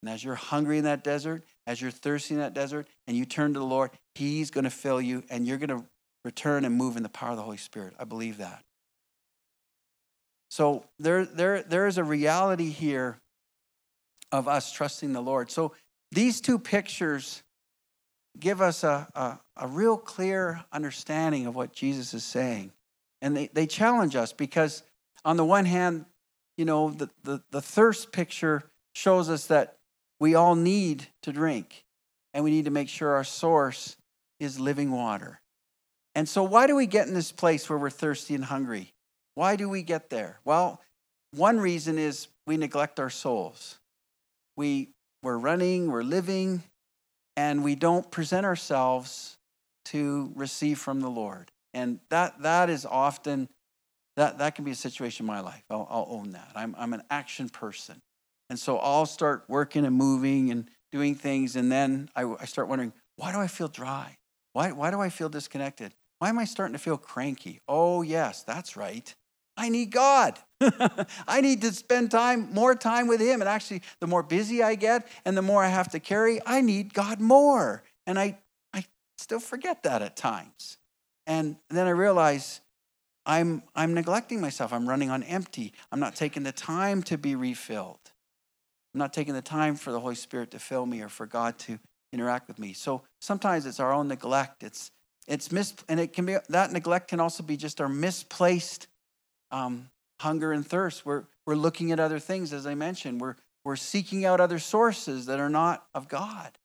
And 0.03 0.11
as 0.11 0.23
you're 0.23 0.35
hungry 0.35 0.79
in 0.79 0.85
that 0.85 1.03
desert, 1.03 1.45
as 1.67 1.81
you're 1.81 1.91
thirsty 1.91 2.35
in 2.35 2.41
that 2.41 2.55
desert, 2.55 2.87
and 3.07 3.17
you 3.17 3.25
turn 3.25 3.55
to 3.55 3.59
the 3.59 3.65
Lord, 3.65 3.91
He's 4.15 4.51
going 4.51 4.65
to 4.65 4.71
fill 4.71 5.01
you, 5.01 5.23
and 5.31 5.47
you're 5.47 5.59
going 5.59 5.71
to 5.71 5.85
return 6.25 6.65
and 6.65 6.75
move 6.75 6.97
in 6.97 7.03
the 7.03 7.09
power 7.09 7.31
of 7.31 7.37
the 7.37 7.43
Holy 7.43 7.57
Spirit. 7.57 7.95
I 7.99 8.05
believe 8.05 8.39
that. 8.39 8.63
So 10.55 10.85
there, 11.01 11.25
there, 11.25 11.65
there 11.65 11.89
is 11.89 11.99
a 11.99 12.05
reality 12.05 12.71
here 12.71 13.19
of 14.31 14.47
us 14.47 14.71
trusting 14.71 15.13
the 15.13 15.21
Lord. 15.21 15.51
So 15.51 15.73
these 16.13 16.41
two 16.41 16.61
pictures 16.61 17.43
give 18.39 18.61
us 18.61 18.85
a, 18.85 19.09
a, 19.17 19.41
a, 19.57 19.67
real 19.67 19.97
clear 19.97 20.65
understanding 20.71 21.47
of 21.47 21.57
what 21.57 21.73
Jesus 21.73 22.15
is 22.15 22.23
saying. 22.23 22.71
And 23.21 23.37
they, 23.37 23.49
they 23.53 23.67
challenge 23.67 24.15
us 24.15 24.33
because, 24.33 24.85
on 25.25 25.37
the 25.37 25.45
one 25.45 25.65
hand, 25.65 26.05
you 26.57 26.65
know, 26.65 26.91
the, 26.91 27.11
the, 27.25 27.43
the 27.51 27.61
thirst 27.61 28.13
picture 28.13 28.63
shows 28.95 29.29
us 29.29 29.49
that 29.49 29.75
we 30.21 30.37
all 30.37 30.55
need 30.55 31.09
to 31.23 31.33
drink. 31.33 31.85
and 32.33 32.45
we 32.45 32.53
need 32.53 32.67
to 32.67 32.71
make 32.71 32.89
sure 32.89 33.17
our 33.17 33.25
source 33.25 33.97
is 34.39 34.61
living 34.61 34.93
water. 34.93 35.41
And 36.15 36.29
so, 36.29 36.45
why 36.45 36.69
do 36.69 36.77
we 36.77 36.87
get 36.87 37.09
in 37.09 37.15
this 37.15 37.33
place 37.33 37.69
where 37.69 37.77
we're 37.77 37.91
thirsty 37.91 38.37
and 38.37 38.45
hungry? 38.45 38.94
Why 39.35 39.57
do 39.57 39.69
we 39.69 39.83
get 39.83 40.11
there? 40.11 40.39
Well, 40.45 40.81
one 41.33 41.59
reason 41.59 41.99
is 41.99 42.29
we 42.47 42.57
neglect 42.57 43.01
our 43.01 43.11
souls. 43.11 43.79
We, 44.57 44.91
we're 45.23 45.39
running, 45.39 45.91
we're 45.91 46.03
living, 46.03 46.63
and 47.37 47.65
we 47.65 47.75
don't 47.75 48.09
present 48.11 48.47
ourselves 48.47 49.37
to 49.87 50.33
receive 50.35 50.79
from 50.79 51.01
the 51.01 51.11
Lord. 51.11 51.51
And 51.73 51.99
that, 52.09 52.43
that 52.43 52.71
is 52.71 52.87
often, 52.87 53.49
that, 54.17 54.39
that 54.39 54.55
can 54.55 54.65
be 54.65 54.71
a 54.71 54.77
situation 54.77 55.25
in 55.25 55.27
my 55.27 55.41
life. 55.41 55.65
I'll, 55.69 55.89
I'll 55.91 56.07
own 56.09 56.31
that. 56.33 56.53
I'm, 56.55 56.75
I'm 56.79 56.93
an 56.93 57.03
action 57.11 57.49
person. 57.49 58.01
And 58.51 58.59
so 58.59 58.79
I'll 58.79 59.07
start 59.07 59.45
working 59.49 59.85
and 59.85 59.97
moving 59.97 60.51
and 60.51 60.69
doing 60.93 61.17
things. 61.17 61.57
And 61.57 61.73
then 61.73 62.09
I, 62.15 62.23
I 62.39 62.45
start 62.45 62.69
wondering, 62.69 62.93
why 63.17 63.33
do 63.33 63.39
I 63.39 63.49
feel 63.49 63.69
dry? 63.69 64.17
Why, 64.53 64.71
why 64.71 64.93
do 64.93 65.01
I 65.01 65.09
feel 65.09 65.29
disconnected? 65.29 65.95
Why 66.21 66.29
am 66.29 66.39
I 66.39 66.45
starting 66.45 66.75
to 66.75 66.79
feel 66.79 66.97
cranky? 66.97 67.61
Oh, 67.67 68.03
yes, 68.03 68.45
that's 68.45 68.77
right. 68.77 69.13
I 69.57 69.69
need 69.69 69.91
God. 69.91 70.39
I 71.29 71.41
need 71.41 71.63
to 71.63 71.73
spend 71.73 72.11
time, 72.11 72.53
more 72.53 72.75
time 72.75 73.07
with 73.07 73.21
Him. 73.21 73.41
And 73.41 73.49
actually, 73.49 73.83
the 74.01 74.07
more 74.07 74.23
busy 74.23 74.63
I 74.63 74.75
get 74.75 75.07
and 75.25 75.37
the 75.37 75.43
more 75.43 75.63
I 75.63 75.69
have 75.69 75.91
to 75.93 76.01
carry, 76.01 76.41
I 76.45 76.61
need 76.61 76.95
God 76.95 77.21
more. 77.21 77.83
And 78.07 78.19
I, 78.19 78.39
I 78.73 78.85
still 79.19 79.41
forget 79.41 79.83
that 79.85 80.03
at 80.03 80.17
times. 80.17 80.79
And 81.27 81.57
then 81.71 81.87
I 81.87 81.91
realize 81.91 82.61
I'm, 83.27 83.63
I'm 83.75 83.95
neglecting 83.95 84.41
myself. 84.41 84.73
I'm 84.73 84.89
running 84.89 85.11
on 85.11 85.23
empty. 85.23 85.73
I'm 85.91 86.01
not 86.01 86.15
taking 86.15 86.43
the 86.43 86.53
time 86.53 87.03
to 87.05 87.17
be 87.17 87.35
refilled. 87.35 88.01
I'm 88.95 88.99
not 88.99 89.13
taking 89.13 89.35
the 89.35 89.43
time 89.43 89.77
for 89.77 89.93
the 89.93 90.01
Holy 90.01 90.15
Spirit 90.15 90.51
to 90.53 90.59
fill 90.59 90.87
me 90.87 91.03
or 91.03 91.09
for 91.09 91.27
God 91.27 91.59
to 91.61 91.79
interact 92.13 92.49
with 92.49 92.59
me. 92.59 92.73
So 92.75 93.03
sometimes 93.21 93.67
it's 93.67 93.81
our 93.81 93.93
own 93.93 94.09
neglect. 94.09 94.63
It's, 94.63 94.91
it's 95.27 95.51
mis- 95.51 95.75
and 95.89 95.99
it 95.99 96.13
can 96.13 96.27
be 96.27 96.37
that 96.49 96.71
neglect 96.71 97.09
can 97.09 97.19
also 97.19 97.43
be 97.43 97.57
just 97.57 97.81
our 97.81 97.89
misplaced 97.89 98.89
um, 99.55 99.89
hunger 100.21 100.53
and 100.53 100.67
thirst. 100.67 101.07
We're, 101.07 101.25
we're 101.47 101.55
looking 101.55 101.93
at 101.93 102.01
other 102.01 102.19
things, 102.19 102.53
as 102.53 102.67
I 102.67 102.75
mentioned. 102.75 103.21
We're, 103.21 103.37
we're 103.65 103.77
seeking 103.77 104.25
out 104.25 104.41
other 104.41 104.59
sources 104.59 105.27
that 105.27 105.39
are 105.39 105.49
not 105.49 105.87
of 105.95 106.09
God. 106.09 106.59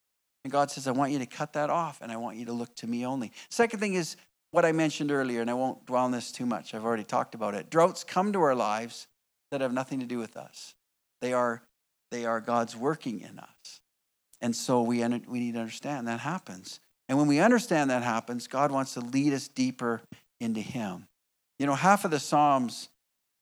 And 0.43 0.52
God 0.52 0.71
says, 0.71 0.88
I 0.88 0.91
want 0.91 1.12
you 1.12 1.19
to 1.19 1.25
cut 1.25 1.54
that 1.54 1.69
off 1.69 1.99
and 2.02 2.12
I 2.12 2.17
want 2.17 2.38
you 2.38 2.45
to 2.45 2.54
look 2.54 2.75
to 2.78 2.88
me 2.88 3.06
only. 3.06 3.32
Second 3.49 3.80
thing 3.80 3.93
is 3.93 4.15
what 4.52 4.65
I 4.65 4.71
mentioned 4.71 5.12
earlier, 5.12 5.41
and 5.41 5.49
I 5.49 5.54
won't 5.54 5.86
dwell 5.86 6.06
on 6.06 6.12
this 6.12 6.32
too 6.32 6.47
much. 6.47 6.73
I've 6.73 6.84
already 6.84 7.04
talked 7.04 7.36
about 7.36 7.54
it. 7.54 7.69
Droughts 7.69 8.04
come 8.04 8.34
to 8.34 8.41
our 8.41 8.56
lives 8.56 9.08
that 9.52 9.62
have 9.62 9.73
nothing 9.73 9.99
to 9.99 10.06
do 10.08 10.17
with 10.17 10.36
us, 10.36 10.73
they 11.21 11.34
are, 11.34 11.62
they 12.12 12.25
are 12.25 12.39
God's 12.39 12.75
working 12.75 13.19
in 13.19 13.38
us. 13.39 13.82
And 14.41 14.56
so 14.56 14.82
we, 14.82 15.06
we 15.06 15.39
need 15.39 15.54
to 15.54 15.60
understand 15.60 16.08
that 16.08 16.21
happens. 16.21 16.80
And 17.08 17.17
when 17.17 17.28
we 17.28 17.39
understand 17.39 17.89
that 17.89 18.04
happens, 18.04 18.47
God 18.47 18.71
wants 18.71 18.93
to 18.93 19.02
lead 19.02 19.34
us 19.34 19.47
deeper 19.47 20.02
into 20.39 20.62
Him. 20.62 21.08
You 21.59 21.65
know, 21.65 21.75
half 21.75 22.05
of 22.05 22.11
the 22.11 22.19
Psalms 22.19 22.89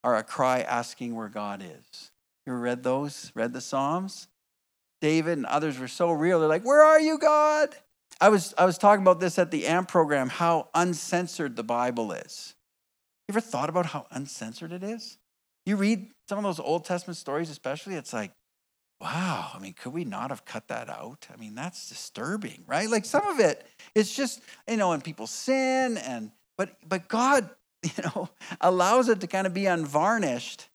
are 0.04 0.16
a 0.16 0.22
cry 0.22 0.60
asking 0.60 1.14
where 1.14 1.28
God 1.28 1.62
is. 1.62 2.10
You 2.44 2.52
ever 2.52 2.60
read 2.60 2.82
those? 2.82 3.32
Read 3.34 3.52
the 3.52 3.60
Psalms? 3.60 4.28
David 5.00 5.38
and 5.38 5.46
others 5.46 5.78
were 5.78 5.88
so 5.88 6.10
real. 6.10 6.40
They're 6.40 6.48
like, 6.48 6.64
Where 6.64 6.82
are 6.82 7.00
you, 7.00 7.18
God? 7.18 7.74
I 8.20 8.30
was, 8.30 8.52
I 8.58 8.64
was 8.64 8.78
talking 8.78 9.02
about 9.02 9.20
this 9.20 9.38
at 9.38 9.52
the 9.52 9.66
AMP 9.66 9.88
program, 9.88 10.28
how 10.28 10.68
uncensored 10.74 11.54
the 11.54 11.62
Bible 11.62 12.10
is. 12.10 12.54
You 13.28 13.32
ever 13.32 13.40
thought 13.40 13.68
about 13.68 13.86
how 13.86 14.06
uncensored 14.10 14.72
it 14.72 14.82
is? 14.82 15.18
You 15.66 15.76
read 15.76 16.08
some 16.28 16.38
of 16.38 16.44
those 16.44 16.58
Old 16.58 16.84
Testament 16.84 17.16
stories, 17.16 17.48
especially, 17.48 17.94
it's 17.94 18.12
like, 18.12 18.32
wow, 19.00 19.50
I 19.54 19.58
mean, 19.60 19.74
could 19.74 19.92
we 19.92 20.04
not 20.04 20.30
have 20.30 20.44
cut 20.44 20.66
that 20.68 20.88
out? 20.88 21.28
I 21.32 21.36
mean, 21.36 21.54
that's 21.54 21.88
disturbing, 21.88 22.64
right? 22.66 22.88
Like 22.90 23.04
some 23.04 23.26
of 23.26 23.38
it, 23.38 23.64
it's 23.94 24.14
just, 24.14 24.40
you 24.66 24.76
know, 24.76 24.92
and 24.92 25.04
people 25.04 25.26
sin 25.26 25.98
and 25.98 26.32
but 26.56 26.70
but 26.88 27.06
God 27.06 27.48
you 27.82 28.02
know, 28.04 28.28
allows 28.60 29.08
it 29.08 29.20
to 29.20 29.26
kind 29.26 29.46
of 29.46 29.54
be 29.54 29.66
unvarnished 29.66 30.68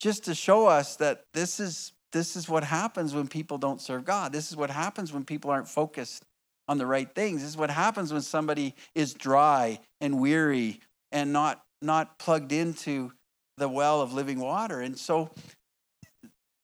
just 0.00 0.24
to 0.24 0.34
show 0.34 0.66
us 0.66 0.96
that 0.96 1.24
this 1.32 1.60
is 1.60 1.92
this 2.12 2.36
is 2.36 2.48
what 2.48 2.64
happens 2.64 3.14
when 3.14 3.28
people 3.28 3.58
don't 3.58 3.80
serve 3.80 4.04
God. 4.04 4.32
This 4.32 4.50
is 4.50 4.56
what 4.56 4.70
happens 4.70 5.12
when 5.12 5.24
people 5.24 5.50
aren't 5.50 5.68
focused 5.68 6.24
on 6.68 6.78
the 6.78 6.86
right 6.86 7.12
things. 7.14 7.42
This 7.42 7.50
is 7.50 7.56
what 7.56 7.70
happens 7.70 8.12
when 8.12 8.22
somebody 8.22 8.74
is 8.94 9.12
dry 9.12 9.80
and 10.00 10.20
weary 10.20 10.80
and 11.12 11.32
not 11.32 11.62
not 11.82 12.18
plugged 12.18 12.52
into 12.52 13.12
the 13.58 13.68
well 13.68 14.00
of 14.00 14.12
living 14.12 14.40
water. 14.40 14.80
And 14.80 14.98
so 14.98 15.30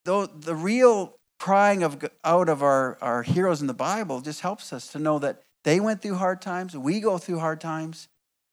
though 0.05 0.26
the 0.26 0.55
real 0.55 1.18
crying 1.38 1.83
of 1.83 2.09
out 2.24 2.48
of 2.48 2.62
our, 2.62 2.98
our 3.00 3.22
heroes 3.22 3.61
in 3.61 3.66
the 3.66 3.74
Bible 3.74 4.20
just 4.20 4.40
helps 4.40 4.72
us 4.72 4.88
to 4.92 4.98
know 4.98 5.18
that 5.18 5.42
they 5.64 5.81
went 5.81 6.02
through 6.02 6.16
hard 6.16 6.40
times, 6.40 6.76
we 6.76 7.00
go 7.00 7.18
through 7.18 7.38
hard 7.38 7.61
times, 7.61 8.09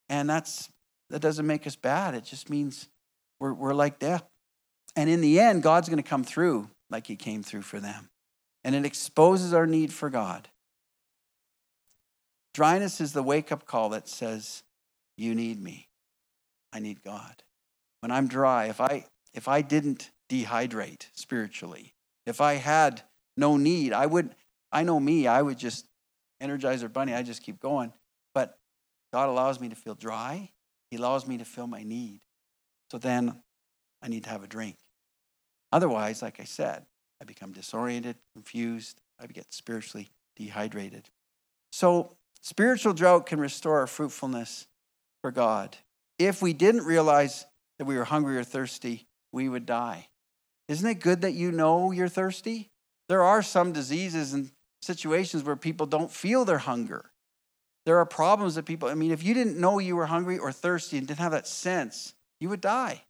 and 0.09 0.29
that's 0.29 0.69
that 1.09 1.21
doesn't 1.21 1.47
make 1.47 1.65
us 1.65 1.75
bad. 1.75 2.13
It 2.13 2.23
just 2.23 2.49
means 2.49 2.87
we're, 3.39 3.53
we're 3.53 3.73
like 3.73 3.99
death. 3.99 4.23
And 4.95 5.09
in 5.09 5.21
the 5.21 5.39
end, 5.39 5.63
God's 5.63 5.89
going 5.89 6.01
to 6.01 6.07
come 6.07 6.23
through 6.23 6.69
like 6.89 7.07
he 7.07 7.15
came 7.15 7.43
through 7.43 7.61
for 7.63 7.79
them. 7.79 8.09
And 8.63 8.75
it 8.75 8.85
exposes 8.85 9.53
our 9.53 9.65
need 9.65 9.93
for 9.93 10.09
God. 10.09 10.49
Dryness 12.53 12.99
is 12.99 13.13
the 13.13 13.23
wake 13.23 13.51
up 13.51 13.65
call 13.65 13.89
that 13.89 14.07
says, 14.07 14.63
You 15.17 15.33
need 15.33 15.61
me. 15.61 15.87
I 16.73 16.79
need 16.79 17.03
God. 17.03 17.43
When 18.01 18.11
I'm 18.11 18.27
dry, 18.27 18.65
if 18.65 18.81
I, 18.81 19.05
if 19.33 19.47
I 19.47 19.61
didn't 19.61 20.11
dehydrate 20.29 21.07
spiritually, 21.13 21.93
if 22.25 22.41
I 22.41 22.55
had 22.55 23.01
no 23.37 23.57
need, 23.57 23.93
I 23.93 24.05
would, 24.05 24.35
I 24.71 24.83
know 24.83 24.99
me, 24.99 25.27
I 25.27 25.41
would 25.41 25.57
just 25.57 25.85
Energizer 26.41 26.91
Bunny, 26.91 27.13
I 27.13 27.23
just 27.23 27.43
keep 27.43 27.59
going. 27.59 27.93
But 28.33 28.57
God 29.13 29.29
allows 29.29 29.59
me 29.59 29.69
to 29.69 29.75
feel 29.75 29.95
dry 29.95 30.51
he 30.89 30.97
allows 30.97 31.27
me 31.27 31.37
to 31.37 31.45
fill 31.45 31.67
my 31.67 31.83
need. 31.83 32.19
So 32.91 32.97
then 32.97 33.41
I 34.01 34.07
need 34.07 34.23
to 34.23 34.29
have 34.29 34.43
a 34.43 34.47
drink. 34.47 34.77
Otherwise, 35.71 36.21
like 36.21 36.39
I 36.39 36.45
said, 36.45 36.85
I 37.21 37.25
become 37.25 37.51
disoriented, 37.51 38.15
confused, 38.33 39.01
I 39.19 39.27
get 39.27 39.53
spiritually 39.53 40.09
dehydrated. 40.35 41.09
So, 41.71 42.15
spiritual 42.41 42.93
drought 42.93 43.25
can 43.25 43.39
restore 43.39 43.79
our 43.79 43.87
fruitfulness 43.87 44.67
for 45.21 45.31
God. 45.31 45.77
If 46.17 46.41
we 46.41 46.53
didn't 46.53 46.85
realize 46.85 47.45
that 47.77 47.85
we 47.85 47.97
were 47.97 48.05
hungry 48.05 48.37
or 48.37 48.43
thirsty, 48.43 49.07
we 49.31 49.47
would 49.49 49.65
die. 49.65 50.07
Isn't 50.67 50.89
it 50.89 51.01
good 51.01 51.21
that 51.21 51.33
you 51.33 51.51
know 51.51 51.91
you're 51.91 52.07
thirsty? 52.07 52.69
There 53.07 53.23
are 53.23 53.41
some 53.41 53.71
diseases 53.71 54.33
and 54.33 54.51
situations 54.81 55.43
where 55.43 55.55
people 55.55 55.85
don't 55.85 56.11
feel 56.11 56.45
their 56.45 56.59
hunger. 56.59 57.11
There 57.89 57.97
are 57.97 58.05
problems 58.05 58.53
that 58.53 58.65
people, 58.65 58.87
I 58.87 58.93
mean, 58.93 59.09
if 59.09 59.23
you 59.23 59.33
didn't 59.33 59.59
know 59.59 59.79
you 59.79 59.95
were 59.95 60.05
hungry 60.05 60.37
or 60.37 60.51
thirsty 60.51 60.99
and 60.99 61.07
didn't 61.07 61.21
have 61.21 61.31
that 61.31 61.47
sense, 61.47 62.13
you 62.39 62.47
would 62.49 62.61
die 62.61 63.01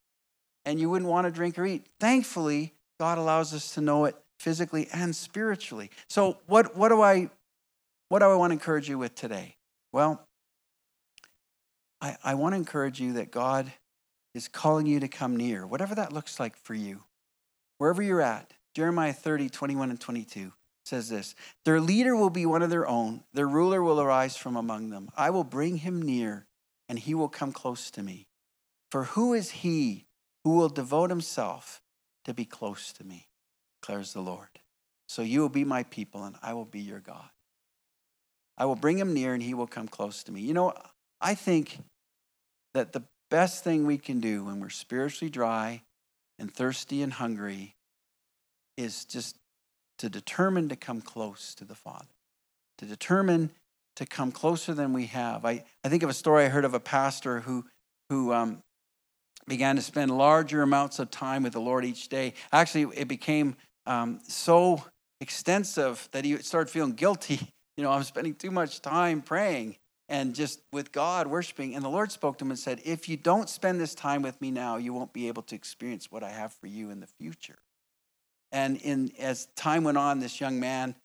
and 0.64 0.80
you 0.80 0.90
wouldn't 0.90 1.12
want 1.12 1.28
to 1.28 1.32
drink 1.32 1.60
or 1.60 1.66
eat. 1.66 1.86
Thankfully, 2.00 2.74
God 2.98 3.18
allows 3.18 3.54
us 3.54 3.74
to 3.74 3.82
know 3.82 4.06
it 4.06 4.16
physically 4.40 4.88
and 4.94 5.14
spiritually. 5.14 5.92
So, 6.08 6.38
what, 6.46 6.78
what, 6.78 6.88
do, 6.88 7.02
I, 7.02 7.30
what 8.08 8.20
do 8.20 8.28
I 8.28 8.36
want 8.36 8.52
to 8.52 8.54
encourage 8.54 8.88
you 8.88 8.98
with 8.98 9.16
today? 9.16 9.58
Well, 9.92 10.26
I, 12.00 12.16
I 12.24 12.36
want 12.36 12.54
to 12.54 12.58
encourage 12.58 13.02
you 13.02 13.12
that 13.16 13.32
God 13.32 13.74
is 14.34 14.48
calling 14.48 14.86
you 14.86 15.02
to 15.02 15.10
come 15.10 15.36
near, 15.36 15.68
whatever 15.68 15.94
that 15.96 16.14
looks 16.14 16.40
like 16.40 16.56
for 16.56 16.74
you, 16.74 17.04
wherever 17.80 18.02
you're 18.02 18.22
at. 18.22 18.54
Jeremiah 18.76 19.12
30, 19.12 19.50
21, 19.50 19.90
and 19.90 20.00
22 20.00 20.54
says 20.90 21.10
this 21.10 21.36
Their 21.64 21.80
leader 21.80 22.16
will 22.16 22.30
be 22.30 22.46
one 22.46 22.62
of 22.62 22.70
their 22.70 22.88
own, 22.88 23.24
their 23.34 23.48
ruler 23.48 23.82
will 23.82 24.02
arise 24.02 24.36
from 24.36 24.58
among 24.58 24.90
them. 24.90 25.10
I 25.16 25.30
will 25.30 25.44
bring 25.44 25.78
him 25.78 26.02
near, 26.02 26.48
and 26.90 27.00
he 27.00 27.14
will 27.14 27.30
come 27.30 27.52
close 27.52 27.90
to 27.92 28.04
me. 28.04 28.28
For 28.92 29.06
who 29.06 29.34
is 29.34 29.52
he 29.52 30.06
who 30.44 30.56
will 30.56 30.70
devote 30.70 31.10
himself 31.10 31.82
to 32.26 32.34
be 32.34 32.46
close 32.46 32.92
to 32.94 33.04
me? 33.04 33.28
declares 33.82 34.14
the 34.14 34.22
Lord. 34.22 34.48
So 35.08 35.22
you 35.22 35.40
will 35.42 35.50
be 35.50 35.64
my 35.64 35.84
people, 35.84 36.24
and 36.24 36.36
I 36.42 36.54
will 36.54 36.66
be 36.66 36.82
your 36.82 37.00
God. 37.00 37.30
I 38.58 38.66
will 38.66 38.76
bring 38.76 38.98
him 38.98 39.14
near, 39.14 39.34
and 39.34 39.42
he 39.42 39.54
will 39.54 39.68
come 39.68 39.88
close 39.88 40.24
to 40.24 40.32
me. 40.32 40.42
You 40.42 40.54
know, 40.54 40.74
I 41.22 41.34
think 41.34 41.80
that 42.74 42.92
the 42.92 43.04
best 43.30 43.64
thing 43.64 43.86
we 43.86 43.98
can 43.98 44.20
do 44.20 44.44
when 44.44 44.60
we're 44.60 44.70
spiritually 44.70 45.30
dry 45.30 45.84
and 46.38 46.54
thirsty 46.54 47.02
and 47.02 47.14
hungry 47.14 47.76
is 48.78 49.06
just 49.06 49.38
to 50.00 50.10
determine 50.10 50.70
to 50.70 50.76
come 50.76 51.02
close 51.02 51.54
to 51.56 51.66
the 51.66 51.76
Father, 51.76 52.08
to 52.80 52.86
determine 52.86 53.52
to 53.96 54.06
come 54.06 54.32
closer 54.32 54.74
than 54.74 54.94
we 54.94 55.08
have. 55.08 55.46
I, 55.46 55.64
I 55.84 55.90
think 55.90 56.04
of 56.04 56.10
a 56.10 56.14
story 56.14 56.46
I 56.46 56.50
heard 56.50 56.66
of 56.66 56.74
a 56.74 56.80
pastor 56.80 57.42
who, 57.42 57.66
who 58.10 58.34
um, 58.34 58.64
began 59.48 59.76
to 59.76 59.82
spend 59.82 60.18
larger 60.18 60.62
amounts 60.62 61.00
of 61.00 61.12
time 61.12 61.44
with 61.44 61.54
the 61.54 61.60
Lord 61.60 61.84
each 61.84 62.08
day. 62.08 62.34
Actually, 62.52 62.96
it 62.98 63.08
became 63.08 63.56
um, 63.86 64.22
so 64.28 64.84
extensive 65.20 66.08
that 66.12 66.24
he 66.24 66.38
started 66.38 66.72
feeling 66.72 66.94
guilty. 66.94 67.40
You 67.78 67.84
know, 67.84 67.94
I'm 67.94 68.04
spending 68.04 68.36
too 68.36 68.52
much 68.52 68.82
time 68.82 69.22
praying 69.22 69.78
and 70.10 70.36
just 70.36 70.60
with 70.74 70.92
God 70.92 71.28
worshiping. 71.28 71.76
And 71.76 71.86
the 71.86 71.88
Lord 71.88 72.12
spoke 72.12 72.38
to 72.40 72.44
him 72.44 72.52
and 72.52 72.60
said, 72.60 72.82
If 72.84 73.08
you 73.08 73.16
don't 73.16 73.48
spend 73.48 73.80
this 73.80 73.96
time 73.96 74.22
with 74.22 74.42
me 74.42 74.52
now, 74.52 74.76
you 74.76 74.92
won't 74.92 75.14
be 75.14 75.30
able 75.30 75.44
to 75.44 75.56
experience 75.56 76.12
what 76.12 76.22
I 76.22 76.30
have 76.30 76.52
for 76.52 76.68
you 76.68 76.90
in 76.90 77.00
the 77.00 77.08
future. 77.08 77.60
And 78.52 78.78
in, 78.78 79.12
as 79.20 79.48
time 79.56 79.84
went 79.84 79.98
on, 79.98 80.20
this 80.20 80.42
young 80.42 80.60
man 80.60 80.96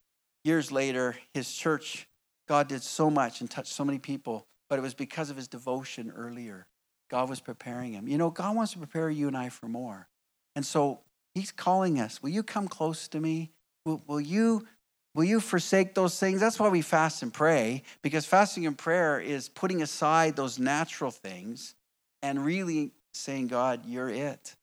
years 0.45 0.71
later, 0.71 1.17
his 1.33 1.53
church, 1.53 2.07
God 2.49 2.69
did 2.69 2.83
so 2.83 3.11
much 3.11 3.41
and 3.41 3.51
touched 3.51 3.73
so 3.73 3.85
many 3.85 3.99
people, 3.99 4.47
but 4.69 4.79
it 4.79 4.83
was 4.83 4.95
because 4.95 5.31
of 5.31 5.37
his 5.37 5.49
devotion 5.49 6.13
earlier. 6.15 6.67
God 7.11 7.29
was 7.29 7.41
preparing 7.41 7.93
him. 7.93 8.09
You 8.09 8.19
know, 8.19 8.31
God 8.31 8.57
wants 8.57 8.73
to 8.73 8.79
prepare 8.79 9.11
you 9.11 9.29
and 9.29 9.37
I 9.37 9.49
for 9.49 9.67
more. 9.67 10.09
And 10.57 10.65
so 10.65 11.01
he's 11.35 11.53
calling 11.53 12.01
us. 12.01 12.23
Will 12.23 12.31
you 12.31 12.43
come 12.43 12.69
close 12.69 13.09
to 13.09 13.21
me? 13.21 13.51
Will, 13.85 14.03
will 14.07 14.21
you 14.21 14.67
will 15.15 15.25
you 15.25 15.39
forsake 15.39 15.95
those 15.95 16.19
things? 16.19 16.41
That's 16.41 16.59
why 16.59 16.69
we 16.69 16.83
fast 16.83 17.23
and 17.23 17.33
pray, 17.33 17.85
because 18.03 18.27
fasting 18.27 18.67
and 18.67 18.77
prayer 18.77 19.21
is 19.21 19.49
putting 19.49 19.81
aside 19.81 20.35
those 20.35 20.59
natural 20.59 21.13
things 21.13 21.77
and 22.21 22.45
really 22.45 22.91
saying, 23.13 23.47
God, 23.47 23.87
you're 23.87 24.09
it. 24.09 24.57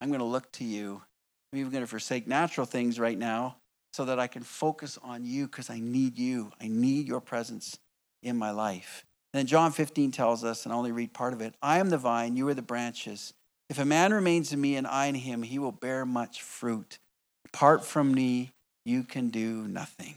I'm 0.00 0.08
going 0.08 0.20
to 0.20 0.26
look 0.26 0.52
to 0.52 0.64
you. 0.64 1.00
I'm 1.54 1.60
even 1.60 1.70
going 1.70 1.84
to 1.84 1.88
forsake 1.88 2.26
natural 2.26 2.66
things 2.66 2.98
right 2.98 3.16
now 3.16 3.58
so 3.92 4.06
that 4.06 4.18
I 4.18 4.26
can 4.26 4.42
focus 4.42 4.98
on 5.04 5.24
you 5.24 5.46
because 5.46 5.70
I 5.70 5.78
need 5.78 6.18
you. 6.18 6.50
I 6.60 6.66
need 6.66 7.06
your 7.06 7.20
presence 7.20 7.78
in 8.24 8.36
my 8.36 8.50
life. 8.50 9.04
And 9.32 9.38
then 9.38 9.46
John 9.46 9.70
15 9.70 10.10
tells 10.10 10.42
us, 10.42 10.64
and 10.64 10.72
I'll 10.72 10.80
only 10.80 10.90
read 10.90 11.14
part 11.14 11.32
of 11.32 11.40
it 11.40 11.54
I 11.62 11.78
am 11.78 11.90
the 11.90 11.96
vine, 11.96 12.36
you 12.36 12.48
are 12.48 12.54
the 12.54 12.60
branches. 12.60 13.34
If 13.70 13.78
a 13.78 13.84
man 13.84 14.12
remains 14.12 14.52
in 14.52 14.60
me 14.60 14.74
and 14.74 14.84
I 14.84 15.06
in 15.06 15.14
him, 15.14 15.44
he 15.44 15.60
will 15.60 15.70
bear 15.70 16.04
much 16.04 16.42
fruit. 16.42 16.98
Apart 17.44 17.84
from 17.84 18.12
me, 18.12 18.50
you 18.84 19.04
can 19.04 19.28
do 19.28 19.68
nothing. 19.68 20.16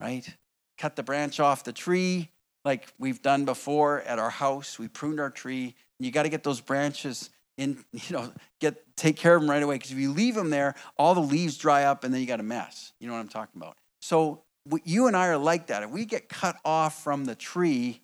Right? 0.00 0.34
Cut 0.78 0.96
the 0.96 1.04
branch 1.04 1.38
off 1.38 1.62
the 1.62 1.72
tree 1.72 2.28
like 2.64 2.92
we've 2.98 3.22
done 3.22 3.44
before 3.44 4.00
at 4.00 4.18
our 4.18 4.30
house. 4.30 4.80
We 4.80 4.88
pruned 4.88 5.20
our 5.20 5.30
tree. 5.30 5.76
You 6.00 6.10
got 6.10 6.24
to 6.24 6.28
get 6.28 6.42
those 6.42 6.60
branches 6.60 7.30
in, 7.60 7.84
you 7.92 8.16
know, 8.16 8.32
get 8.60 8.96
take 8.96 9.16
care 9.16 9.36
of 9.36 9.42
them 9.42 9.50
right 9.50 9.62
away. 9.62 9.76
Because 9.76 9.92
if 9.92 9.98
you 9.98 10.12
leave 10.12 10.34
them 10.34 10.50
there, 10.50 10.74
all 10.96 11.14
the 11.14 11.20
leaves 11.20 11.56
dry 11.56 11.84
up 11.84 12.02
and 12.02 12.12
then 12.12 12.20
you 12.20 12.26
got 12.26 12.40
a 12.40 12.44
mess. 12.44 12.92
You 12.98 13.06
know 13.06 13.12
what 13.12 13.20
I'm 13.20 13.28
talking 13.28 13.60
about? 13.60 13.76
So 14.00 14.42
you 14.84 15.06
and 15.06 15.16
I 15.16 15.28
are 15.28 15.38
like 15.38 15.68
that. 15.68 15.82
If 15.82 15.90
we 15.90 16.04
get 16.04 16.28
cut 16.28 16.56
off 16.64 17.02
from 17.02 17.24
the 17.24 17.34
tree, 17.34 18.00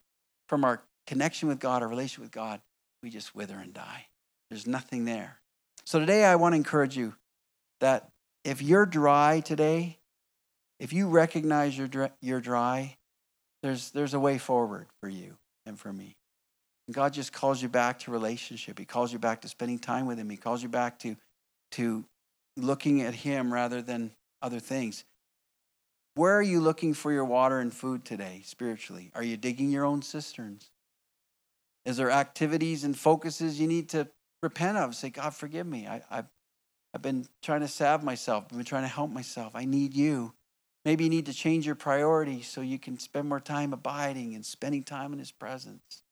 from 0.49 0.65
our 0.65 0.83
connection 1.07 1.49
with 1.49 1.59
God, 1.59 1.83
our 1.83 1.89
relation 1.89 2.23
with 2.23 2.33
God, 2.33 2.61
we 3.03 3.11
just 3.11 3.35
wither 3.35 3.57
and 3.57 3.73
die. 3.73 4.07
There's 4.51 4.67
nothing 4.67 5.05
there. 5.05 5.39
So 5.85 5.99
today 5.99 6.25
I 6.25 6.37
want 6.37 6.53
to 6.53 6.57
encourage 6.57 6.97
you 6.97 7.15
that 7.81 8.11
if 8.45 8.63
you're 8.63 8.87
dry 8.87 9.41
today, 9.41 9.99
if 10.79 10.93
you 10.93 11.09
recognize 11.09 11.77
you're, 11.77 12.11
you're 12.21 12.41
dry, 12.41 12.97
there's, 13.63 13.91
there's 13.91 14.15
a 14.15 14.21
way 14.21 14.39
forward 14.39 14.87
for 15.01 15.09
you 15.09 15.37
and 15.65 15.79
for 15.79 15.93
me. 15.93 16.17
God 16.91 17.13
just 17.13 17.33
calls 17.33 17.61
you 17.61 17.69
back 17.69 17.99
to 18.01 18.11
relationship. 18.11 18.79
He 18.79 18.85
calls 18.85 19.13
you 19.13 19.19
back 19.19 19.41
to 19.41 19.49
spending 19.49 19.79
time 19.79 20.07
with 20.07 20.19
Him. 20.19 20.31
He 20.31 20.37
calls 20.37 20.63
you 20.63 20.69
back 20.69 20.99
to, 21.01 21.17
to 21.73 22.05
looking 22.57 23.03
at 23.03 23.15
Him 23.15 23.53
rather 23.53 23.83
than 23.83 24.13
other 24.41 24.61
things. 24.61 25.05
Where 26.15 26.35
are 26.35 26.43
you 26.43 26.61
looking 26.61 26.95
for 26.95 27.13
your 27.13 27.25
water 27.25 27.59
and 27.59 27.73
food 27.75 28.05
today, 28.05 28.43
spiritually? 28.45 29.11
Are 29.15 29.23
you 29.23 29.37
digging 29.37 29.71
your 29.71 29.85
own 29.85 30.01
cisterns? 30.01 30.71
Is 31.85 31.99
there 31.99 32.11
activities 32.11 32.85
and 32.85 32.97
focuses 32.97 33.61
you 33.61 33.67
need 33.67 33.91
to 33.91 34.09
repent 34.43 34.79
of? 34.79 34.95
Say, 34.95 35.11
God, 35.11 35.35
forgive 35.35 35.67
me. 35.67 35.87
I, 35.87 36.03
I've, 36.11 36.27
I've 36.95 37.03
been 37.03 37.27
trying 37.43 37.61
to 37.61 37.69
salve 37.69 38.03
myself. 38.03 38.45
I've 38.51 38.57
been 38.57 38.65
trying 38.65 38.85
to 38.85 38.89
help 38.89 39.11
myself. 39.11 39.55
I 39.55 39.67
need 39.67 39.95
you. 39.95 40.33
Maybe 40.85 41.05
you 41.05 41.11
need 41.11 41.27
to 41.27 41.35
change 41.35 41.67
your 41.67 41.75
priorities 41.75 42.47
so 42.47 42.61
you 42.61 42.79
can 42.79 42.99
spend 42.99 43.29
more 43.29 43.41
time 43.41 43.73
abiding 43.73 44.35
and 44.35 44.47
spending 44.47 44.85
time 44.85 45.13
in 45.13 45.19
His 45.19 45.33
presence. 45.33 46.03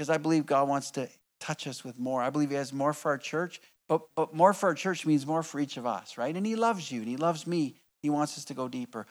Because 0.00 0.08
I 0.08 0.16
believe 0.16 0.46
God 0.46 0.66
wants 0.66 0.90
to 0.92 1.10
touch 1.40 1.66
us 1.66 1.84
with 1.84 1.98
more. 1.98 2.22
I 2.22 2.30
believe 2.30 2.48
He 2.48 2.56
has 2.56 2.72
more 2.72 2.94
for 2.94 3.10
our 3.10 3.18
church, 3.18 3.60
but, 3.86 4.00
but 4.16 4.32
more 4.32 4.54
for 4.54 4.70
our 4.70 4.74
church 4.74 5.04
means 5.04 5.26
more 5.26 5.42
for 5.42 5.60
each 5.60 5.76
of 5.76 5.84
us, 5.84 6.16
right? 6.16 6.34
And 6.34 6.46
He 6.46 6.56
loves 6.56 6.90
you 6.90 7.00
and 7.00 7.08
He 7.08 7.18
loves 7.18 7.46
me 7.46 7.74
he 8.02 8.10
wants 8.10 8.36
us 8.38 8.44
to 8.46 8.54
go 8.54 8.68
deeper. 8.68 9.06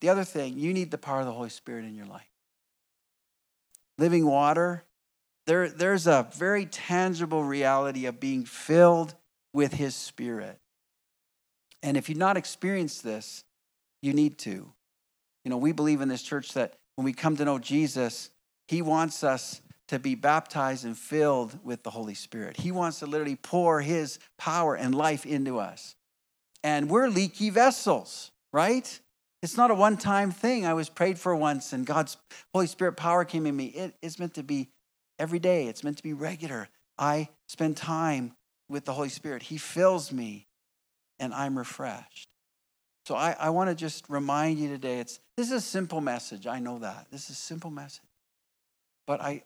The 0.00 0.08
other 0.08 0.24
thing, 0.24 0.58
you 0.58 0.72
need 0.72 0.90
the 0.90 0.98
power 0.98 1.20
of 1.20 1.26
the 1.26 1.32
Holy 1.32 1.50
Spirit 1.50 1.84
in 1.84 1.94
your 1.94 2.06
life. 2.06 2.28
Living 3.96 4.26
water, 4.26 4.84
there, 5.46 5.68
there's 5.68 6.06
a 6.06 6.28
very 6.34 6.66
tangible 6.66 7.44
reality 7.44 8.06
of 8.06 8.18
being 8.18 8.44
filled 8.44 9.14
with 9.52 9.74
His 9.74 9.94
Spirit. 9.94 10.58
And 11.82 11.96
if 11.96 12.08
you've 12.08 12.18
not 12.18 12.36
experienced 12.36 13.04
this, 13.04 13.44
you 14.02 14.12
need 14.12 14.38
to. 14.38 14.72
You 15.44 15.50
know, 15.50 15.58
we 15.58 15.72
believe 15.72 16.00
in 16.00 16.08
this 16.08 16.22
church 16.22 16.54
that 16.54 16.74
when 16.96 17.04
we 17.04 17.12
come 17.12 17.36
to 17.36 17.44
know 17.44 17.58
Jesus, 17.58 18.30
He 18.66 18.82
wants 18.82 19.22
us 19.22 19.60
to 19.88 19.98
be 19.98 20.14
baptized 20.14 20.84
and 20.84 20.96
filled 20.96 21.58
with 21.64 21.82
the 21.82 21.90
Holy 21.90 22.14
Spirit. 22.14 22.56
He 22.58 22.72
wants 22.72 23.00
to 23.00 23.06
literally 23.06 23.36
pour 23.36 23.80
His 23.80 24.18
power 24.38 24.74
and 24.74 24.94
life 24.94 25.26
into 25.26 25.58
us 25.58 25.96
and 26.64 26.88
we're 26.88 27.08
leaky 27.08 27.50
vessels, 27.50 28.32
right? 28.52 28.98
It's 29.42 29.56
not 29.56 29.70
a 29.70 29.74
one 29.74 29.98
time 29.98 30.32
thing. 30.32 30.64
I 30.64 30.72
was 30.72 30.88
prayed 30.88 31.18
for 31.18 31.36
once 31.36 31.72
and 31.74 31.86
God's 31.86 32.16
Holy 32.52 32.66
Spirit 32.66 32.96
power 32.96 33.24
came 33.24 33.46
in 33.46 33.54
me. 33.54 33.66
It 33.66 33.94
is 34.00 34.18
meant 34.18 34.34
to 34.34 34.42
be 34.42 34.70
every 35.18 35.38
day, 35.38 35.66
it's 35.68 35.84
meant 35.84 35.98
to 35.98 36.02
be 36.02 36.14
regular. 36.14 36.68
I 36.98 37.28
spend 37.46 37.76
time 37.76 38.34
with 38.68 38.86
the 38.86 38.94
Holy 38.94 39.10
Spirit, 39.10 39.42
He 39.42 39.58
fills 39.58 40.10
me 40.10 40.48
and 41.20 41.32
I'm 41.34 41.56
refreshed. 41.56 42.28
So 43.06 43.14
I, 43.14 43.36
I 43.38 43.50
want 43.50 43.68
to 43.68 43.76
just 43.76 44.06
remind 44.08 44.58
you 44.58 44.68
today 44.68 44.98
it's 44.98 45.20
this 45.36 45.48
is 45.48 45.52
a 45.52 45.60
simple 45.60 46.00
message. 46.00 46.46
I 46.46 46.58
know 46.58 46.78
that. 46.78 47.08
This 47.12 47.24
is 47.24 47.30
a 47.30 47.40
simple 47.40 47.70
message. 47.70 48.00
But 49.06 49.20
I 49.20 49.42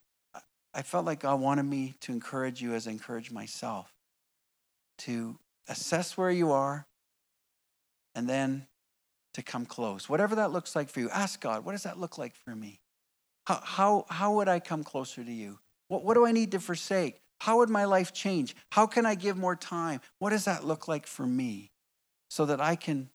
I 0.74 0.82
felt 0.82 1.06
like 1.06 1.20
God 1.20 1.40
wanted 1.40 1.64
me 1.64 1.94
to 2.00 2.12
encourage 2.12 2.60
you 2.60 2.74
as 2.74 2.86
I 2.86 2.90
encourage 2.90 3.30
myself 3.30 3.92
to 4.98 5.38
assess 5.68 6.16
where 6.16 6.30
you 6.30 6.50
are, 6.52 6.86
and 8.14 8.28
then 8.28 8.66
to 9.34 9.42
come 9.42 9.64
close. 9.64 10.08
Whatever 10.08 10.34
that 10.36 10.50
looks 10.50 10.74
like 10.74 10.88
for 10.88 11.00
you, 11.00 11.08
ask 11.10 11.40
God, 11.40 11.64
what 11.64 11.72
does 11.72 11.84
that 11.84 11.98
look 11.98 12.18
like 12.18 12.34
for 12.34 12.54
me? 12.54 12.80
How, 13.46 13.60
how, 13.62 14.06
how 14.08 14.34
would 14.34 14.48
I 14.48 14.58
come 14.58 14.82
closer 14.82 15.22
to 15.22 15.32
you? 15.32 15.58
What, 15.86 16.04
what 16.04 16.14
do 16.14 16.26
I 16.26 16.32
need 16.32 16.50
to 16.52 16.58
forsake? 16.58 17.20
How 17.40 17.58
would 17.58 17.70
my 17.70 17.84
life 17.84 18.12
change? 18.12 18.56
How 18.72 18.86
can 18.86 19.06
I 19.06 19.14
give 19.14 19.36
more 19.36 19.54
time? 19.54 20.00
What 20.18 20.30
does 20.30 20.46
that 20.46 20.64
look 20.64 20.88
like 20.88 21.06
for 21.06 21.24
me? 21.24 21.70
So 22.28 22.46
that 22.46 22.60
I 22.60 22.76
can 22.76 23.10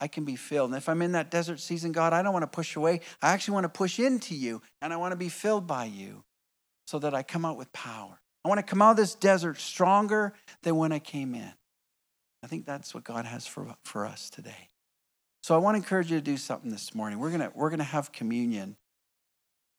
I 0.00 0.06
can 0.06 0.24
be 0.24 0.36
filled. 0.36 0.70
And 0.70 0.76
if 0.76 0.88
I'm 0.88 1.02
in 1.02 1.12
that 1.12 1.30
desert 1.30 1.58
season, 1.58 1.90
God, 1.90 2.12
I 2.12 2.22
don't 2.22 2.32
want 2.32 2.44
to 2.44 2.46
push 2.46 2.76
away. 2.76 3.00
I 3.20 3.32
actually 3.32 3.54
want 3.54 3.64
to 3.64 3.68
push 3.68 3.98
into 3.98 4.34
you 4.34 4.62
and 4.80 4.92
I 4.92 4.96
want 4.96 5.10
to 5.10 5.16
be 5.16 5.28
filled 5.28 5.66
by 5.66 5.86
you 5.86 6.22
so 6.88 6.98
that 6.98 7.12
I 7.12 7.22
come 7.22 7.44
out 7.44 7.58
with 7.58 7.70
power. 7.74 8.18
I 8.42 8.48
want 8.48 8.60
to 8.60 8.62
come 8.62 8.80
out 8.80 8.92
of 8.92 8.96
this 8.96 9.14
desert 9.14 9.60
stronger 9.60 10.32
than 10.62 10.76
when 10.76 10.90
I 10.90 10.98
came 10.98 11.34
in. 11.34 11.52
I 12.42 12.46
think 12.46 12.64
that's 12.64 12.94
what 12.94 13.04
God 13.04 13.26
has 13.26 13.46
for, 13.46 13.76
for 13.84 14.06
us 14.06 14.30
today. 14.30 14.70
So 15.42 15.54
I 15.54 15.58
want 15.58 15.74
to 15.74 15.76
encourage 15.76 16.10
you 16.10 16.16
to 16.16 16.24
do 16.24 16.38
something 16.38 16.70
this 16.70 16.94
morning. 16.94 17.18
We're 17.18 17.30
gonna 17.30 17.52
we're 17.54 17.68
gonna 17.68 17.84
have 17.84 18.10
communion. 18.10 18.76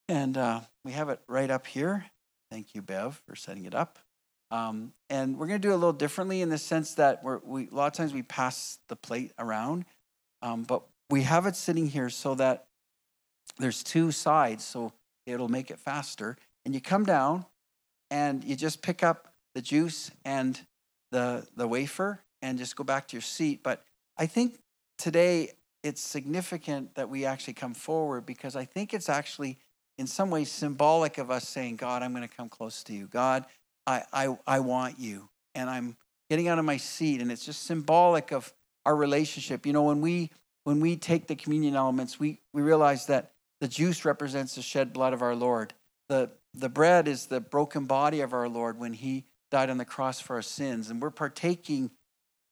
And 0.07 0.38
uh, 0.38 0.60
we 0.86 0.91
have 0.91 1.10
it 1.10 1.20
right 1.28 1.49
up 1.49 1.66
here. 1.66 2.05
Thank 2.51 2.76
you, 2.76 2.84
Bev, 2.84 3.20
for 3.28 3.36
setting 3.36 3.66
it 3.66 3.74
up. 3.74 3.97
Um, 4.51 4.93
and 5.10 5.39
we're 5.39 5.47
to 5.47 5.57
do 5.57 5.72
it 5.72 5.74
a 5.74 5.78
little 5.78 5.93
differently 5.93 6.41
in 6.41 6.49
the 6.49 6.60
sense 6.60 6.93
that 6.95 7.24
we're, 7.24 7.39
we, 7.43 7.70
a 7.72 7.76
lot 7.76 7.88
of 7.88 7.93
times 7.93 8.14
we 8.14 8.22
pass 8.22 8.78
the 8.88 8.95
plate 8.95 9.32
around, 9.39 9.86
um, 10.43 10.62
but 10.62 10.84
we 11.10 11.24
have 11.24 11.47
it 11.47 11.55
sitting 11.55 11.88
here 11.88 12.10
so 12.12 12.36
that 12.36 12.68
there's 13.57 13.84
two 13.84 14.12
sides, 14.12 14.64
so 14.64 14.93
it'll 15.26 15.49
make 15.49 15.72
it 15.72 15.80
faster. 15.80 16.38
And 16.66 16.74
you 16.74 16.82
come 16.82 17.03
down 17.03 17.45
and 18.12 18.43
you 18.43 18.55
just 18.55 18.82
pick 18.82 19.03
up 19.03 19.34
the 19.55 19.62
juice 19.62 20.12
and 20.26 20.60
the, 21.12 21.47
the 21.55 21.68
wafer 21.68 22.22
and 22.41 22.57
just 22.57 22.76
go 22.76 22.84
back 22.84 23.07
to 23.07 23.16
your 23.16 23.22
seat. 23.22 23.62
But 23.64 23.84
I 24.18 24.26
think 24.26 24.60
today 24.97 25.51
it's 25.84 26.01
significant 26.01 26.95
that 26.95 27.10
we 27.10 27.26
actually 27.26 27.53
come 27.53 27.74
forward 27.74 28.26
because 28.26 28.55
I 28.55 28.66
think 28.66 28.93
it's 28.93 29.10
actually 29.10 29.57
in 29.97 30.07
some 30.07 30.30
ways 30.30 30.51
symbolic 30.51 31.18
of 31.18 31.32
us 31.32 31.47
saying, 31.47 31.78
God, 31.78 32.03
I'm 32.03 32.14
going 32.14 32.28
to 32.28 32.34
come 32.34 32.49
close 32.49 32.84
to 32.84 32.93
you. 32.93 33.07
God, 33.07 33.45
I, 33.88 34.03
I, 34.14 34.38
I 34.45 34.60
want 34.60 34.99
you. 34.99 35.30
And 35.55 35.70
I'm 35.70 35.97
getting 36.30 36.47
out 36.47 36.60
of 36.60 36.66
my 36.66 36.78
seat. 36.78 37.22
And 37.22 37.32
it's 37.32 37.45
just 37.45 37.64
symbolic 37.64 38.32
of 38.32 38.53
our 38.86 38.95
relationship. 38.95 39.66
You 39.66 39.74
know, 39.74 39.84
when 39.84 40.01
we 40.01 40.32
when 40.64 40.80
we 40.80 40.95
take 40.95 41.28
the 41.28 41.36
communion 41.36 41.76
elements, 41.76 42.20
we, 42.20 42.39
we 42.53 42.62
realize 42.62 43.07
that 43.07 43.32
the 43.60 43.68
juice 43.68 44.05
represents 44.05 44.55
the 44.55 44.62
shed 44.62 44.93
blood 44.93 45.14
of 45.14 45.22
our 45.22 45.36
Lord. 45.36 45.74
The 46.10 46.30
the 46.54 46.70
bread 46.70 47.08
is 47.08 47.28
the 47.28 47.39
broken 47.39 47.86
body 47.86 48.22
of 48.22 48.34
our 48.34 48.50
Lord 48.50 48.80
when 48.80 48.93
he 48.93 49.26
died 49.52 49.70
on 49.70 49.78
the 49.78 49.86
cross 49.86 50.20
for 50.20 50.36
our 50.36 50.41
sins. 50.41 50.89
And 50.89 51.02
we're 51.02 51.12
partaking 51.12 51.91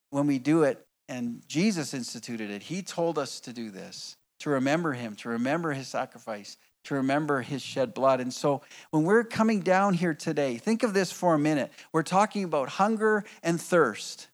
when 0.09 0.27
we 0.27 0.39
do 0.39 0.63
it, 0.63 0.85
and 1.09 1.41
Jesus 1.47 1.93
instituted 1.93 2.49
it, 2.49 2.63
he 2.63 2.81
told 2.81 3.17
us 3.17 3.39
to 3.41 3.53
do 3.53 3.71
this, 3.71 4.15
to 4.39 4.49
remember 4.49 4.93
him, 4.93 5.15
to 5.17 5.29
remember 5.29 5.73
his 5.73 5.87
sacrifice, 5.87 6.57
to 6.85 6.95
remember 6.95 7.41
his 7.41 7.61
shed 7.61 7.93
blood. 7.93 8.21
And 8.21 8.33
so 8.33 8.61
when 8.91 9.03
we're 9.03 9.23
coming 9.23 9.59
down 9.59 9.93
here 9.93 10.13
today, 10.13 10.57
think 10.57 10.83
of 10.83 10.93
this 10.93 11.11
for 11.11 11.33
a 11.33 11.39
minute. 11.39 11.71
We're 11.91 12.03
talking 12.03 12.43
about 12.45 12.69
hunger 12.69 13.25
and 13.43 13.59
thirst. 13.59 14.27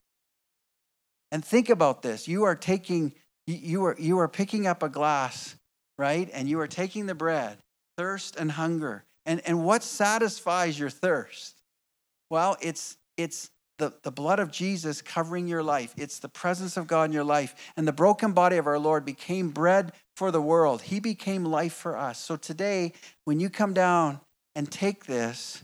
And 1.32 1.44
think 1.44 1.70
about 1.70 2.04
this. 2.04 2.28
You 2.28 2.44
are 2.44 2.56
taking, 2.56 3.14
you 3.48 3.84
are, 3.86 3.96
you 3.98 4.20
are 4.20 4.28
picking 4.28 4.68
up 4.68 4.84
a 4.84 4.90
glass, 4.90 5.56
right? 5.98 6.30
And 6.32 6.48
you 6.48 6.60
are 6.60 6.68
taking 6.68 7.08
the 7.08 7.16
bread, 7.16 7.58
thirst 7.98 8.36
and 8.36 8.52
hunger. 8.52 9.04
And, 9.26 9.42
and 9.46 9.64
what 9.64 9.84
satisfies 9.84 10.78
your 10.78 10.90
thirst? 10.90 11.62
Well, 12.30 12.58
it's, 12.62 12.98
it's 13.18 13.50
the, 13.78 13.94
the 14.04 14.12
blood 14.12 14.40
of 14.40 14.52
Jesus 14.52 15.02
covering 15.02 15.48
your 15.48 15.64
life. 15.64 15.94
It's 15.98 16.20
the 16.20 16.30
presence 16.30 16.78
of 16.78 16.88
God 16.88 17.06
in 17.06 17.12
your 17.12 17.24
life. 17.24 17.56
And 17.76 17.88
the 17.88 17.94
broken 17.94 18.34
body 18.34 18.58
of 18.58 18.68
our 18.68 18.80
Lord 18.80 19.06
became 19.06 19.50
bread 19.50 19.94
for 20.16 20.32
the 20.32 20.42
world. 20.42 20.84
He 20.84 21.00
became 21.00 21.46
life 21.46 21.74
for 21.74 21.98
us. 21.98 22.20
So 22.20 22.36
today, 22.36 22.94
when 23.26 23.40
you 23.40 23.50
come 23.50 23.74
down 23.74 24.20
and 24.56 24.72
take 24.72 25.06
this, 25.06 25.64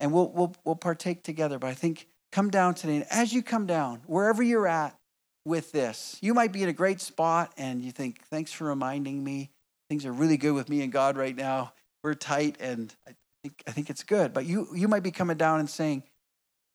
and 0.00 0.12
we'll, 0.12 0.30
we'll, 0.30 0.54
we'll 0.64 0.76
partake 0.76 1.22
together, 1.22 1.58
but 1.58 1.68
I 1.68 1.74
think 1.74 2.08
come 2.32 2.50
down 2.50 2.74
today. 2.74 2.96
And 2.96 3.06
as 3.10 3.32
you 3.32 3.42
come 3.42 3.66
down, 3.66 4.02
wherever 4.06 4.42
you're 4.42 4.66
at 4.66 4.98
with 5.44 5.70
this, 5.70 6.18
you 6.20 6.34
might 6.34 6.52
be 6.52 6.62
in 6.62 6.68
a 6.68 6.72
great 6.72 7.00
spot 7.00 7.52
and 7.56 7.82
you 7.82 7.92
think, 7.92 8.22
thanks 8.24 8.52
for 8.52 8.64
reminding 8.64 9.22
me. 9.22 9.50
Things 9.88 10.04
are 10.06 10.12
really 10.12 10.36
good 10.36 10.54
with 10.54 10.68
me 10.68 10.82
and 10.82 10.90
God 10.90 11.16
right 11.16 11.36
now. 11.36 11.72
We're 12.02 12.14
tight 12.14 12.56
and 12.60 12.94
I 13.06 13.12
think, 13.42 13.62
I 13.66 13.70
think 13.70 13.90
it's 13.90 14.02
good. 14.02 14.32
But 14.32 14.46
you, 14.46 14.68
you 14.74 14.88
might 14.88 15.02
be 15.02 15.10
coming 15.10 15.36
down 15.36 15.60
and 15.60 15.68
saying, 15.68 16.04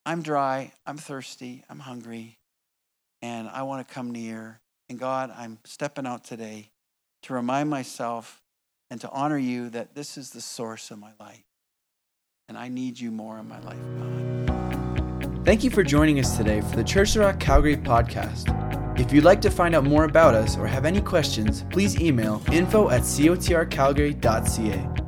I'm 0.06 0.22
dry, 0.22 0.72
I'm 0.86 0.98
thirsty, 0.98 1.64
I'm 1.70 1.80
hungry, 1.80 2.38
and 3.22 3.50
I 3.50 3.64
want 3.64 3.86
to 3.86 3.94
come 3.94 4.12
near. 4.12 4.62
And 4.90 4.98
God, 4.98 5.34
I'm 5.36 5.60
stepping 5.66 6.08
out 6.08 6.24
today 6.24 6.70
to 7.24 7.34
remind 7.34 7.70
myself 7.70 8.42
and 8.90 9.02
to 9.02 9.10
honor 9.10 9.38
you 9.38 9.70
that 9.72 9.96
this 9.96 10.18
is 10.18 10.30
the 10.30 10.40
source 10.40 10.92
of 10.92 11.00
my 11.00 11.12
life. 11.20 11.44
And 12.48 12.58
I 12.58 12.70
need 12.70 12.98
you 12.98 13.12
more 13.12 13.38
in 13.38 13.50
my 13.50 13.60
life, 13.60 13.78
God. 14.00 14.14
Thank 15.44 15.66
you 15.66 15.70
for 15.70 15.84
joining 15.84 16.20
us 16.20 16.38
today 16.38 16.62
for 16.62 16.78
the 16.78 16.84
Church 16.84 17.16
of 17.16 17.22
Rock 17.22 17.40
Calgary 17.40 17.78
podcast. 17.78 18.54
If 19.00 19.14
you'd 19.14 19.26
like 19.26 19.42
to 19.42 19.52
find 19.52 19.76
out 19.76 19.84
more 19.84 20.06
about 20.06 20.34
us 20.34 20.58
or 20.58 20.66
have 20.68 20.86
any 20.86 21.02
questions, 21.02 21.66
please 21.70 22.00
email 22.00 22.42
info 22.52 22.90
at 22.90 23.02
cotrcalgary.ca. 23.02 25.07